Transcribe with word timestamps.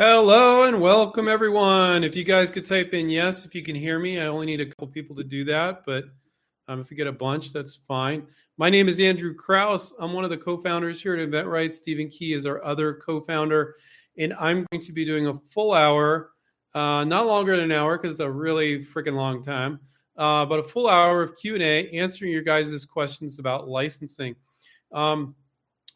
Hello 0.00 0.62
and 0.62 0.80
welcome, 0.80 1.26
everyone. 1.26 2.04
If 2.04 2.14
you 2.14 2.22
guys 2.22 2.52
could 2.52 2.64
type 2.64 2.94
in 2.94 3.10
yes, 3.10 3.44
if 3.44 3.52
you 3.52 3.64
can 3.64 3.74
hear 3.74 3.98
me, 3.98 4.20
I 4.20 4.26
only 4.26 4.46
need 4.46 4.60
a 4.60 4.66
couple 4.66 4.86
people 4.86 5.16
to 5.16 5.24
do 5.24 5.42
that, 5.46 5.84
but 5.84 6.04
um, 6.68 6.80
if 6.80 6.88
you 6.88 6.96
get 6.96 7.08
a 7.08 7.12
bunch, 7.12 7.52
that's 7.52 7.80
fine. 7.88 8.24
My 8.58 8.70
name 8.70 8.88
is 8.88 9.00
Andrew 9.00 9.34
Krauss. 9.34 9.92
I'm 9.98 10.12
one 10.12 10.22
of 10.22 10.30
the 10.30 10.36
co 10.36 10.56
founders 10.56 11.02
here 11.02 11.16
at 11.16 11.28
InventRight. 11.28 11.72
Stephen 11.72 12.08
Key 12.10 12.34
is 12.34 12.46
our 12.46 12.62
other 12.62 12.94
co 12.94 13.20
founder, 13.22 13.74
and 14.16 14.34
I'm 14.34 14.64
going 14.70 14.80
to 14.82 14.92
be 14.92 15.04
doing 15.04 15.26
a 15.26 15.34
full 15.34 15.74
hour, 15.74 16.30
uh, 16.76 17.02
not 17.02 17.26
longer 17.26 17.56
than 17.56 17.64
an 17.64 17.72
hour 17.72 17.98
because 17.98 18.12
it's 18.12 18.20
a 18.20 18.30
really 18.30 18.84
freaking 18.84 19.16
long 19.16 19.42
time, 19.42 19.80
uh, 20.16 20.46
but 20.46 20.60
a 20.60 20.62
full 20.62 20.88
hour 20.88 21.22
of 21.22 21.36
Q&A 21.36 21.90
answering 21.90 22.30
your 22.30 22.42
guys' 22.42 22.84
questions 22.84 23.40
about 23.40 23.66
licensing. 23.66 24.36
Um, 24.92 25.34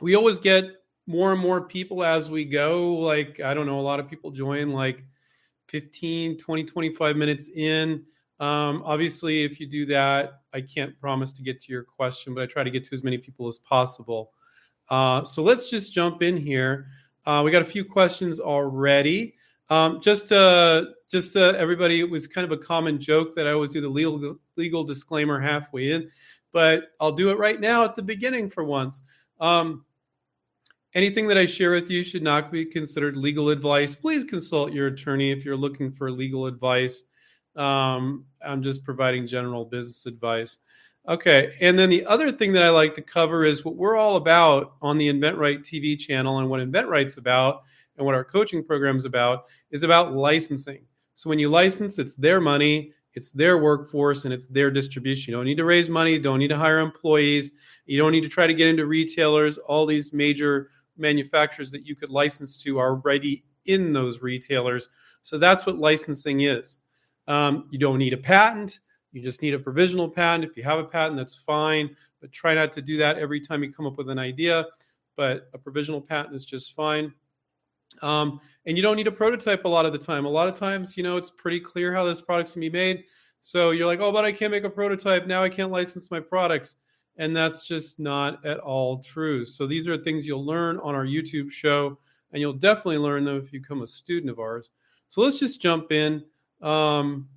we 0.00 0.16
always 0.16 0.41
get 0.41 0.82
more 1.07 1.32
and 1.32 1.41
more 1.41 1.61
people 1.61 2.05
as 2.05 2.30
we 2.30 2.45
go. 2.45 2.95
Like, 2.95 3.40
I 3.40 3.54
don't 3.54 3.67
know, 3.67 3.81
a 3.81 3.82
lot 3.82 4.00
of 4.00 4.08
people 4.08 4.31
join 4.31 4.72
like 4.72 5.04
15, 5.68 6.39
20, 6.39 6.64
25 6.64 7.17
minutes 7.17 7.49
in. 7.49 8.04
Um, 8.40 8.82
obviously, 8.85 9.44
if 9.44 9.61
you 9.61 9.67
do 9.67 9.86
that, 9.86 10.41
I 10.53 10.61
can't 10.61 10.99
promise 11.00 11.32
to 11.32 11.43
get 11.43 11.61
to 11.63 11.72
your 11.72 11.85
question, 11.85 12.35
but 12.35 12.43
I 12.43 12.46
try 12.46 12.64
to 12.64 12.71
get 12.71 12.85
to 12.85 12.94
as 12.94 13.03
many 13.03 13.18
people 13.18 13.46
as 13.46 13.58
possible. 13.58 14.32
Uh, 14.91 15.25
so 15.25 15.43
let's 15.43 15.71
just 15.71 15.93
jump 15.94 16.22
in 16.22 16.36
here. 16.36 16.89
Uh, 17.25 17.43
we 17.44 17.50
got 17.50 17.63
a 17.63 17.66
few 17.66 17.85
questions 17.85 18.41
already. 18.41 19.35
Um, 19.71 20.00
just 20.00 20.32
uh, 20.32 20.86
just 21.08 21.36
uh, 21.36 21.55
everybody, 21.57 22.00
it 22.00 22.11
was 22.11 22.27
kind 22.27 22.44
of 22.44 22.53
a 22.53 22.63
common 22.63 23.00
joke 23.00 23.35
that 23.36 23.46
I 23.46 23.53
always 23.53 23.71
do 23.71 23.80
the 23.80 23.89
legal 23.89 24.36
legal 24.57 24.85
disclaimer 24.85 25.41
halfway 25.41 25.93
in, 25.93 26.11
but 26.53 26.91
I'll 27.00 27.13
do 27.13 27.30
it 27.30 27.39
right 27.39 27.61
now 27.61 27.85
at 27.85 27.94
the 27.94 28.03
beginning 28.03 28.50
for 28.50 28.64
once. 28.64 29.03
Um, 29.41 29.85
Anything 30.95 31.27
that 31.29 31.39
I 31.39 31.46
share 31.46 31.71
with 31.71 31.91
you 31.91 32.05
should 32.05 32.23
not 32.23 32.53
be 32.53 32.67
considered 32.67 33.17
legal 33.17 33.48
advice. 33.48 33.95
Please 33.95 34.25
consult 34.25 34.73
your 34.73 34.89
attorney 34.89 35.33
if 35.33 35.42
you're 35.42 35.56
looking 35.56 35.91
for 35.91 36.11
legal 36.11 36.44
advice. 36.44 37.05
Um, 37.56 38.27
I'm 38.44 38.62
just 38.62 38.84
providing 38.84 39.27
general 39.27 39.64
business 39.64 40.05
advice. 40.05 40.58
Okay, 41.08 41.56
and 41.61 41.78
then 41.78 41.89
the 41.89 42.05
other 42.05 42.31
thing 42.31 42.53
that 42.53 42.62
I 42.62 42.69
like 42.69 42.94
to 42.94 43.03
cover 43.03 43.44
is 43.44 43.64
what 43.64 43.75
we're 43.75 43.97
all 43.97 44.16
about 44.16 44.75
on 44.83 44.98
the 44.98 45.08
InventRight 45.08 45.61
TV 45.61 45.98
channel, 45.98 46.39
and 46.39 46.48
what 46.48 46.61
InventRight's 46.61 47.16
about, 47.16 47.62
and 47.97 48.05
what 48.05 48.14
our 48.14 48.22
coaching 48.22 48.62
program 48.62 48.97
is 48.98 49.05
about, 49.05 49.47
is 49.70 49.83
about 49.83 50.12
licensing. 50.12 50.83
So 51.14 51.31
when 51.31 51.38
you 51.38 51.48
license, 51.48 51.98
it's 51.98 52.16
their 52.16 52.41
money, 52.41 52.92
it's 53.14 53.33
their 53.33 53.59
workforce, 53.59 54.27
and 54.27 54.33
it's 54.33 54.47
their 54.47 54.70
distribution. 54.70 55.33
You 55.33 55.38
don't 55.38 55.47
need 55.47 55.56
to 55.56 55.64
raise 55.64 55.88
money, 55.91 56.19
don't 56.19 56.38
need 56.38 56.48
to 56.48 56.56
hire 56.56 56.78
employees, 56.78 57.53
you 57.86 57.98
don't 57.98 58.12
need 58.12 58.22
to 58.22 58.28
try 58.28 58.47
to 58.47 58.55
get 58.55 58.69
into 58.69 58.86
retailers. 58.86 59.59
All 59.59 59.86
these 59.86 60.12
major 60.12 60.69
manufacturers 60.96 61.70
that 61.70 61.86
you 61.86 61.94
could 61.94 62.10
license 62.10 62.62
to 62.62 62.78
are 62.78 62.90
already 62.90 63.44
in 63.66 63.92
those 63.92 64.20
retailers. 64.20 64.88
So 65.22 65.38
that's 65.38 65.66
what 65.66 65.78
licensing 65.78 66.42
is. 66.42 66.78
Um, 67.28 67.68
you 67.70 67.78
don't 67.78 67.98
need 67.98 68.12
a 68.12 68.18
patent. 68.18 68.80
You 69.12 69.22
just 69.22 69.42
need 69.42 69.54
a 69.54 69.58
provisional 69.58 70.08
patent. 70.08 70.44
If 70.44 70.56
you 70.56 70.62
have 70.64 70.78
a 70.78 70.84
patent, 70.84 71.16
that's 71.16 71.36
fine, 71.36 71.94
but 72.20 72.32
try 72.32 72.54
not 72.54 72.72
to 72.72 72.82
do 72.82 72.96
that 72.98 73.18
every 73.18 73.40
time 73.40 73.62
you 73.62 73.72
come 73.72 73.86
up 73.86 73.98
with 73.98 74.08
an 74.08 74.18
idea. 74.18 74.66
But 75.16 75.48
a 75.52 75.58
provisional 75.58 76.00
patent 76.00 76.34
is 76.34 76.44
just 76.44 76.74
fine. 76.74 77.12
Um, 78.00 78.40
and 78.64 78.76
you 78.76 78.82
don't 78.82 78.96
need 78.96 79.06
a 79.06 79.12
prototype 79.12 79.64
a 79.64 79.68
lot 79.68 79.84
of 79.84 79.92
the 79.92 79.98
time. 79.98 80.24
A 80.24 80.30
lot 80.30 80.48
of 80.48 80.54
times, 80.54 80.96
you 80.96 81.02
know, 81.02 81.16
it's 81.16 81.30
pretty 81.30 81.60
clear 81.60 81.94
how 81.94 82.04
this 82.04 82.20
product's 82.20 82.54
gonna 82.54 82.62
be 82.62 82.70
made. 82.70 83.04
So 83.40 83.70
you're 83.72 83.86
like, 83.86 84.00
oh, 84.00 84.12
but 84.12 84.24
I 84.24 84.32
can't 84.32 84.52
make 84.52 84.64
a 84.64 84.70
prototype. 84.70 85.26
Now 85.26 85.42
I 85.42 85.48
can't 85.48 85.70
license 85.70 86.10
my 86.10 86.20
products. 86.20 86.76
And 87.18 87.36
that's 87.36 87.66
just 87.66 88.00
not 88.00 88.44
at 88.44 88.58
all 88.58 88.98
true. 88.98 89.44
So 89.44 89.66
these 89.66 89.86
are 89.86 89.98
things 89.98 90.27
you'll 90.27 90.46
learn 90.46 90.78
on 90.78 90.94
our 90.94 91.05
YouTube 91.05 91.50
show, 91.50 91.98
and 92.32 92.41
you'll 92.41 92.54
definitely 92.54 92.98
learn 92.98 93.24
them 93.24 93.36
if 93.36 93.52
you 93.52 93.60
become 93.60 93.82
a 93.82 93.86
student 93.86 94.30
of 94.30 94.38
ours. 94.38 94.70
So 95.08 95.20
let's 95.20 95.38
just 95.38 95.60
jump 95.60 95.92
in. 95.92 96.24
Um, 96.62 97.28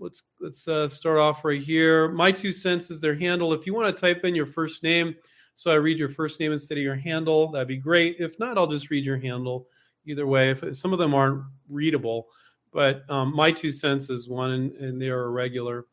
let's 0.00 0.24
let's 0.40 0.66
uh, 0.66 0.88
start 0.88 1.18
off 1.18 1.44
right 1.44 1.62
here. 1.62 2.08
My 2.08 2.32
two 2.32 2.50
cents 2.50 2.90
is 2.90 3.00
their 3.00 3.14
handle. 3.14 3.52
If 3.52 3.66
you 3.66 3.74
want 3.74 3.94
to 3.94 4.00
type 4.00 4.24
in 4.24 4.34
your 4.34 4.46
first 4.46 4.82
name, 4.82 5.14
so 5.54 5.70
I 5.70 5.74
read 5.74 5.98
your 5.98 6.08
first 6.08 6.40
name 6.40 6.52
instead 6.52 6.78
of 6.78 6.82
your 6.82 6.96
handle, 6.96 7.50
that'd 7.52 7.68
be 7.68 7.76
great. 7.76 8.16
If 8.18 8.38
not, 8.38 8.58
I'll 8.58 8.66
just 8.66 8.90
read 8.90 9.04
your 9.04 9.18
handle. 9.18 9.68
Either 10.06 10.26
way, 10.26 10.50
if 10.50 10.76
some 10.76 10.92
of 10.92 10.98
them 10.98 11.14
aren't 11.14 11.44
readable, 11.68 12.28
but 12.72 13.08
um, 13.10 13.34
my 13.36 13.52
two 13.52 13.70
cents 13.70 14.08
is 14.10 14.28
one, 14.28 14.50
and, 14.52 14.72
and 14.72 15.00
they 15.00 15.08
are 15.08 15.24
irregular. 15.24 15.84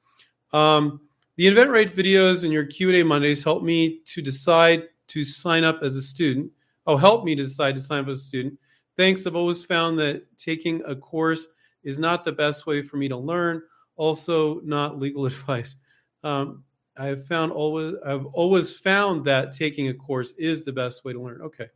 Um, 0.53 1.01
the 1.38 1.46
InventRight 1.46 1.96
videos 1.96 2.44
and 2.44 2.52
your 2.52 2.66
Q&A 2.66 3.03
Mondays 3.03 3.44
help 3.44 3.64
me 3.64 4.00
to 4.06 4.22
decide 4.22 4.84
to 5.08 5.24
sign 5.24 5.64
up 5.64 5.80
as 5.84 5.96
a 5.96 6.02
student. 6.02 6.52
Oh, 6.86 6.98
help 6.98 7.24
me 7.24 7.36
to 7.36 7.44
decide 7.44 7.75
to 7.75 7.81
sign 7.81 8.00
up 8.00 8.09
as 8.09 8.20
a 8.20 8.24
student. 8.24 8.59
Thanks. 8.98 9.25
I've 9.25 9.36
always 9.36 9.64
found 9.64 10.00
that 10.00 10.24
taking 10.38 10.84
a 10.86 10.96
course 10.96 11.48
is 11.84 12.00
not 12.00 12.24
the 12.24 12.31
best 12.31 12.66
way 12.66 12.81
for 12.81 12.98
me 12.98 13.08
to 13.08 13.18
learn. 13.18 13.62
Also, 13.96 14.59
not 14.62 15.00
legal 15.00 15.25
advice. 15.28 15.78
Um, 16.24 16.64
I've 16.98 17.28
found 17.28 17.52
always 17.52 17.94
I've 18.06 18.25
always 18.28 18.75
found 18.75 19.24
that 19.25 19.54
taking 19.54 19.90
a 19.90 19.94
course 19.94 20.34
is 20.40 20.64
the 20.64 20.74
best 20.74 21.06
way 21.06 21.14
to 21.14 21.22
learn. 21.22 21.42
Okay, 21.44 21.68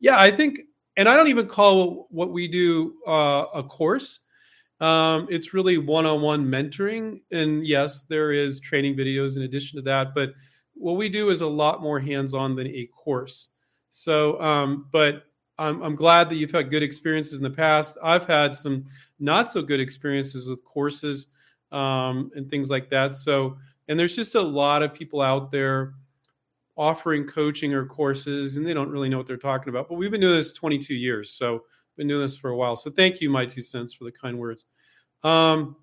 yeah, 0.00 0.18
I 0.18 0.32
think, 0.32 0.60
and 0.96 1.08
I 1.08 1.14
don't 1.14 1.28
even 1.28 1.46
call 1.46 2.08
what 2.10 2.32
we 2.32 2.48
do 2.48 2.94
uh, 3.06 3.44
a 3.54 3.62
course. 3.62 4.20
Um, 4.80 5.28
it's 5.30 5.54
really 5.54 5.78
one-on-one 5.78 6.46
mentoring, 6.46 7.20
and 7.30 7.66
yes, 7.66 8.04
there 8.04 8.32
is 8.32 8.60
training 8.60 8.96
videos 8.96 9.36
in 9.36 9.42
addition 9.42 9.76
to 9.78 9.82
that. 9.82 10.14
But 10.14 10.30
what 10.74 10.96
we 10.96 11.08
do 11.08 11.30
is 11.30 11.40
a 11.40 11.46
lot 11.46 11.80
more 11.80 12.00
hands-on 12.00 12.56
than 12.56 12.66
a 12.66 12.86
course. 12.86 13.50
So, 13.90 14.40
um, 14.40 14.88
but 14.90 15.24
I'm, 15.58 15.82
I'm 15.82 15.94
glad 15.94 16.28
that 16.28 16.34
you've 16.36 16.50
had 16.50 16.70
good 16.70 16.82
experiences 16.82 17.38
in 17.38 17.44
the 17.44 17.50
past. 17.50 17.96
I've 18.02 18.26
had 18.26 18.56
some 18.56 18.86
not 19.20 19.50
so 19.50 19.62
good 19.62 19.80
experiences 19.80 20.48
with 20.48 20.64
courses 20.64 21.28
um, 21.70 22.30
and 22.34 22.50
things 22.50 22.70
like 22.70 22.90
that. 22.90 23.14
So, 23.14 23.56
and 23.88 23.98
there's 23.98 24.16
just 24.16 24.34
a 24.34 24.42
lot 24.42 24.82
of 24.82 24.92
people 24.92 25.20
out 25.20 25.52
there 25.52 25.94
offering 26.76 27.24
coaching 27.24 27.72
or 27.72 27.86
courses, 27.86 28.56
and 28.56 28.66
they 28.66 28.74
don't 28.74 28.90
really 28.90 29.08
know 29.08 29.18
what 29.18 29.26
they're 29.26 29.36
talking 29.36 29.68
about. 29.68 29.88
But 29.88 29.94
we've 29.94 30.10
been 30.10 30.20
doing 30.20 30.36
this 30.36 30.52
22 30.52 30.94
years, 30.94 31.30
so 31.30 31.64
been 31.96 32.08
doing 32.08 32.22
this 32.22 32.36
for 32.36 32.50
a 32.50 32.56
while. 32.56 32.76
So 32.76 32.90
thank 32.90 33.20
you, 33.20 33.30
my 33.30 33.46
two 33.46 33.62
cents, 33.62 33.92
for 33.92 34.04
the 34.04 34.12
kind 34.12 34.38
words. 34.38 34.64
Um, 35.22 35.76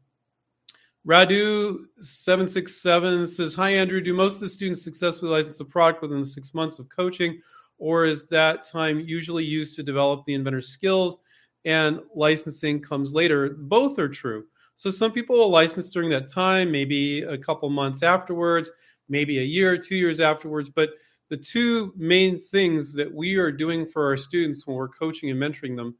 Radu767 1.07 3.27
says, 3.27 3.55
Hi, 3.55 3.71
Andrew. 3.71 4.01
Do 4.01 4.13
most 4.13 4.35
of 4.35 4.41
the 4.41 4.49
students 4.49 4.83
successfully 4.83 5.31
license 5.31 5.59
a 5.59 5.65
product 5.65 6.03
within 6.03 6.23
six 6.23 6.53
months 6.53 6.77
of 6.77 6.87
coaching, 6.89 7.41
or 7.79 8.05
is 8.05 8.27
that 8.27 8.63
time 8.63 8.99
usually 8.99 9.43
used 9.43 9.75
to 9.77 9.83
develop 9.83 10.23
the 10.25 10.35
inventor's 10.35 10.67
skills 10.67 11.17
and 11.65 11.99
licensing 12.13 12.79
comes 12.81 13.13
later? 13.13 13.55
Both 13.57 13.97
are 13.97 14.09
true. 14.09 14.45
So 14.75 14.91
some 14.91 15.11
people 15.11 15.35
will 15.35 15.49
license 15.49 15.91
during 15.91 16.09
that 16.11 16.27
time, 16.27 16.71
maybe 16.71 17.23
a 17.23 17.37
couple 17.37 17.69
months 17.69 18.03
afterwards, 18.03 18.69
maybe 19.09 19.39
a 19.39 19.43
year, 19.43 19.77
two 19.77 19.95
years 19.95 20.19
afterwards. 20.19 20.69
But 20.69 20.91
the 21.31 21.37
two 21.37 21.93
main 21.95 22.37
things 22.37 22.93
that 22.93 23.11
we 23.11 23.35
are 23.37 23.53
doing 23.53 23.85
for 23.85 24.05
our 24.05 24.17
students 24.17 24.67
when 24.67 24.75
we're 24.75 24.89
coaching 24.89 25.29
and 25.29 25.39
mentoring 25.39 25.77
them 25.77 25.95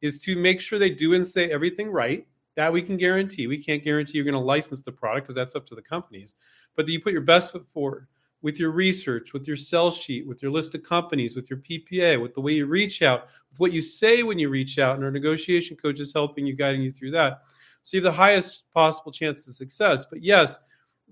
is 0.00 0.18
to 0.18 0.34
make 0.34 0.60
sure 0.60 0.76
they 0.76 0.90
do 0.90 1.14
and 1.14 1.24
say 1.24 1.52
everything 1.52 1.88
right. 1.88 2.26
That 2.56 2.72
we 2.72 2.82
can 2.82 2.96
guarantee. 2.96 3.46
We 3.46 3.62
can't 3.62 3.84
guarantee 3.84 4.18
you're 4.18 4.24
going 4.24 4.34
to 4.34 4.40
license 4.40 4.80
the 4.80 4.90
product 4.90 5.24
because 5.24 5.36
that's 5.36 5.54
up 5.54 5.68
to 5.68 5.76
the 5.76 5.82
companies. 5.82 6.34
But 6.74 6.84
that 6.84 6.92
you 6.92 7.00
put 7.00 7.12
your 7.12 7.22
best 7.22 7.52
foot 7.52 7.64
forward 7.68 8.08
with 8.42 8.58
your 8.58 8.72
research, 8.72 9.32
with 9.32 9.46
your 9.46 9.56
sell 9.56 9.92
sheet, 9.92 10.26
with 10.26 10.42
your 10.42 10.50
list 10.50 10.74
of 10.74 10.82
companies, 10.82 11.36
with 11.36 11.48
your 11.48 11.60
PPA, 11.60 12.20
with 12.20 12.34
the 12.34 12.40
way 12.40 12.52
you 12.52 12.66
reach 12.66 13.02
out, 13.02 13.28
with 13.50 13.60
what 13.60 13.72
you 13.72 13.80
say 13.80 14.24
when 14.24 14.38
you 14.38 14.48
reach 14.48 14.80
out, 14.80 14.96
and 14.96 15.04
our 15.04 15.12
negotiation 15.12 15.76
coach 15.76 16.00
is 16.00 16.12
helping 16.12 16.44
you, 16.44 16.56
guiding 16.56 16.82
you 16.82 16.90
through 16.90 17.12
that. 17.12 17.42
So 17.84 17.96
you 17.96 18.02
have 18.02 18.12
the 18.12 18.16
highest 18.16 18.64
possible 18.74 19.12
chance 19.12 19.46
of 19.46 19.54
success. 19.54 20.04
But 20.10 20.24
yes, 20.24 20.58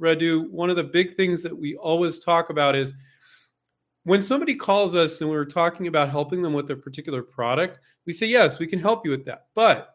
Radu, 0.00 0.50
one 0.50 0.70
of 0.70 0.76
the 0.76 0.82
big 0.82 1.16
things 1.16 1.40
that 1.44 1.56
we 1.56 1.76
always 1.76 2.18
talk 2.18 2.50
about 2.50 2.74
is 2.74 2.94
when 4.04 4.22
somebody 4.22 4.54
calls 4.54 4.94
us 4.94 5.20
and 5.20 5.28
we're 5.28 5.44
talking 5.44 5.86
about 5.86 6.10
helping 6.10 6.42
them 6.42 6.52
with 6.52 6.70
a 6.70 6.76
particular 6.76 7.22
product, 7.22 7.78
we 8.06 8.12
say, 8.12 8.26
yes, 8.26 8.58
we 8.58 8.66
can 8.66 8.78
help 8.78 9.04
you 9.04 9.10
with 9.10 9.24
that. 9.26 9.46
But 9.54 9.94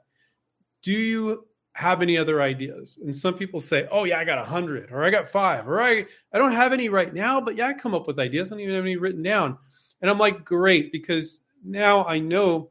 do 0.84 0.92
you 0.92 1.48
have 1.74 2.02
any 2.02 2.18
other 2.18 2.42
ideas? 2.42 3.00
And 3.04 3.16
some 3.16 3.34
people 3.34 3.60
say, 3.60 3.88
oh, 3.92 4.04
yeah, 4.04 4.20
I 4.20 4.24
got 4.24 4.38
a 4.38 4.42
100 4.42 4.92
or 4.92 5.04
I 5.04 5.10
got 5.10 5.28
five 5.28 5.68
or 5.68 5.82
I, 5.82 6.06
I 6.32 6.38
don't 6.38 6.52
have 6.52 6.72
any 6.72 6.90
right 6.90 7.14
now, 7.14 7.42
but 7.42 7.56
yeah, 7.56 7.68
I 7.68 7.74
come 7.74 7.96
up 7.96 8.08
with 8.08 8.20
ideas. 8.20 8.52
I 8.52 8.56
don't 8.56 8.62
even 8.62 8.76
have 8.76 8.86
any 8.86 8.98
written 8.98 9.24
down. 9.24 9.58
And 10.02 10.10
I'm 10.10 10.20
like, 10.20 10.46
great, 10.46 10.92
because 10.92 11.42
now 11.64 12.06
I 12.06 12.20
know 12.20 12.70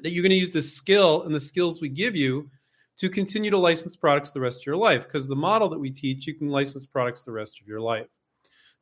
that 0.00 0.10
you're 0.10 0.22
going 0.22 0.30
to 0.30 0.36
use 0.36 0.50
the 0.50 0.62
skill 0.62 1.22
and 1.22 1.34
the 1.34 1.40
skills 1.40 1.80
we 1.80 1.88
give 1.88 2.16
you 2.16 2.50
to 2.98 3.08
continue 3.08 3.50
to 3.50 3.58
license 3.58 3.96
products 3.96 4.30
the 4.30 4.40
rest 4.40 4.62
of 4.62 4.66
your 4.66 4.76
life. 4.76 5.04
Because 5.04 5.28
the 5.28 5.36
model 5.36 5.68
that 5.68 5.78
we 5.78 5.90
teach, 5.90 6.26
you 6.26 6.34
can 6.34 6.48
license 6.48 6.86
products 6.86 7.22
the 7.22 7.32
rest 7.32 7.60
of 7.60 7.68
your 7.68 7.80
life. 7.80 8.08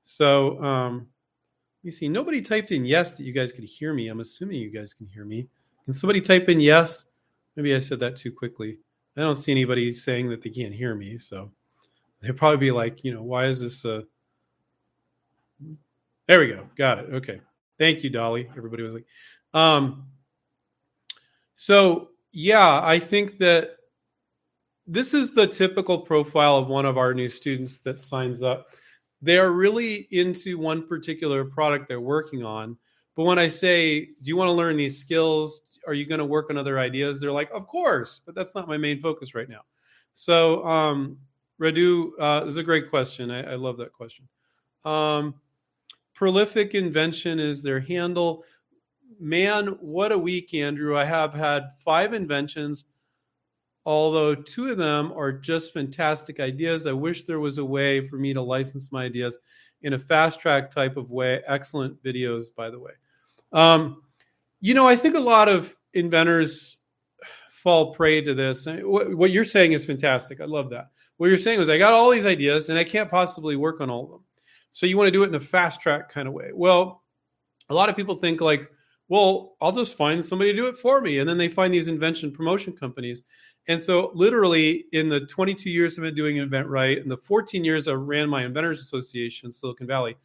So, 0.03 0.62
um, 0.62 1.09
you 1.85 1.93
see, 1.93 2.09
nobody 2.09 2.41
typed 2.41 2.73
in 2.73 2.87
yes 2.87 3.15
that 3.15 3.25
you 3.25 3.33
guys 3.33 3.53
could 3.53 3.65
hear 3.65 3.93
me. 3.93 4.09
I'm 4.09 4.21
assuming 4.21 4.57
you 4.57 4.71
guys 4.71 4.95
can 4.95 5.07
hear 5.07 5.27
me. 5.27 5.47
Can 5.85 5.93
somebody 5.93 6.23
type 6.23 6.49
in 6.49 6.59
yes? 6.59 7.05
Maybe 7.57 7.75
I 7.75 7.79
said 7.79 8.01
that 8.01 8.17
too 8.17 8.33
quickly. 8.33 8.79
I 9.17 9.21
don't 9.21 9.37
see 9.37 9.53
anybody 9.53 9.93
saying 9.93 10.31
that 10.31 10.43
they 10.43 10.49
can't 10.49 10.75
hear 10.75 10.95
me. 10.95 11.19
So 11.19 11.53
they'd 12.21 12.37
probably 12.37 12.57
be 12.57 12.73
like, 12.73 13.05
you 13.05 13.13
know, 13.13 13.23
why 13.23 13.45
is 13.45 13.61
this? 13.61 13.85
Uh... 13.85 14.01
There 16.27 16.41
we 16.41 16.49
go. 16.49 16.67
Got 16.75 17.01
it. 17.01 17.15
Okay. 17.15 17.41
Thank 17.79 18.03
you, 18.03 18.09
Dolly. 18.09 18.49
Everybody 18.57 18.83
was 18.83 18.95
like, 18.95 19.05
um, 19.53 20.07
so 21.53 22.09
Yeah, 22.33 22.81
I 22.83 22.99
think 22.99 23.39
that 23.39 23.77
this 24.87 25.15
is 25.15 25.33
the 25.33 25.47
typical 25.47 25.99
profile 25.99 26.57
of 26.57 26.67
one 26.67 26.87
of 26.87 26.99
our 26.99 27.15
new 27.15 27.29
students 27.29 27.81
that 27.81 28.01
signs 28.01 28.43
up. 28.43 28.71
They 29.25 29.38
are 29.38 29.53
really 29.53 30.06
into 30.11 30.59
one 30.59 30.87
particular 30.87 31.47
product 31.47 31.88
they're 31.88 31.99
working 31.99 32.44
on. 32.44 32.76
But 33.17 33.25
when 33.25 33.38
I 33.38 33.49
say, 33.49 34.05
Do 34.05 34.12
you 34.25 34.37
want 34.37 34.49
to 34.49 34.53
learn 34.53 34.76
these 34.76 34.99
skills? 34.99 35.62
Are 35.87 35.94
you 35.94 36.05
going 36.05 36.19
to 36.19 36.26
work 36.26 36.50
on 36.50 36.59
other 36.59 36.79
ideas? 36.79 37.21
They're 37.21 37.32
like, 37.32 37.50
Of 37.55 37.67
course, 37.67 38.21
but 38.25 38.35
that's 38.35 38.55
not 38.55 38.69
my 38.69 38.76
main 38.76 39.00
focus 39.00 39.35
right 39.35 39.49
now. 39.49 39.62
So, 40.12 40.62
um, 40.67 41.17
Radu, 41.59 42.11
uh, 42.21 42.41
this 42.41 42.50
is 42.50 42.56
a 42.59 42.62
great 42.62 42.91
question. 42.91 43.31
I, 43.31 43.53
I 43.53 43.55
love 43.55 43.79
that 43.79 43.94
question. 43.94 44.29
Um, 44.85 45.37
prolific 46.12 46.75
invention 46.75 47.41
is 47.41 47.62
their 47.62 47.81
handle. 47.81 48.44
Man, 49.19 49.69
what 49.81 50.12
a 50.12 50.19
week, 50.19 50.53
Andrew. 50.53 50.99
I 50.99 51.05
have 51.05 51.32
had 51.32 51.71
five 51.82 52.12
inventions 52.12 52.85
although 53.87 54.35
two 54.35 54.71
of 54.71 54.79
them 54.79 55.13
are 55.13 55.33
just 55.33 55.73
fantastic 55.73 56.41
ideas. 56.41 56.87
I 56.87 56.93
wish 56.93 57.25
there 57.25 57.41
was 57.41 57.59
a 57.59 57.65
way 57.65 58.07
for 58.09 58.17
me 58.17 58.33
to 58.35 58.43
license 58.43 58.91
my 58.91 59.05
ideas 59.05 59.39
in 59.83 59.93
a 59.93 59.99
fast 59.99 60.41
track 60.41 60.71
type 60.71 60.97
of 60.97 61.11
way. 61.11 61.43
Excellent 61.47 62.03
videos, 62.03 62.47
by 62.55 62.71
the 62.71 62.79
way. 62.79 62.93
Um, 63.53 64.03
you 64.61 64.75
know, 64.75 64.89
I 64.89 64.97
think 64.97 65.15
a 65.15 65.21
lot 65.21 65.49
of 65.49 65.77
inventors 65.93 66.79
fall 67.51 67.95
prey 67.95 68.21
to 68.23 68.35
this. 68.35 68.67
What, 68.67 69.15
what 69.15 69.31
you're 69.31 69.45
saying 69.45 69.73
is 69.73 69.85
fantastic. 69.85 70.41
I 70.41 70.47
love 70.47 70.71
that. 70.71 70.91
What 71.17 71.29
you're 71.29 71.39
saying 71.39 71.61
is, 71.61 71.69
I 71.69 71.79
got 71.79 71.93
all 71.93 72.11
these 72.11 72.27
ideas 72.27 72.71
and 72.71 72.79
I 72.79 72.85
can't 72.85 73.11
possibly 73.11 73.57
work 73.57 73.81
on 73.81 73.91
all 73.91 74.05
of 74.05 74.11
them. 74.11 74.25
So 74.71 74.87
you 74.87 74.97
want 74.97 75.09
to 75.09 75.13
do 75.13 75.23
it 75.23 75.29
in 75.29 75.35
a 75.35 75.41
fast 75.41 75.81
track 75.81 76.09
kind 76.09 76.27
of 76.27 76.35
way. 76.35 76.51
Well, 76.53 77.03
a 77.69 77.75
lot 77.75 77.89
of 77.89 77.97
people 77.97 78.15
think 78.15 78.41
like, 78.41 78.69
well, 79.09 79.55
I'll 79.61 79.71
just 79.71 79.97
find 79.97 80.25
somebody 80.25 80.53
to 80.53 80.57
do 80.57 80.67
it 80.67 80.77
for 80.77 81.01
me. 81.01 81.19
And 81.19 81.29
then 81.29 81.39
they 81.39 81.49
find 81.49 81.73
these 81.73 81.89
invention 81.89 82.33
promotion 82.33 82.73
companies 82.73 83.23
and 83.66 83.82
so, 83.82 84.11
literally, 84.14 84.84
in 84.93 85.08
the 85.08 85.20
22 85.20 85.70
years 85.70 85.99
I've 85.99 86.02
been 86.02 86.14
doing 86.14 86.37
InventRight, 86.37 87.00
and 87.00 87.11
the 87.11 87.16
14 87.16 87.64
years 87.64 87.88
I 87.88 87.93
ran 87.93 88.28
my 88.28 88.44
Inventors 88.44 88.81
Association 88.81 89.49
in 89.49 89.52
Silicon 89.52 89.87
Valley, 89.87 90.16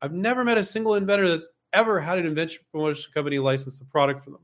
I've 0.00 0.12
never 0.12 0.44
met 0.44 0.58
a 0.58 0.64
single 0.64 0.94
inventor 0.94 1.28
that's 1.28 1.50
ever 1.72 2.00
had 2.00 2.18
an 2.18 2.26
invention 2.26 2.62
promotion 2.72 3.10
company 3.12 3.38
license 3.38 3.80
a 3.80 3.84
product 3.86 4.24
for 4.24 4.30
them. 4.30 4.40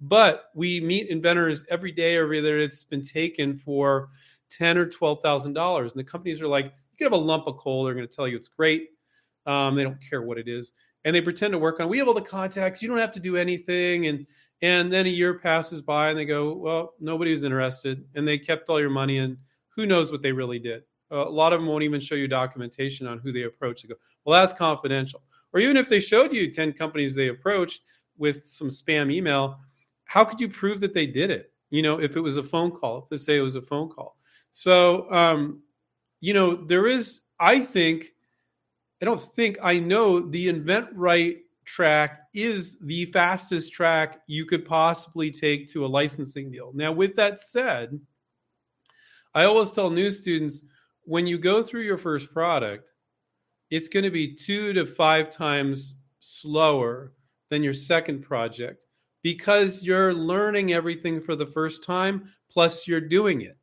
But 0.00 0.44
we 0.54 0.80
meet 0.80 1.08
inventors 1.08 1.64
every 1.70 1.92
day, 1.92 2.16
or 2.16 2.28
whether 2.28 2.58
it's 2.58 2.84
been 2.84 3.02
taken 3.02 3.56
for 3.56 4.08
ten 4.50 4.76
or 4.78 4.86
twelve 4.86 5.20
thousand 5.22 5.54
dollars, 5.54 5.92
and 5.92 6.00
the 6.00 6.04
companies 6.04 6.40
are 6.40 6.48
like, 6.48 6.66
"You 6.66 6.96
can 6.98 7.04
have 7.06 7.12
a 7.12 7.16
lump 7.22 7.46
of 7.46 7.56
coal." 7.58 7.84
They're 7.84 7.94
going 7.94 8.08
to 8.08 8.14
tell 8.14 8.28
you 8.28 8.36
it's 8.36 8.48
great. 8.48 8.90
Um, 9.46 9.74
they 9.74 9.82
don't 9.82 9.98
care 10.06 10.22
what 10.22 10.38
it 10.38 10.48
is, 10.48 10.72
and 11.04 11.14
they 11.14 11.20
pretend 11.20 11.52
to 11.52 11.58
work 11.58 11.80
on. 11.80 11.88
We 11.88 11.98
have 11.98 12.08
all 12.08 12.14
the 12.14 12.22
contacts. 12.22 12.82
You 12.82 12.88
don't 12.88 12.98
have 12.98 13.12
to 13.12 13.20
do 13.20 13.36
anything, 13.36 14.06
and 14.06 14.26
and 14.62 14.92
then 14.92 15.06
a 15.06 15.10
year 15.10 15.38
passes 15.38 15.80
by 15.80 16.10
and 16.10 16.18
they 16.18 16.24
go, 16.24 16.52
well, 16.52 16.94
nobody's 17.00 17.44
interested. 17.44 18.04
And 18.14 18.26
they 18.26 18.38
kept 18.38 18.68
all 18.68 18.80
your 18.80 18.90
money 18.90 19.18
and 19.18 19.36
who 19.74 19.86
knows 19.86 20.12
what 20.12 20.22
they 20.22 20.32
really 20.32 20.58
did. 20.58 20.82
a 21.10 21.16
lot 21.16 21.52
of 21.52 21.60
them 21.60 21.68
won't 21.68 21.82
even 21.82 22.00
show 22.00 22.14
you 22.14 22.28
documentation 22.28 23.06
on 23.06 23.18
who 23.18 23.32
they 23.32 23.42
approached. 23.42 23.82
They 23.82 23.88
go, 23.88 23.94
well, 24.24 24.40
that's 24.40 24.52
confidential. 24.52 25.22
Or 25.52 25.60
even 25.60 25.76
if 25.76 25.88
they 25.88 26.00
showed 26.00 26.32
you 26.32 26.52
10 26.52 26.74
companies 26.74 27.14
they 27.14 27.28
approached 27.28 27.80
with 28.16 28.44
some 28.44 28.68
spam 28.68 29.10
email, 29.10 29.58
how 30.04 30.24
could 30.24 30.40
you 30.40 30.48
prove 30.48 30.80
that 30.80 30.94
they 30.94 31.06
did 31.06 31.30
it? 31.30 31.52
You 31.70 31.82
know, 31.82 32.00
if 32.00 32.16
it 32.16 32.20
was 32.20 32.36
a 32.36 32.42
phone 32.42 32.70
call, 32.70 32.98
if 32.98 33.08
they 33.08 33.16
say 33.16 33.38
it 33.38 33.42
was 33.42 33.56
a 33.56 33.62
phone 33.62 33.88
call. 33.88 34.16
So, 34.52 35.10
um, 35.10 35.62
you 36.20 36.34
know, 36.34 36.54
there 36.54 36.86
is, 36.86 37.22
I 37.38 37.60
think, 37.60 38.12
I 39.00 39.06
don't 39.06 39.20
think, 39.20 39.58
I 39.62 39.78
know 39.78 40.20
the 40.20 40.52
InventRight 40.52 41.38
track 41.70 42.22
is 42.34 42.78
the 42.80 43.04
fastest 43.06 43.72
track 43.72 44.20
you 44.26 44.44
could 44.44 44.64
possibly 44.64 45.30
take 45.30 45.68
to 45.68 45.84
a 45.84 45.88
licensing 45.88 46.50
deal. 46.50 46.72
Now, 46.74 46.90
with 46.90 47.14
that 47.16 47.40
said, 47.40 47.98
I 49.34 49.44
always 49.44 49.70
tell 49.70 49.88
new 49.88 50.10
students 50.10 50.64
when 51.04 51.28
you 51.28 51.38
go 51.38 51.62
through 51.62 51.82
your 51.82 51.96
first 51.96 52.32
product, 52.32 52.88
it's 53.70 53.88
going 53.88 54.02
to 54.02 54.10
be 54.10 54.34
two 54.34 54.72
to 54.72 54.84
five 54.84 55.30
times 55.30 55.96
slower 56.18 57.12
than 57.50 57.62
your 57.62 57.74
second 57.74 58.22
project 58.22 58.84
because 59.22 59.84
you're 59.84 60.12
learning 60.12 60.72
everything 60.72 61.20
for 61.20 61.36
the 61.36 61.46
first 61.46 61.84
time, 61.84 62.30
plus 62.50 62.88
you're 62.88 63.00
doing 63.00 63.42
it, 63.42 63.56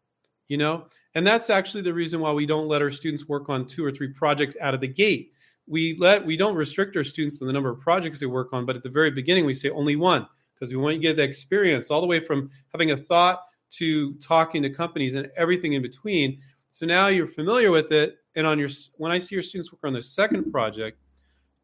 you 0.47 0.57
know? 0.57 0.85
And 1.13 1.27
that's 1.27 1.49
actually 1.49 1.81
the 1.81 1.93
reason 1.93 2.21
why 2.21 2.31
we 2.31 2.45
don't 2.45 2.69
let 2.69 2.81
our 2.81 2.91
students 2.91 3.27
work 3.27 3.49
on 3.49 3.65
two 3.65 3.83
or 3.83 3.91
three 3.91 4.13
projects 4.13 4.55
out 4.61 4.73
of 4.73 4.79
the 4.79 4.87
gate 4.87 5.33
we 5.67 5.95
let 5.97 6.25
we 6.25 6.37
don't 6.37 6.55
restrict 6.55 6.95
our 6.95 7.03
students 7.03 7.37
to 7.39 7.45
the 7.45 7.53
number 7.53 7.69
of 7.69 7.79
projects 7.79 8.19
they 8.19 8.25
work 8.25 8.53
on, 8.53 8.65
but 8.65 8.75
at 8.75 8.83
the 8.83 8.89
very 8.89 9.11
beginning 9.11 9.45
we 9.45 9.53
say 9.53 9.69
only 9.69 9.95
one 9.95 10.25
because 10.53 10.71
we 10.71 10.77
want 10.77 10.95
you 10.95 11.01
to 11.01 11.07
get 11.09 11.17
the 11.17 11.23
experience 11.23 11.91
all 11.91 12.01
the 12.01 12.07
way 12.07 12.19
from 12.19 12.49
having 12.71 12.91
a 12.91 12.97
thought 12.97 13.41
to 13.69 14.13
talking 14.15 14.63
to 14.63 14.69
companies 14.69 15.15
and 15.15 15.29
everything 15.35 15.73
in 15.73 15.81
between. 15.81 16.39
So 16.69 16.85
now 16.85 17.07
you're 17.07 17.27
familiar 17.27 17.71
with 17.71 17.91
it, 17.91 18.17
and 18.35 18.47
on 18.47 18.57
your 18.57 18.69
when 18.95 19.11
I 19.11 19.19
see 19.19 19.35
your 19.35 19.43
students 19.43 19.71
work 19.71 19.81
on 19.83 19.93
their 19.93 20.01
second 20.01 20.51
project, 20.51 20.99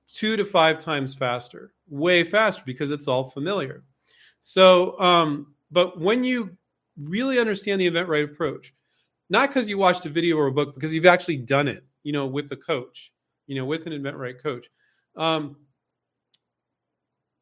two 0.07 0.35
to 0.35 0.45
five 0.45 0.79
times 0.79 1.15
faster, 1.15 1.73
way 1.87 2.23
faster 2.23 2.61
because 2.65 2.91
it's 2.91 3.07
all 3.07 3.29
familiar. 3.29 3.83
So, 4.41 4.99
um, 4.99 5.53
but 5.71 5.99
when 5.99 6.23
you 6.23 6.57
really 6.97 7.39
understand 7.39 7.79
the 7.79 7.89
InventRight 7.89 8.25
approach, 8.25 8.73
not 9.29 9.49
because 9.49 9.69
you 9.69 9.77
watched 9.77 10.05
a 10.05 10.09
video 10.09 10.35
or 10.35 10.47
a 10.47 10.51
book, 10.51 10.75
because 10.75 10.93
you've 10.93 11.05
actually 11.05 11.37
done 11.37 11.67
it, 11.67 11.85
you 12.03 12.11
know, 12.11 12.27
with 12.27 12.49
the 12.49 12.57
coach 12.57 13.13
you 13.53 13.59
know, 13.59 13.65
with 13.65 13.85
an 13.85 13.93
InventRight 13.93 14.41
coach. 14.41 14.67
Um, 15.15 15.57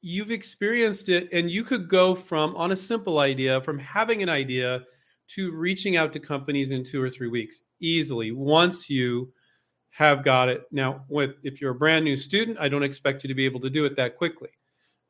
you've 0.01 0.31
experienced 0.31 1.07
it, 1.07 1.29
and 1.31 1.49
you 1.49 1.63
could 1.63 1.87
go 1.87 2.15
from 2.15 2.53
on 2.57 2.73
a 2.73 2.75
simple 2.75 3.19
idea, 3.19 3.61
from 3.61 3.79
having 3.79 4.21
an 4.21 4.29
idea 4.29 4.83
to 5.29 5.51
reaching 5.53 5.95
out 5.95 6.11
to 6.11 6.19
companies 6.19 6.73
in 6.73 6.83
two 6.83 7.01
or 7.01 7.09
three 7.09 7.29
weeks 7.29 7.61
easily 7.79 8.33
once 8.33 8.89
you 8.89 9.31
have 9.91 10.25
got 10.25 10.49
it. 10.49 10.63
Now, 10.71 11.05
with 11.07 11.35
if 11.43 11.61
you're 11.61 11.71
a 11.71 11.75
brand 11.75 12.03
new 12.03 12.17
student, 12.17 12.57
I 12.59 12.67
don't 12.67 12.83
expect 12.83 13.23
you 13.23 13.29
to 13.29 13.33
be 13.33 13.45
able 13.45 13.61
to 13.61 13.69
do 13.69 13.85
it 13.85 13.95
that 13.95 14.17
quickly 14.17 14.49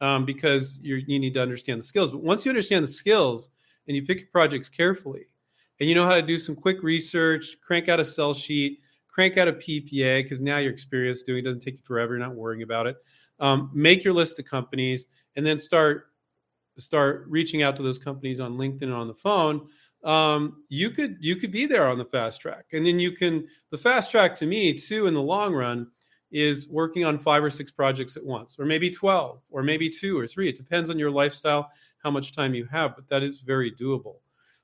um, 0.01 0.23
because 0.23 0.79
you 0.83 1.03
need 1.07 1.33
to 1.33 1.41
understand 1.41 1.79
the 1.79 1.85
skills. 1.85 2.11
But 2.11 2.21
once 2.21 2.45
you 2.45 2.51
understand 2.51 2.83
the 2.83 2.89
skills 2.89 3.49
and 3.87 3.95
you 3.95 4.05
pick 4.05 4.19
your 4.19 4.29
projects 4.31 4.69
carefully, 4.69 5.25
and 5.79 5.89
you 5.89 5.95
know 5.95 6.05
how 6.05 6.13
to 6.13 6.21
do 6.21 6.37
some 6.37 6.55
quick 6.55 6.83
research, 6.83 7.57
crank 7.65 7.89
out 7.89 7.99
a 7.99 8.05
sell 8.05 8.35
sheet, 8.35 8.81
crank 9.11 9.37
out 9.37 9.47
a 9.47 9.53
PPA 9.53 10.23
because 10.23 10.41
now 10.41 10.57
you're 10.57 10.71
experienced 10.71 11.25
doing 11.25 11.39
it 11.39 11.45
doesn't 11.45 11.61
take 11.61 11.75
you 11.75 11.83
forever. 11.83 12.13
You're 12.13 12.25
not 12.25 12.35
worrying 12.35 12.63
about 12.63 12.87
it. 12.87 12.97
Um, 13.39 13.69
make 13.73 14.03
your 14.03 14.13
list 14.13 14.39
of 14.39 14.45
companies 14.45 15.05
and 15.35 15.45
then 15.45 15.57
start 15.57 16.07
start 16.77 17.25
reaching 17.27 17.61
out 17.61 17.75
to 17.75 17.83
those 17.83 17.99
companies 17.99 18.39
on 18.39 18.53
LinkedIn 18.53 18.83
and 18.83 18.93
on 18.93 19.07
the 19.07 19.13
phone. 19.13 19.67
Um, 20.03 20.63
you 20.69 20.89
could 20.89 21.17
you 21.19 21.35
could 21.35 21.51
be 21.51 21.65
there 21.65 21.87
on 21.87 21.97
the 21.97 22.05
fast 22.05 22.41
track, 22.41 22.65
and 22.73 22.85
then 22.85 22.99
you 22.99 23.11
can 23.11 23.47
the 23.69 23.77
fast 23.77 24.09
track 24.09 24.33
to 24.35 24.45
me 24.45 24.73
too 24.73 25.07
in 25.07 25.13
the 25.13 25.21
long 25.21 25.53
run 25.53 25.87
is 26.31 26.69
working 26.69 27.03
on 27.03 27.19
five 27.19 27.43
or 27.43 27.49
six 27.49 27.69
projects 27.71 28.17
at 28.17 28.25
once, 28.25 28.57
or 28.57 28.65
maybe 28.65 28.89
twelve, 28.89 29.41
or 29.51 29.61
maybe 29.61 29.89
two 29.89 30.17
or 30.17 30.27
three. 30.27 30.49
It 30.49 30.57
depends 30.57 30.89
on 30.89 30.97
your 30.97 31.11
lifestyle, 31.11 31.69
how 32.03 32.09
much 32.09 32.33
time 32.33 32.55
you 32.55 32.65
have, 32.65 32.95
but 32.95 33.07
that 33.09 33.21
is 33.21 33.41
very 33.41 33.71
doable. 33.71 34.15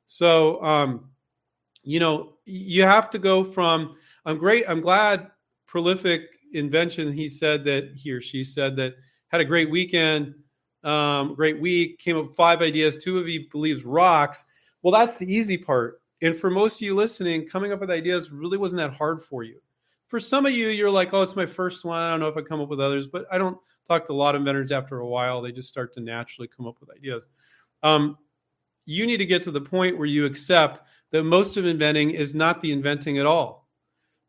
So 0.05 0.63
um, 0.63 1.09
you 1.83 1.99
know 1.99 2.33
you 2.45 2.83
have 2.83 3.09
to 3.11 3.19
go 3.19 3.43
from 3.43 3.95
I'm 4.27 4.37
great. 4.37 4.65
I'm 4.67 4.81
glad 4.81 5.31
prolific 5.67 6.21
invention. 6.53 7.13
He 7.13 7.29
said 7.29 7.63
that 7.63 7.93
he 7.95 8.11
or 8.11 8.19
she 8.19 8.43
said 8.43 8.75
that 8.75 8.95
had 9.29 9.39
a 9.39 9.45
great 9.45 9.71
weekend, 9.71 10.35
um, 10.83 11.33
great 11.33 11.61
week. 11.61 11.97
Came 11.99 12.17
up 12.17 12.33
five 12.35 12.61
ideas. 12.61 12.97
Two 12.97 13.19
of 13.19 13.29
you 13.29 13.45
believes 13.49 13.85
rocks. 13.85 14.43
Well, 14.83 14.91
that's 14.91 15.17
the 15.17 15.33
easy 15.33 15.57
part. 15.57 16.01
And 16.21 16.35
for 16.35 16.49
most 16.49 16.75
of 16.75 16.81
you 16.81 16.93
listening, 16.93 17.47
coming 17.47 17.71
up 17.71 17.79
with 17.79 17.89
ideas 17.89 18.29
really 18.29 18.57
wasn't 18.57 18.79
that 18.79 18.93
hard 18.93 19.23
for 19.23 19.43
you. 19.43 19.61
For 20.07 20.19
some 20.19 20.45
of 20.45 20.51
you, 20.51 20.67
you're 20.69 20.91
like, 20.91 21.13
oh, 21.13 21.21
it's 21.21 21.37
my 21.37 21.45
first 21.45 21.85
one. 21.85 22.01
I 22.01 22.09
don't 22.09 22.19
know 22.19 22.27
if 22.27 22.35
I 22.35 22.41
come 22.41 22.59
up 22.59 22.67
with 22.67 22.81
others, 22.81 23.07
but 23.07 23.25
I 23.31 23.37
don't 23.37 23.57
talk 23.87 24.05
to 24.07 24.11
a 24.11 24.13
lot 24.13 24.35
of 24.35 24.41
inventors 24.41 24.73
after 24.73 24.99
a 24.99 25.07
while. 25.07 25.41
They 25.41 25.53
just 25.53 25.69
start 25.69 25.93
to 25.93 26.01
naturally 26.01 26.49
come 26.49 26.67
up 26.67 26.81
with 26.81 26.89
ideas. 26.91 27.27
Um, 27.81 28.17
you 28.85 29.05
need 29.05 29.17
to 29.17 29.25
get 29.25 29.43
to 29.43 29.51
the 29.51 29.61
point 29.61 29.97
where 29.97 30.05
you 30.05 30.25
accept 30.25 30.81
that 31.11 31.23
most 31.23 31.55
of 31.55 31.65
inventing 31.65 32.11
is 32.11 32.35
not 32.35 32.59
the 32.59 32.73
inventing 32.73 33.19
at 33.19 33.25
all 33.25 33.66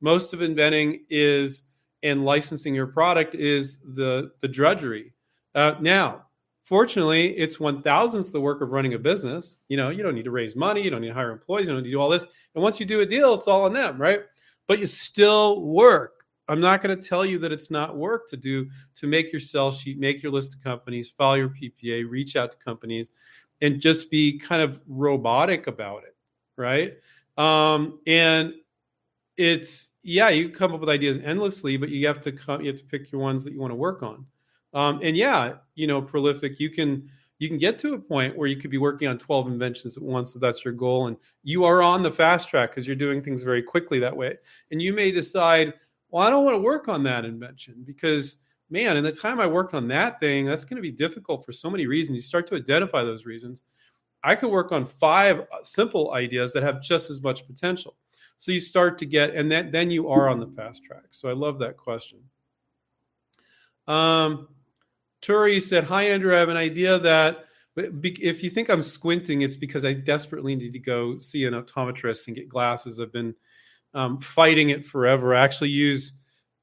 most 0.00 0.32
of 0.32 0.42
inventing 0.42 1.04
is 1.10 1.62
and 2.02 2.24
licensing 2.24 2.74
your 2.74 2.86
product 2.86 3.34
is 3.34 3.78
the 3.78 4.30
the 4.40 4.48
drudgery. 4.48 5.12
Uh, 5.54 5.74
now, 5.80 6.26
fortunately, 6.62 7.36
it's 7.36 7.58
one 7.58 7.82
thousandth 7.82 8.32
the 8.32 8.40
work 8.40 8.60
of 8.60 8.70
running 8.70 8.94
a 8.94 8.98
business. 8.98 9.58
You 9.68 9.76
know, 9.76 9.90
you 9.90 10.02
don't 10.02 10.14
need 10.14 10.24
to 10.24 10.30
raise 10.30 10.54
money, 10.54 10.82
you 10.82 10.90
don't 10.90 11.00
need 11.00 11.08
to 11.08 11.14
hire 11.14 11.30
employees, 11.30 11.66
you 11.66 11.72
don't 11.72 11.82
need 11.82 11.90
to 11.90 11.96
do 11.96 12.00
all 12.00 12.08
this. 12.08 12.24
And 12.54 12.62
once 12.62 12.78
you 12.78 12.86
do 12.86 13.00
a 13.00 13.06
deal, 13.06 13.34
it's 13.34 13.48
all 13.48 13.64
on 13.64 13.72
them, 13.72 14.00
right? 14.00 14.20
But 14.66 14.78
you 14.78 14.86
still 14.86 15.62
work. 15.62 16.24
I'm 16.50 16.60
not 16.60 16.82
going 16.82 16.98
to 16.98 17.08
tell 17.08 17.26
you 17.26 17.38
that 17.40 17.52
it's 17.52 17.70
not 17.70 17.96
work 17.96 18.28
to 18.30 18.36
do 18.36 18.68
to 18.96 19.06
make 19.06 19.32
your 19.32 19.40
sell 19.40 19.70
sheet, 19.70 19.98
make 19.98 20.22
your 20.22 20.32
list 20.32 20.54
of 20.54 20.62
companies, 20.62 21.10
file 21.10 21.36
your 21.36 21.50
PPA, 21.50 22.08
reach 22.08 22.36
out 22.36 22.52
to 22.52 22.56
companies, 22.56 23.10
and 23.60 23.80
just 23.80 24.10
be 24.10 24.38
kind 24.38 24.62
of 24.62 24.80
robotic 24.86 25.66
about 25.66 26.04
it, 26.04 26.16
right? 26.56 26.94
Um, 27.36 28.00
and 28.06 28.54
it's 29.38 29.90
yeah, 30.02 30.28
you 30.28 30.50
come 30.50 30.75
up 30.75 30.80
with 30.80 30.88
ideas 30.88 31.21
endlessly, 31.21 31.76
but 31.76 31.88
you 31.88 32.07
have 32.07 32.21
to 32.23 32.33
come, 32.33 32.61
you 32.61 32.68
have 32.68 32.80
to 32.80 32.85
pick 32.85 33.11
your 33.11 33.21
ones 33.21 33.45
that 33.45 33.52
you 33.52 33.61
want 33.61 33.71
to 33.71 33.76
work 33.76 34.02
on. 34.02 34.26
Um, 34.75 35.00
and 35.02 35.16
yeah, 35.16 35.54
you 35.75 35.87
know, 35.87 36.02
prolific. 36.02 36.61
You 36.61 36.71
can 36.71 37.09
you 37.38 37.49
can 37.49 37.57
get 37.57 37.78
to 37.78 37.95
a 37.95 37.99
point 37.99 38.37
where 38.37 38.49
you 38.49 38.57
could 38.57 38.71
be 38.71 38.78
working 38.78 39.07
on 39.07 39.16
12 39.16 39.47
inventions 39.47 39.97
at 39.97 40.02
once 40.02 40.35
if 40.35 40.40
that's 40.40 40.64
your 40.64 40.75
goal 40.75 41.07
and 41.07 41.16
you 41.45 41.64
are 41.64 41.83
on 41.83 42.02
the 42.02 42.11
fast 42.11 42.49
track 42.49 42.71
because 42.71 42.87
you're 42.87 42.97
doing 42.97 43.23
things 43.23 43.42
very 43.42 43.62
quickly 43.62 44.00
that 44.00 44.16
way 44.16 44.37
and 44.73 44.83
you 44.83 44.92
may 44.92 45.12
decide 45.12 45.73
well 46.11 46.26
i 46.26 46.30
don't 46.30 46.45
want 46.45 46.54
to 46.54 46.61
work 46.61 46.88
on 46.88 47.04
that 47.04 47.25
invention 47.25 47.76
because 47.87 48.38
man 48.71 48.97
in 48.97 49.04
the 49.04 49.12
time 49.12 49.38
i 49.38 49.47
worked 49.47 49.73
on 49.73 49.87
that 49.87 50.18
thing 50.18 50.47
that's 50.47 50.64
going 50.64 50.76
to 50.76 50.83
be 50.83 50.90
difficult 50.90 51.45
for 51.47 51.52
so 51.52 51.71
many 51.71 51.87
reasons 51.87 52.16
you 52.16 52.23
start 52.23 52.45
to 52.47 52.57
identify 52.57 53.04
those 53.04 53.25
reasons 53.25 53.62
i 54.25 54.35
could 54.35 54.50
work 54.50 54.73
on 54.73 54.85
five 54.85 55.40
uh, 55.40 55.62
simple 55.62 56.12
ideas 56.14 56.52
that 56.52 56.64
have 56.64 56.83
just 56.83 57.09
as 57.09 57.23
much 57.23 57.47
potential 57.47 57.95
so 58.38 58.50
you 58.50 58.61
start 58.61 58.97
to 58.99 59.04
get 59.04 59.35
and 59.35 59.52
then, 59.52 59.71
then 59.71 59.90
you 59.90 60.09
are 60.09 60.28
on 60.28 60.40
the 60.40 60.47
fast 60.47 60.83
track 60.83 61.04
so 61.11 61.28
i 61.28 61.33
love 61.33 61.59
that 61.59 61.76
question 61.76 62.18
um, 63.88 64.49
Turi 65.23 65.61
said, 65.61 65.85
Hi, 65.85 66.04
Andrew. 66.04 66.35
I 66.35 66.38
have 66.38 66.50
an 66.50 66.57
idea 66.57 66.99
that 66.99 67.47
if 67.76 68.42
you 68.42 68.50
think 68.50 68.68
I'm 68.68 68.83
squinting, 68.83 69.42
it's 69.42 69.57
because 69.57 69.85
I 69.85 69.92
desperately 69.92 70.54
need 70.54 70.73
to 70.73 70.78
go 70.78 71.18
see 71.18 71.45
an 71.45 71.54
optometrist 71.54 72.26
and 72.26 72.37
get 72.37 72.49
glasses. 72.49 73.00
I've 73.00 73.12
been 73.12 73.35
um, 73.95 74.18
fighting 74.18 74.71
it 74.71 74.85
forever. 74.85 75.35
I 75.35 75.42
actually 75.42 75.71
use 75.71 76.12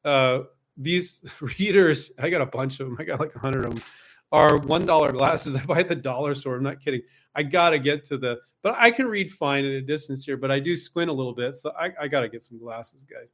uh, 0.03 0.41
these 0.77 1.21
readers. 1.59 2.11
I 2.19 2.29
got 2.29 2.41
a 2.41 2.45
bunch 2.45 2.79
of 2.79 2.87
them. 2.87 2.97
I 2.99 3.03
got 3.03 3.19
like 3.19 3.35
a 3.35 3.39
hundred 3.39 3.65
of 3.65 3.75
them. 3.75 3.83
Are 4.31 4.57
one 4.57 4.85
dollar 4.85 5.11
glasses. 5.11 5.55
I 5.57 5.65
buy 5.65 5.79
at 5.79 5.89
the 5.89 5.95
dollar 5.95 6.35
store. 6.35 6.55
I'm 6.55 6.63
not 6.63 6.81
kidding. 6.81 7.01
I 7.35 7.43
gotta 7.43 7.79
get 7.79 8.05
to 8.05 8.17
the. 8.17 8.39
But 8.61 8.75
I 8.77 8.89
can 8.89 9.07
read 9.07 9.31
fine 9.31 9.63
at 9.63 9.71
a 9.71 9.81
distance 9.81 10.25
here. 10.25 10.37
But 10.37 10.51
I 10.51 10.59
do 10.59 10.75
squint 10.75 11.09
a 11.09 11.13
little 11.13 11.33
bit, 11.33 11.55
so 11.55 11.71
I, 11.79 11.91
I 12.01 12.07
gotta 12.07 12.29
get 12.29 12.43
some 12.43 12.57
glasses, 12.57 13.03
guys. 13.03 13.33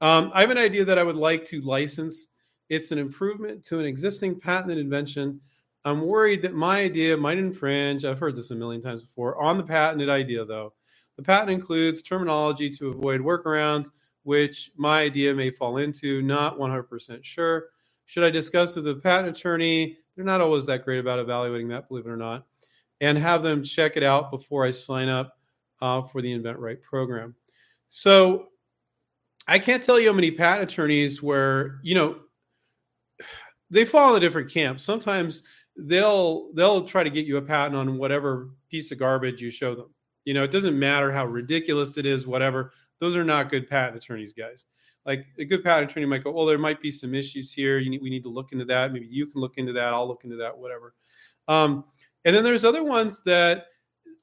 Um, 0.00 0.30
I 0.34 0.40
have 0.40 0.50
an 0.50 0.58
idea 0.58 0.84
that 0.84 0.98
I 0.98 1.02
would 1.02 1.16
like 1.16 1.44
to 1.46 1.60
license 1.60 2.28
it's 2.68 2.92
an 2.92 2.98
improvement 2.98 3.64
to 3.64 3.78
an 3.78 3.86
existing 3.86 4.40
patented 4.40 4.78
invention. 4.78 5.40
I'm 5.84 6.00
worried 6.00 6.42
that 6.42 6.54
my 6.54 6.80
idea 6.80 7.16
might 7.16 7.38
infringe, 7.38 8.04
I've 8.04 8.18
heard 8.18 8.36
this 8.36 8.50
a 8.50 8.54
million 8.54 8.82
times 8.82 9.02
before, 9.02 9.40
on 9.42 9.58
the 9.58 9.64
patented 9.64 10.08
idea, 10.08 10.44
though. 10.44 10.72
The 11.16 11.22
patent 11.22 11.50
includes 11.50 12.02
terminology 12.02 12.70
to 12.70 12.88
avoid 12.88 13.20
workarounds, 13.20 13.90
which 14.22 14.72
my 14.76 15.02
idea 15.02 15.34
may 15.34 15.50
fall 15.50 15.76
into, 15.76 16.22
not 16.22 16.58
100% 16.58 17.22
sure. 17.22 17.66
Should 18.06 18.24
I 18.24 18.30
discuss 18.30 18.76
with 18.76 18.86
the 18.86 18.96
patent 18.96 19.36
attorney? 19.36 19.98
They're 20.16 20.24
not 20.24 20.40
always 20.40 20.66
that 20.66 20.84
great 20.84 20.98
about 20.98 21.18
evaluating 21.18 21.68
that, 21.68 21.88
believe 21.88 22.06
it 22.06 22.10
or 22.10 22.16
not, 22.16 22.46
and 23.04 23.18
have 23.18 23.42
them 23.42 23.62
check 23.62 23.96
it 23.96 24.02
out 24.02 24.30
before 24.30 24.64
I 24.64 24.70
sign 24.70 25.08
up 25.08 25.36
uh, 25.82 26.02
for 26.02 26.22
the 26.22 26.32
Invent 26.32 26.58
Right 26.58 26.80
program. 26.80 27.34
So 27.88 28.46
I 29.46 29.58
can't 29.58 29.82
tell 29.82 30.00
you 30.00 30.08
how 30.08 30.14
many 30.14 30.30
patent 30.30 30.72
attorneys 30.72 31.22
where, 31.22 31.80
you 31.82 31.94
know, 31.94 32.16
they 33.70 33.84
fall 33.84 34.10
in 34.10 34.16
a 34.16 34.20
different 34.20 34.50
camp. 34.50 34.80
Sometimes 34.80 35.42
they'll 35.76 36.52
they'll 36.54 36.84
try 36.84 37.02
to 37.02 37.10
get 37.10 37.26
you 37.26 37.36
a 37.36 37.42
patent 37.42 37.76
on 37.76 37.98
whatever 37.98 38.50
piece 38.70 38.90
of 38.92 38.98
garbage 38.98 39.42
you 39.42 39.50
show 39.50 39.74
them. 39.74 39.92
You 40.24 40.32
know, 40.34 40.44
it 40.44 40.50
doesn't 40.50 40.78
matter 40.78 41.12
how 41.12 41.26
ridiculous 41.26 41.98
it 41.98 42.06
is, 42.06 42.26
whatever. 42.26 42.72
Those 43.00 43.16
are 43.16 43.24
not 43.24 43.50
good 43.50 43.68
patent 43.68 43.96
attorneys, 43.96 44.32
guys. 44.32 44.64
Like 45.04 45.26
a 45.38 45.44
good 45.44 45.62
patent 45.62 45.90
attorney 45.90 46.06
might 46.06 46.24
go, 46.24 46.30
"Well, 46.30 46.46
there 46.46 46.56
might 46.56 46.80
be 46.80 46.90
some 46.90 47.14
issues 47.14 47.52
here. 47.52 47.78
Need, 47.80 48.00
we 48.00 48.08
need 48.08 48.22
to 48.22 48.30
look 48.30 48.52
into 48.52 48.64
that. 48.66 48.92
Maybe 48.92 49.06
you 49.06 49.26
can 49.26 49.40
look 49.40 49.58
into 49.58 49.74
that. 49.74 49.92
I'll 49.92 50.08
look 50.08 50.24
into 50.24 50.36
that. 50.36 50.56
Whatever." 50.56 50.94
Um, 51.46 51.84
and 52.24 52.34
then 52.34 52.44
there's 52.44 52.64
other 52.64 52.84
ones 52.84 53.22
that, 53.22 53.66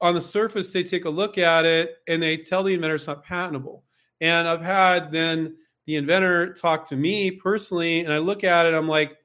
on 0.00 0.14
the 0.14 0.20
surface, 0.20 0.72
they 0.72 0.82
take 0.82 1.04
a 1.04 1.10
look 1.10 1.38
at 1.38 1.64
it 1.64 1.96
and 2.08 2.22
they 2.22 2.36
tell 2.36 2.62
the 2.62 2.74
inventor 2.74 2.96
it's 2.96 3.06
not 3.06 3.24
patentable. 3.24 3.84
And 4.20 4.48
I've 4.48 4.62
had 4.62 5.12
then 5.12 5.56
the 5.86 5.96
inventor 5.96 6.52
talk 6.54 6.86
to 6.88 6.96
me 6.96 7.30
personally, 7.30 8.00
and 8.00 8.12
I 8.12 8.18
look 8.18 8.44
at 8.44 8.66
it, 8.66 8.74
I'm 8.74 8.88
like, 8.88 9.16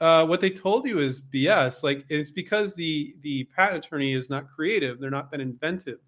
uh, 0.00 0.26
what 0.26 0.40
they 0.40 0.50
told 0.50 0.86
you 0.86 0.98
is 0.98 1.22
BS. 1.22 1.82
Like 1.82 2.04
it's 2.08 2.30
because 2.30 2.74
the 2.74 3.14
the 3.22 3.44
patent 3.56 3.84
attorney 3.84 4.12
is 4.12 4.28
not 4.28 4.48
creative; 4.48 5.00
they're 5.00 5.10
not 5.10 5.30
that 5.30 5.40
inventive. 5.40 6.00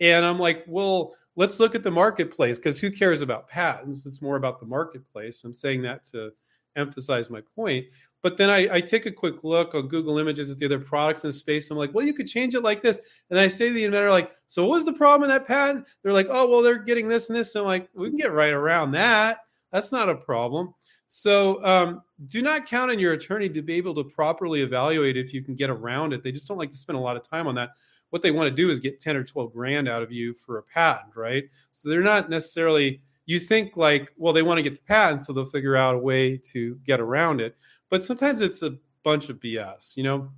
And 0.00 0.24
I'm 0.24 0.38
like, 0.38 0.64
well, 0.66 1.14
let's 1.36 1.60
look 1.60 1.74
at 1.74 1.82
the 1.82 1.90
marketplace 1.90 2.58
because 2.58 2.78
who 2.78 2.90
cares 2.90 3.20
about 3.20 3.48
patents? 3.48 4.06
It's 4.06 4.22
more 4.22 4.36
about 4.36 4.60
the 4.60 4.66
marketplace. 4.66 5.44
I'm 5.44 5.52
saying 5.52 5.82
that 5.82 6.04
to 6.04 6.30
emphasize 6.76 7.28
my 7.28 7.42
point. 7.54 7.86
But 8.22 8.36
then 8.36 8.50
I, 8.50 8.76
I, 8.76 8.80
take 8.80 9.06
a 9.06 9.12
quick 9.12 9.44
look 9.44 9.74
on 9.74 9.86
Google 9.86 10.18
Images 10.18 10.50
at 10.50 10.58
the 10.58 10.66
other 10.66 10.80
products 10.80 11.22
in 11.22 11.28
the 11.28 11.32
space. 11.32 11.70
I'm 11.70 11.78
like, 11.78 11.94
well, 11.94 12.04
you 12.04 12.12
could 12.12 12.26
change 12.26 12.56
it 12.56 12.64
like 12.64 12.82
this. 12.82 12.98
And 13.30 13.38
I 13.38 13.46
say 13.46 13.68
to 13.68 13.74
the 13.74 13.84
inventor, 13.84 14.10
like, 14.10 14.32
so 14.46 14.64
what 14.64 14.74
was 14.74 14.84
the 14.84 14.92
problem 14.92 15.22
in 15.22 15.28
that 15.28 15.46
patent? 15.46 15.86
They're 16.02 16.12
like, 16.12 16.26
oh, 16.28 16.48
well, 16.48 16.60
they're 16.60 16.82
getting 16.82 17.06
this 17.06 17.28
and 17.28 17.38
this. 17.38 17.54
And 17.54 17.62
I'm 17.62 17.68
like, 17.68 17.88
we 17.94 18.08
can 18.08 18.18
get 18.18 18.32
right 18.32 18.52
around 18.52 18.90
that. 18.92 19.38
That's 19.72 19.92
not 19.92 20.08
a 20.08 20.16
problem. 20.16 20.74
So 21.06 21.64
um, 21.64 22.02
do 22.26 22.42
not 22.42 22.66
count 22.66 22.90
on 22.90 22.98
your 22.98 23.14
attorney 23.14 23.48
to 23.50 23.62
be 23.62 23.74
able 23.74 23.94
to 23.94 24.04
properly 24.04 24.62
evaluate 24.62 25.16
if 25.16 25.32
you 25.32 25.42
can 25.42 25.54
get 25.54 25.70
around 25.70 26.12
it. 26.12 26.22
They 26.22 26.32
just 26.32 26.46
don't 26.46 26.58
like 26.58 26.70
to 26.70 26.76
spend 26.76 26.98
a 26.98 27.00
lot 27.00 27.16
of 27.16 27.22
time 27.22 27.46
on 27.46 27.54
that. 27.54 27.70
What 28.10 28.22
they 28.22 28.30
want 28.30 28.48
to 28.48 28.54
do 28.54 28.70
is 28.70 28.78
get 28.78 29.00
10 29.00 29.16
or 29.16 29.24
12 29.24 29.52
grand 29.52 29.88
out 29.88 30.02
of 30.02 30.12
you 30.12 30.34
for 30.34 30.58
a 30.58 30.62
patent, 30.62 31.14
right? 31.16 31.44
So 31.70 31.88
they're 31.88 32.00
not 32.02 32.30
necessarily, 32.30 33.00
you 33.26 33.38
think 33.38 33.76
like, 33.76 34.12
well, 34.16 34.32
they 34.32 34.42
want 34.42 34.58
to 34.58 34.62
get 34.62 34.74
the 34.74 34.82
patent, 34.86 35.22
so 35.22 35.32
they'll 35.32 35.44
figure 35.44 35.76
out 35.76 35.94
a 35.94 35.98
way 35.98 36.36
to 36.52 36.78
get 36.84 37.00
around 37.00 37.40
it. 37.40 37.56
But 37.90 38.04
sometimes 38.04 38.40
it's 38.40 38.62
a 38.62 38.76
bunch 39.04 39.28
of 39.28 39.40
BS, 39.40 39.96
you 39.96 40.02
know? 40.02 40.30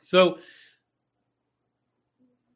So 0.00 0.38